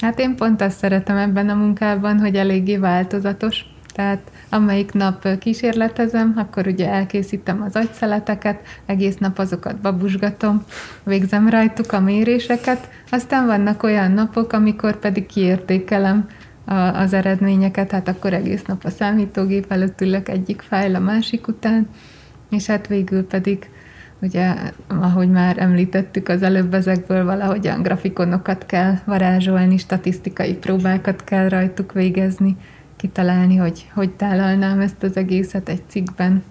Hát 0.00 0.18
én 0.18 0.36
pont 0.36 0.60
azt 0.60 0.78
szeretem 0.78 1.16
ebben 1.16 1.48
a 1.48 1.54
munkában, 1.54 2.18
hogy 2.18 2.36
eléggé 2.36 2.76
változatos. 2.76 3.71
Tehát 3.92 4.30
amelyik 4.48 4.92
nap 4.92 5.38
kísérletezem, 5.38 6.34
akkor 6.36 6.66
ugye 6.66 6.88
elkészítem 6.88 7.62
az 7.62 7.76
agyszeleteket, 7.76 8.60
egész 8.86 9.16
nap 9.16 9.38
azokat 9.38 9.76
babusgatom, 9.76 10.64
végzem 11.04 11.48
rajtuk 11.48 11.92
a 11.92 12.00
méréseket, 12.00 12.88
aztán 13.10 13.46
vannak 13.46 13.82
olyan 13.82 14.10
napok, 14.10 14.52
amikor 14.52 14.98
pedig 14.98 15.26
kiértékelem 15.26 16.26
a, 16.64 16.74
az 16.74 17.12
eredményeket, 17.12 17.90
hát 17.90 18.08
akkor 18.08 18.32
egész 18.32 18.62
nap 18.62 18.84
a 18.84 18.90
számítógép 18.90 19.72
előtt 19.72 20.00
ülök 20.00 20.28
egyik 20.28 20.62
fájl 20.62 20.94
a 20.94 20.98
másik 20.98 21.48
után, 21.48 21.88
és 22.50 22.66
hát 22.66 22.86
végül 22.86 23.26
pedig 23.26 23.70
ugye, 24.20 24.54
ahogy 24.86 25.30
már 25.30 25.58
említettük 25.58 26.28
az 26.28 26.42
előbb, 26.42 26.74
ezekből 26.74 27.24
valahogyan 27.24 27.82
grafikonokat 27.82 28.66
kell 28.66 28.94
varázsolni, 29.04 29.78
statisztikai 29.78 30.54
próbákat 30.54 31.24
kell 31.24 31.48
rajtuk 31.48 31.92
végezni, 31.92 32.56
kitalálni, 33.02 33.56
hogy 33.56 33.90
hogy 33.94 34.10
tálalnám 34.10 34.80
ezt 34.80 35.02
az 35.02 35.16
egészet 35.16 35.68
egy 35.68 35.82
cikkben. 35.86 36.44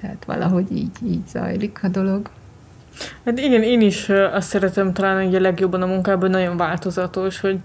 Tehát 0.00 0.24
valahogy 0.24 0.72
így, 0.72 0.90
így 1.04 1.26
zajlik 1.26 1.78
a 1.82 1.88
dolog. 1.88 2.30
Hát 3.24 3.38
igen, 3.38 3.62
én 3.62 3.80
is 3.80 4.08
azt 4.08 4.48
szeretem 4.48 4.92
talán 4.92 5.34
a 5.34 5.40
legjobban 5.40 5.82
a 5.82 5.86
munkában, 5.86 6.30
nagyon 6.30 6.56
változatos, 6.56 7.40
hogy 7.40 7.58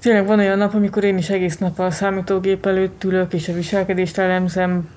tényleg 0.00 0.26
van 0.26 0.38
olyan 0.38 0.58
nap, 0.58 0.74
amikor 0.74 1.04
én 1.04 1.18
is 1.18 1.30
egész 1.30 1.58
nap 1.58 1.78
a 1.78 1.90
számítógép 1.90 2.66
előtt 2.66 3.04
ülök, 3.04 3.32
és 3.32 3.48
a 3.48 3.52
viselkedést 3.52 4.18
elemzem, 4.18 4.88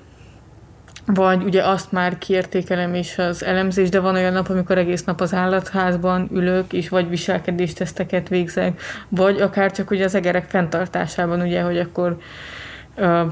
vagy 1.14 1.42
ugye 1.42 1.62
azt 1.62 1.92
már 1.92 2.18
kiértékelem 2.18 2.94
is 2.94 3.18
az 3.18 3.44
elemzés, 3.44 3.88
de 3.88 4.00
van 4.00 4.14
olyan 4.14 4.32
nap, 4.32 4.48
amikor 4.48 4.78
egész 4.78 5.04
nap 5.04 5.20
az 5.20 5.34
állatházban 5.34 6.28
ülök, 6.32 6.72
és 6.72 6.88
vagy 6.88 7.08
viselkedésteszteket 7.08 8.28
végzek, 8.28 8.80
vagy 9.08 9.40
akár 9.40 9.72
csak 9.72 9.90
ugye 9.90 10.04
az 10.04 10.14
egerek 10.14 10.48
fenntartásában, 10.48 11.40
ugye, 11.40 11.62
hogy 11.62 11.78
akkor 11.78 12.16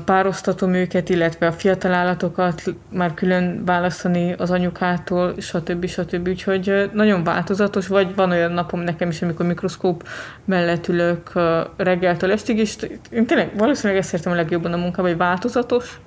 pároztatom 0.05 0.75
őket, 0.75 1.09
illetve 1.09 1.47
a 1.47 1.53
fiatal 1.53 1.93
állatokat 1.93 2.63
már 2.93 3.15
külön 3.15 3.65
választani 3.65 4.33
az 4.33 4.51
anyukától, 4.51 5.35
stb. 5.39 5.87
stb. 5.87 6.29
Úgyhogy 6.29 6.91
nagyon 6.93 7.25
változatos, 7.25 7.87
vagy 7.87 8.15
van 8.15 8.31
olyan 8.31 8.53
napom 8.53 8.81
nekem 8.81 9.09
is, 9.09 9.23
amikor 9.23 9.47
mikroszkóp 9.47 10.09
mellett 10.45 10.89
ülök 10.89 11.33
reggeltől 11.77 12.33
estig, 12.33 12.59
és 12.59 12.77
én 13.11 13.27
tényleg 13.27 13.51
valószínűleg 13.57 14.03
ezt 14.03 14.13
értem 14.13 14.33
a 14.33 14.35
legjobban 14.35 14.73
a 14.73 14.77
munkában, 14.77 15.11
hogy 15.11 15.19
változatos, 15.19 16.01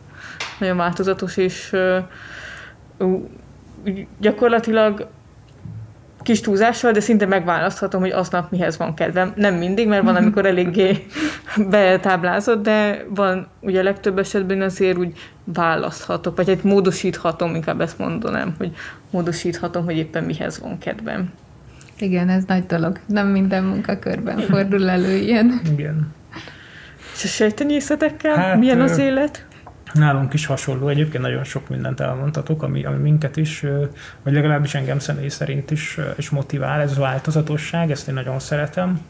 nagyon 0.59 0.77
változatos, 0.77 1.37
és 1.37 1.75
gyakorlatilag 4.19 5.07
kis 6.23 6.41
túlzással, 6.41 6.91
de 6.91 6.99
szinte 6.99 7.25
megválaszthatom, 7.25 8.01
hogy 8.01 8.11
aznap 8.11 8.51
mihez 8.51 8.77
van 8.77 8.93
kedvem. 8.93 9.33
Nem 9.35 9.55
mindig, 9.55 9.87
mert 9.87 10.03
van, 10.03 10.15
amikor 10.15 10.45
eléggé 10.45 11.05
betáblázott, 11.69 12.63
de 12.63 13.05
van 13.09 13.47
ugye 13.59 13.79
a 13.79 13.83
legtöbb 13.83 14.17
esetben 14.19 14.61
azért 14.61 14.97
úgy 14.97 15.17
választhatok, 15.43 16.35
vagy 16.35 16.49
egy 16.49 16.63
módosíthatom, 16.63 17.55
inkább 17.55 17.81
ezt 17.81 17.97
mondanám, 17.97 18.55
hogy 18.57 18.71
módosíthatom, 19.09 19.83
hogy 19.85 19.97
éppen 19.97 20.23
mihez 20.23 20.59
van 20.59 20.77
kedvem. 20.77 21.33
Igen, 21.97 22.29
ez 22.29 22.43
nagy 22.47 22.65
dolog. 22.65 22.99
Nem 23.05 23.27
minden 23.27 23.63
munkakörben 23.63 24.37
fordul 24.39 24.89
elő 24.89 25.15
ilyen. 25.15 25.61
Igen. 25.71 26.13
És 27.15 27.23
a 27.23 27.27
sejtenyészetekkel 27.27 28.35
hát, 28.35 28.59
milyen 28.59 28.81
az 28.81 28.97
élet? 28.97 29.45
Nálunk 29.93 30.33
is 30.33 30.45
hasonló, 30.45 30.87
egyébként 30.87 31.23
nagyon 31.23 31.43
sok 31.43 31.69
mindent 31.69 31.99
elmondhatok, 31.99 32.63
ami, 32.63 32.85
ami 32.85 32.97
minket 32.97 33.37
is, 33.37 33.65
vagy 34.23 34.33
legalábbis 34.33 34.75
engem 34.75 34.99
személy 34.99 35.27
szerint 35.27 35.71
is, 35.71 35.97
is 36.15 36.29
motivál, 36.29 36.81
ez 36.81 36.97
változatosság, 36.97 37.91
ezt 37.91 38.07
én 38.07 38.13
nagyon 38.13 38.39
szeretem. 38.39 39.01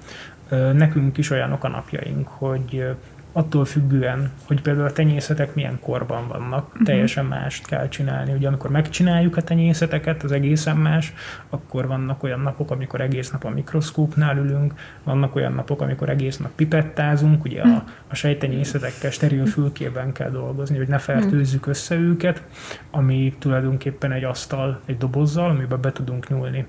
Nekünk 0.74 1.18
is 1.18 1.30
olyanok 1.30 1.64
a 1.64 1.68
napjaink, 1.68 2.28
hogy 2.28 2.96
attól 3.34 3.66
függően, 3.66 4.32
hogy 4.48 4.62
például 4.62 4.88
a 4.88 4.92
tenyészetek 4.92 5.56
milyen 5.56 5.80
korban 5.80 6.28
vannak, 6.28 6.68
uh-huh. 6.68 6.84
teljesen 6.84 7.26
mást 7.26 7.66
kell 7.66 7.88
csinálni. 7.88 8.34
Ugye 8.34 8.48
amikor 8.48 8.70
megcsináljuk 8.70 9.38
a 9.38 9.42
tenyészeteket, 9.42 10.24
az 10.24 10.32
egészen 10.32 10.78
más, 10.78 11.14
akkor 11.50 11.88
vannak 11.88 12.24
olyan 12.24 12.40
napok, 12.40 12.72
amikor 12.72 13.02
egész 13.02 13.32
nap 13.32 13.44
a 13.44 13.50
mikroszkópnál 13.50 14.38
ülünk, 14.38 14.74
vannak 15.04 15.36
olyan 15.36 15.54
napok, 15.54 15.82
amikor 15.82 16.10
egész 16.10 16.38
nap 16.38 16.52
pipettázunk, 16.56 17.44
ugye 17.44 17.62
a, 17.62 17.84
a 18.08 18.16
sejtenyészetekkel 18.16 19.12
steril 19.12 19.46
fülkében 19.46 20.12
kell 20.12 20.30
dolgozni, 20.30 20.78
hogy 20.78 20.88
ne 20.88 20.98
fertőzzük 20.98 21.68
össze 21.68 21.96
őket, 21.96 22.44
ami 22.92 23.36
tulajdonképpen 23.40 24.12
egy 24.12 24.24
asztal, 24.24 24.80
egy 24.86 24.98
dobozzal, 24.98 25.50
amiben 25.50 25.82
be 25.82 25.92
tudunk 25.92 26.30
nyúlni 26.30 26.66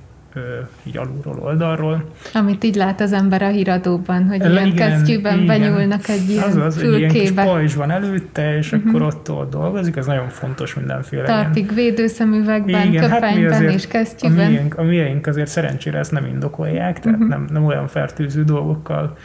így 0.83 0.97
alulról, 0.97 1.39
oldalról. 1.39 2.11
Amit 2.35 2.65
így 2.65 2.75
lát 2.75 3.01
az 3.01 3.13
ember 3.13 3.43
a 3.43 3.49
híradóban, 3.49 4.25
hogy 4.25 4.51
ilyen 4.51 4.67
igen, 4.67 4.75
kesztyűben 4.75 5.43
igen. 5.43 5.47
benyúlnak 5.47 6.09
egy 6.09 6.31
ilyen 6.31 6.45
az, 6.45 6.57
az, 6.57 6.79
fülkébe. 6.79 7.05
Egy 7.07 7.15
ilyen 7.15 7.25
kis 7.25 7.45
pajzs 7.45 7.75
van 7.75 7.91
előtte, 7.91 8.57
és 8.57 8.73
uh-huh. 8.73 8.89
akkor 8.89 9.03
ott, 9.03 9.31
ott 9.31 9.51
dolgozik, 9.51 9.97
ez 9.97 10.07
nagyon 10.07 10.29
fontos 10.29 10.75
mindenféle. 10.75 11.25
Talpig 11.25 11.63
ilyen. 11.63 11.75
védőszemüvegben, 11.75 12.87
igen, 12.87 13.11
köpenyben 13.11 13.53
hát 13.53 13.75
és 13.75 13.87
kesztyűben. 13.87 14.47
A 14.47 14.49
miénk, 14.49 14.79
a 14.79 14.83
miénk 14.83 15.27
azért 15.27 15.49
szerencsére 15.49 15.99
ezt 15.99 16.13
nem 16.13 16.27
indokolják, 16.27 17.01
tehát 17.01 17.19
uh-huh. 17.19 17.35
nem, 17.35 17.47
nem 17.53 17.65
olyan 17.65 17.87
fertőző 17.87 18.45
dolgokkal 18.45 19.17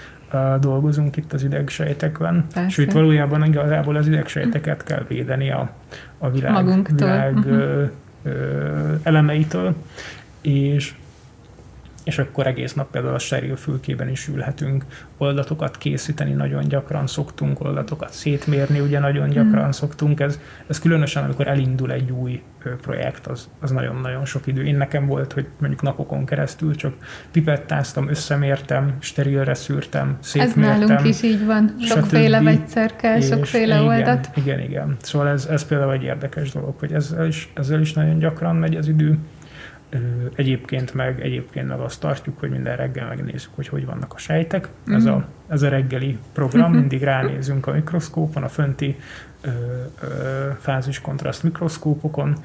dolgozunk 0.59 1.17
itt 1.17 1.33
az 1.33 1.43
idegsejtekben. 1.43 2.45
Persze. 2.53 2.69
Sőt, 2.69 2.91
valójában 2.91 3.45
igazából 3.45 3.95
az 3.95 4.07
idegsejteket 4.07 4.83
kell 4.83 5.05
védeni 5.07 5.51
a, 5.51 5.69
a 6.17 6.29
világ, 6.29 6.51
Magunktól. 6.51 6.95
világ 6.95 7.35
uh-huh. 7.37 7.53
ö, 7.53 7.83
ö, 8.23 8.93
elemeitől 9.03 9.75
és 10.41 10.93
és 12.09 12.17
akkor 12.17 12.47
egész 12.47 12.73
nap 12.73 12.91
például 12.91 13.13
a 13.13 13.19
steril 13.19 13.55
fülkében 13.55 14.09
is 14.09 14.27
ülhetünk, 14.27 14.85
oldatokat 15.17 15.77
készíteni 15.77 16.31
nagyon 16.31 16.67
gyakran 16.67 17.07
szoktunk, 17.07 17.61
oldatokat 17.61 18.13
szétmérni 18.13 18.79
ugye 18.79 18.99
nagyon 18.99 19.29
gyakran 19.29 19.61
hmm. 19.61 19.71
szoktunk, 19.71 20.19
ez, 20.19 20.39
ez 20.67 20.79
különösen 20.79 21.23
amikor 21.23 21.47
elindul 21.47 21.91
egy 21.91 22.11
új 22.11 22.41
projekt, 22.81 23.27
az, 23.27 23.49
az 23.59 23.71
nagyon-nagyon 23.71 24.25
sok 24.25 24.47
idő. 24.47 24.63
Én 24.63 24.77
nekem 24.77 25.05
volt, 25.05 25.33
hogy 25.33 25.47
mondjuk 25.59 25.81
napokon 25.81 26.25
keresztül 26.25 26.75
csak 26.75 26.93
pipettáztam, 27.31 28.09
összemértem, 28.09 28.95
sterilre 28.99 29.53
szűrtem, 29.53 30.17
szétmértem. 30.19 30.81
Ez 30.81 30.87
nálunk 30.87 31.07
is 31.07 31.23
így 31.23 31.45
van, 31.45 31.75
sokféle 31.81 32.41
vegyszer 32.41 32.95
kell, 32.95 33.21
sokféle 33.21 33.75
igen, 33.75 33.87
oldat. 33.87 34.29
Igen, 34.35 34.59
igen. 34.59 34.95
Szóval 35.01 35.27
ez, 35.27 35.45
ez 35.45 35.65
például 35.65 35.93
egy 35.93 36.03
érdekes 36.03 36.51
dolog, 36.51 36.75
hogy 36.79 36.93
ezzel 36.93 37.27
is, 37.27 37.51
ezzel 37.53 37.79
is 37.79 37.93
nagyon 37.93 38.19
gyakran 38.19 38.55
megy 38.55 38.75
az 38.75 38.87
idő. 38.87 39.17
Egyébként 40.35 40.93
meg, 40.93 41.21
egyébként 41.21 41.67
meg 41.67 41.79
azt 41.79 41.99
tartjuk, 41.99 42.39
hogy 42.39 42.49
minden 42.49 42.75
reggel 42.75 43.07
megnézzük, 43.07 43.51
hogy 43.55 43.67
hogy 43.67 43.85
vannak 43.85 44.13
a 44.13 44.17
sejtek. 44.17 44.69
Mm. 44.89 44.93
Ez, 44.93 45.05
a, 45.05 45.15
mhm. 45.15 45.25
ez 45.47 45.61
a 45.61 45.69
reggeli 45.69 46.17
program, 46.33 46.69
mhm. 46.69 46.79
mindig 46.79 47.03
ránézünk 47.03 47.67
a 47.67 47.71
mikroszkópon, 47.71 48.43
a 48.43 48.47
fönti 48.47 48.97
ö, 49.41 49.49
ö, 50.01 50.49
fáziskontraszt 50.59 51.43
mikroszkópokon, 51.43 52.35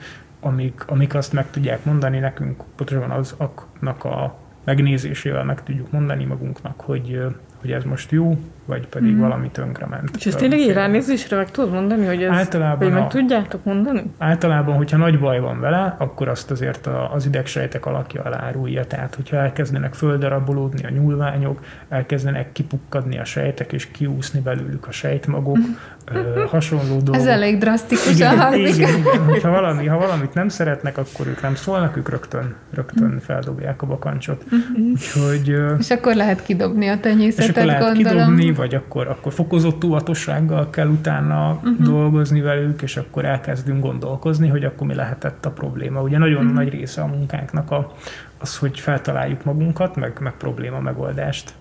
amik, 0.41 0.85
amik 0.87 1.15
azt 1.15 1.33
meg 1.33 1.51
tudják 1.51 1.85
mondani 1.85 2.19
nekünk, 2.19 2.63
pontosan 2.77 3.11
azoknak 3.11 4.05
a 4.05 4.39
megnézésével 4.65 5.45
meg 5.45 5.63
tudjuk 5.63 5.91
mondani 5.91 6.25
magunknak, 6.25 6.81
hogy, 6.81 7.27
hogy 7.65 7.73
ez 7.73 7.85
most 7.85 8.11
jó, 8.11 8.39
vagy 8.65 8.87
pedig 8.87 9.15
mm. 9.15 9.21
valami 9.21 9.49
tönkrement. 9.49 10.17
És 10.17 10.27
ezt 10.27 10.39
tényleg 10.39 10.59
így 10.59 10.73
ránézésre 10.73 11.37
meg 11.37 11.51
tudod 11.51 11.73
mondani, 11.73 12.07
hogy 12.07 12.23
ez, 12.23 12.31
általában 12.31 12.79
hogy 12.79 12.93
meg 12.93 13.03
a, 13.03 13.07
tudjátok 13.07 13.65
mondani? 13.65 14.03
Általában, 14.19 14.77
hogyha 14.77 14.97
nagy 14.97 15.19
baj 15.19 15.41
van 15.41 15.61
vele, 15.61 15.95
akkor 15.99 16.29
azt 16.29 16.51
azért 16.51 16.89
az 17.13 17.27
idegsejtek 17.27 17.87
alakja 17.87 18.23
elárulja. 18.25 18.85
Tehát, 18.85 19.15
hogyha 19.15 19.37
elkezdenek 19.37 19.95
földarabolódni 19.95 20.85
a 20.85 20.91
nyúlványok, 20.91 21.61
elkezdenek 21.89 22.53
kipukkadni 22.53 23.19
a 23.19 23.25
sejtek, 23.25 23.73
és 23.73 23.87
kiúszni 23.91 24.41
belőlük 24.41 24.87
a 24.87 24.93
sejtmagok, 24.93 25.59
mm. 25.59 25.73
Ö, 26.05 26.45
hasonló 26.49 26.97
dolgok. 26.97 27.15
Ez 27.15 27.27
elég 27.27 27.59
drasztikus 27.59 28.15
igen, 28.15 28.39
hangzik. 28.39 28.77
Igen, 28.77 28.99
igen. 28.99 29.25
Hogyha 29.25 29.51
valami, 29.51 29.87
ha 29.87 29.99
valamit 29.99 30.35
nem 30.35 30.49
szeretnek, 30.49 30.99
akkor 30.99 31.27
ők 31.27 31.43
nem 31.43 31.55
szólnak, 31.55 31.97
ők 31.97 32.09
rögtön, 32.09 32.55
rögtön 32.75 33.21
feldobják 33.21 33.83
a 33.83 33.87
bakancsot. 33.87 34.45
Mm-hmm. 34.55 34.91
Úgyhogy, 34.93 35.55
és 35.79 35.91
akkor 35.91 36.15
lehet 36.15 36.43
kidobni 36.43 36.89
a 36.89 37.01
tenyészetet, 37.01 37.45
és 37.45 37.51
akkor 37.51 37.65
lehet 37.65 37.83
gondolom. 37.83 38.19
Kidobni, 38.19 38.53
vagy 38.53 38.75
akkor, 38.75 39.09
akkor 39.09 39.33
fokozott 39.33 39.85
óvatossággal 39.85 40.71
kell 40.71 40.89
utána 40.89 41.51
uh-huh. 41.51 41.87
dolgozni 41.87 42.41
velük, 42.41 42.83
és 42.83 42.97
akkor 42.97 43.25
elkezdünk 43.25 43.83
gondolkozni, 43.83 44.49
hogy 44.49 44.65
akkor 44.65 44.87
mi 44.87 44.95
lehetett 44.95 45.47
a 45.47 45.51
probléma. 45.51 46.01
Ugye 46.03 46.19
nagyon 46.19 46.41
uh-huh. 46.41 46.55
nagy 46.55 46.69
része 46.69 47.03
a 47.03 47.07
munkánknak 47.07 47.71
a, 47.71 47.93
az, 48.39 48.57
hogy 48.57 48.81
feltaláljuk 48.81 49.45
magunkat, 49.45 49.97
meg, 49.97 50.13
meg 50.21 50.33
probléma 50.33 50.81
megoldást 50.81 51.53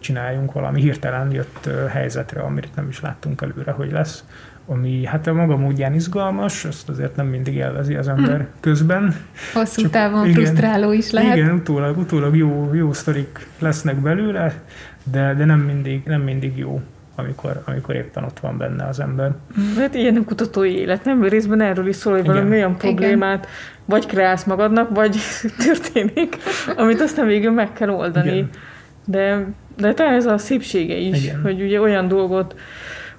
csináljunk 0.00 0.52
valami 0.52 0.80
hirtelen 0.80 1.32
jött 1.32 1.68
helyzetre, 1.88 2.40
amit 2.40 2.68
nem 2.74 2.88
is 2.88 3.00
láttunk 3.00 3.42
előre, 3.42 3.70
hogy 3.70 3.92
lesz, 3.92 4.24
ami 4.66 5.04
hát 5.04 5.26
a 5.26 5.32
maga 5.32 5.56
módján 5.56 5.94
izgalmas, 5.94 6.64
ezt 6.64 6.88
azért 6.88 7.16
nem 7.16 7.26
mindig 7.26 7.54
élvezi 7.54 7.94
az 7.94 8.08
ember 8.08 8.36
hmm. 8.36 8.48
közben. 8.60 9.16
Hosszú 9.52 9.80
Csak, 9.80 9.90
távon 9.90 10.28
igen, 10.28 10.34
frusztráló 10.34 10.92
is 10.92 11.10
lehet. 11.10 11.36
Igen, 11.36 11.54
utólag, 11.54 11.98
utólag 11.98 12.36
jó, 12.36 12.70
jó 12.74 12.92
sztorik 12.92 13.48
lesznek 13.58 13.96
belőle, 13.96 14.54
de, 15.10 15.34
de 15.34 15.44
nem, 15.44 15.60
mindig, 15.60 16.02
nem 16.04 16.20
mindig 16.20 16.58
jó 16.58 16.80
amikor, 17.18 17.62
amikor 17.64 17.94
éppen 17.94 18.24
ott 18.24 18.38
van 18.38 18.58
benne 18.58 18.84
az 18.84 19.00
ember. 19.00 19.32
Hát 19.78 19.94
ilyen 19.94 20.16
a 20.16 20.24
kutatói 20.24 20.78
élet, 20.78 21.04
nem? 21.04 21.22
Részben 21.22 21.60
erről 21.60 21.86
is 21.86 21.96
szól, 21.96 22.12
hogy 22.12 22.26
valami 22.26 22.50
olyan 22.50 22.76
problémát 22.76 23.44
Igen. 23.44 23.50
vagy 23.84 24.06
kreálsz 24.06 24.44
magadnak, 24.44 24.94
vagy 24.94 25.16
történik, 25.66 26.36
amit 26.76 27.00
aztán 27.00 27.26
végül 27.26 27.52
meg 27.52 27.72
kell 27.72 27.88
oldani. 27.88 28.36
Igen. 28.36 28.50
De, 29.04 29.46
de 29.76 29.94
talán 29.94 30.14
ez 30.14 30.26
a 30.26 30.38
szépsége 30.38 30.96
is, 30.96 31.24
Igen. 31.24 31.42
hogy 31.42 31.62
ugye 31.62 31.80
olyan 31.80 32.08
dolgot, 32.08 32.54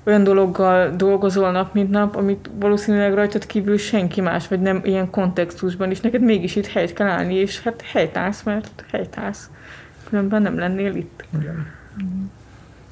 olyan 0.04 0.24
dologgal 0.24 0.96
dolgozol 0.96 1.52
nap, 1.52 1.74
mint 1.74 1.90
nap, 1.90 2.16
amit 2.16 2.50
valószínűleg 2.60 3.14
rajtad 3.14 3.46
kívül 3.46 3.78
senki 3.78 4.22
más, 4.22 4.48
vagy 4.48 4.62
nem 4.62 4.82
ilyen 4.84 5.10
kontextusban 5.10 5.92
is. 5.92 6.00
Neked 6.00 6.22
mégis 6.22 6.56
itt 6.56 6.68
helyt 6.68 6.94
kell 6.94 7.08
állni, 7.08 7.36
és 7.36 7.62
hát 7.62 7.82
helytállsz, 7.82 8.44
mert 8.44 8.84
helytállsz. 8.92 9.50
Különben 10.10 10.42
nem 10.42 10.58
lennél 10.58 10.96
itt. 10.96 11.26
Igen. 11.40 11.66
Mm. 12.04 12.24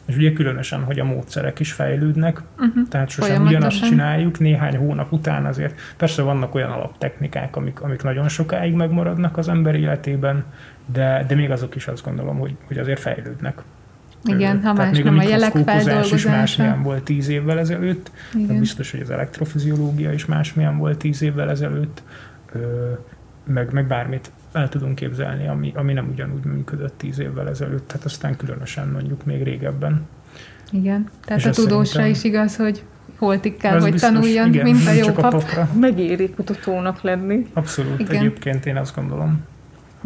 És 0.05 0.16
ugye 0.16 0.34
különösen, 0.34 0.84
hogy 0.84 0.99
a 0.99 1.03
módszerek 1.03 1.59
is 1.59 1.72
fejlődnek, 1.72 2.41
uh-huh. 2.59 2.88
tehát 2.89 3.09
sosem 3.09 3.45
ugyanazt 3.45 3.84
csináljuk, 3.84 4.39
néhány 4.39 4.78
hónap 4.78 5.11
után 5.11 5.45
azért 5.45 5.80
persze 5.97 6.22
vannak 6.22 6.55
olyan 6.55 6.72
alaptechnikák, 6.72 7.55
amik, 7.55 7.82
amik 7.82 8.03
nagyon 8.03 8.28
sokáig 8.28 8.74
megmaradnak 8.74 9.38
az 9.38 9.49
ember 9.49 9.76
életében, 9.76 10.45
de, 10.86 11.25
de 11.27 11.36
még 11.36 11.51
azok 11.51 11.75
is 11.75 11.88
azt 11.88 12.03
gondolom, 12.03 12.39
hogy, 12.39 12.55
hogy 12.67 12.77
azért 12.77 12.99
fejlődnek. 12.99 13.61
Igen, 14.23 14.63
ha 14.63 14.73
más 14.73 14.97
nem 14.97 15.17
a, 15.17 15.21
a 15.21 15.23
jelek 15.23 15.51
feldolgozása. 15.51 16.15
is 16.15 16.25
másmilyen 16.25 16.83
volt 16.83 17.03
tíz 17.03 17.27
évvel 17.27 17.59
ezelőtt, 17.59 18.11
Igen. 18.33 18.59
biztos, 18.59 18.91
hogy 18.91 18.99
az 18.99 19.09
elektrofiziológia 19.09 20.13
is 20.13 20.25
másmilyen 20.25 20.77
volt 20.77 20.97
tíz 20.97 21.21
évvel 21.21 21.49
ezelőtt, 21.49 22.03
meg, 23.43 23.71
meg 23.71 23.88
bármit 23.88 24.31
el 24.51 24.69
tudunk 24.69 24.95
képzelni, 24.95 25.47
ami, 25.47 25.71
ami 25.75 25.93
nem 25.93 26.09
ugyanúgy 26.11 26.43
működött 26.43 26.97
tíz 26.97 27.19
évvel 27.19 27.49
ezelőtt, 27.49 27.88
tehát 27.88 28.05
aztán 28.05 28.36
különösen 28.36 28.88
mondjuk 28.88 29.25
még 29.25 29.43
régebben. 29.43 30.07
Igen, 30.71 31.09
tehát 31.25 31.41
És 31.41 31.47
a 31.47 31.51
tudósra 31.51 32.05
is 32.05 32.23
igaz, 32.23 32.55
hogy 32.55 32.83
holtig 33.17 33.57
kell, 33.57 33.79
hogy 33.79 33.91
biztos, 33.91 34.09
tanuljon, 34.09 34.47
igen, 34.47 34.63
mint 34.63 34.88
a 34.88 34.91
jó 34.91 35.11
pap. 35.11 35.23
A 35.23 35.27
papra. 35.27 35.69
Megéri 35.79 36.29
kutatónak 36.29 37.01
lenni. 37.01 37.47
Abszolút, 37.53 37.99
igen. 37.99 38.15
egyébként 38.15 38.65
én 38.65 38.77
azt 38.77 38.95
gondolom. 38.95 39.43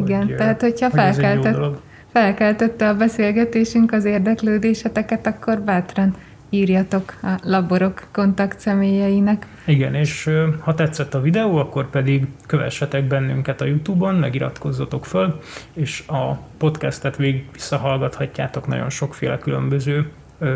Igen, 0.06 0.26
hogy, 0.26 0.34
tehát 0.34 0.60
hogyha 0.60 0.90
hogy 0.90 1.00
felkeltett, 1.00 1.80
felkeltette 2.12 2.88
a 2.88 2.94
beszélgetésünk 2.94 3.92
az 3.92 4.04
érdeklődéseteket, 4.04 5.26
akkor 5.26 5.60
bátran 5.60 6.16
írjatok 6.50 7.14
a 7.22 7.38
laborok 7.42 8.02
kontakt 8.12 8.60
személyeinek. 8.60 9.46
Igen, 9.64 9.94
és 9.94 10.30
ha 10.60 10.74
tetszett 10.74 11.14
a 11.14 11.20
videó, 11.20 11.56
akkor 11.56 11.90
pedig 11.90 12.26
kövessetek 12.46 13.04
bennünket 13.04 13.60
a 13.60 13.64
Youtube-on, 13.64 14.14
megiratkozzatok 14.14 15.06
föl, 15.06 15.40
és 15.72 16.04
a 16.06 16.32
podcastet 16.58 17.16
végig 17.16 17.44
visszahallgathatjátok 17.52 18.66
nagyon 18.66 18.90
sokféle 18.90 19.38
különböző 19.38 20.10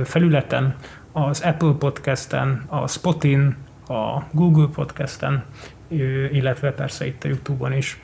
felületen, 0.04 0.76
az 1.12 1.40
Apple 1.40 1.72
Podcasten, 1.78 2.62
a 2.66 2.88
Spotin, 2.88 3.56
a 3.88 4.22
Google 4.30 4.68
Podcasten, 4.74 5.44
illetve 6.32 6.72
persze 6.72 7.06
itt 7.06 7.24
a 7.24 7.28
Youtube-on 7.28 7.72
is. 7.72 8.03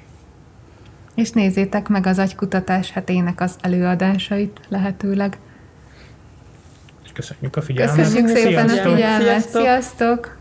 És 1.20 1.30
nézzétek 1.30 1.88
meg 1.88 2.06
az 2.06 2.18
agykutatás 2.18 2.90
hetének 2.90 3.40
az 3.40 3.56
előadásait 3.60 4.60
lehetőleg. 4.68 5.38
És 7.04 7.12
köszönjük 7.12 7.56
a 7.56 7.62
figyelmet. 7.62 7.96
Köszönjük 7.96 8.36
szépen 8.36 8.68
Sziasztok. 8.68 8.92
a 8.92 8.94
figyelmet. 8.94 9.22
Sziasztok! 9.22 9.62
Sziasztok. 9.62 10.39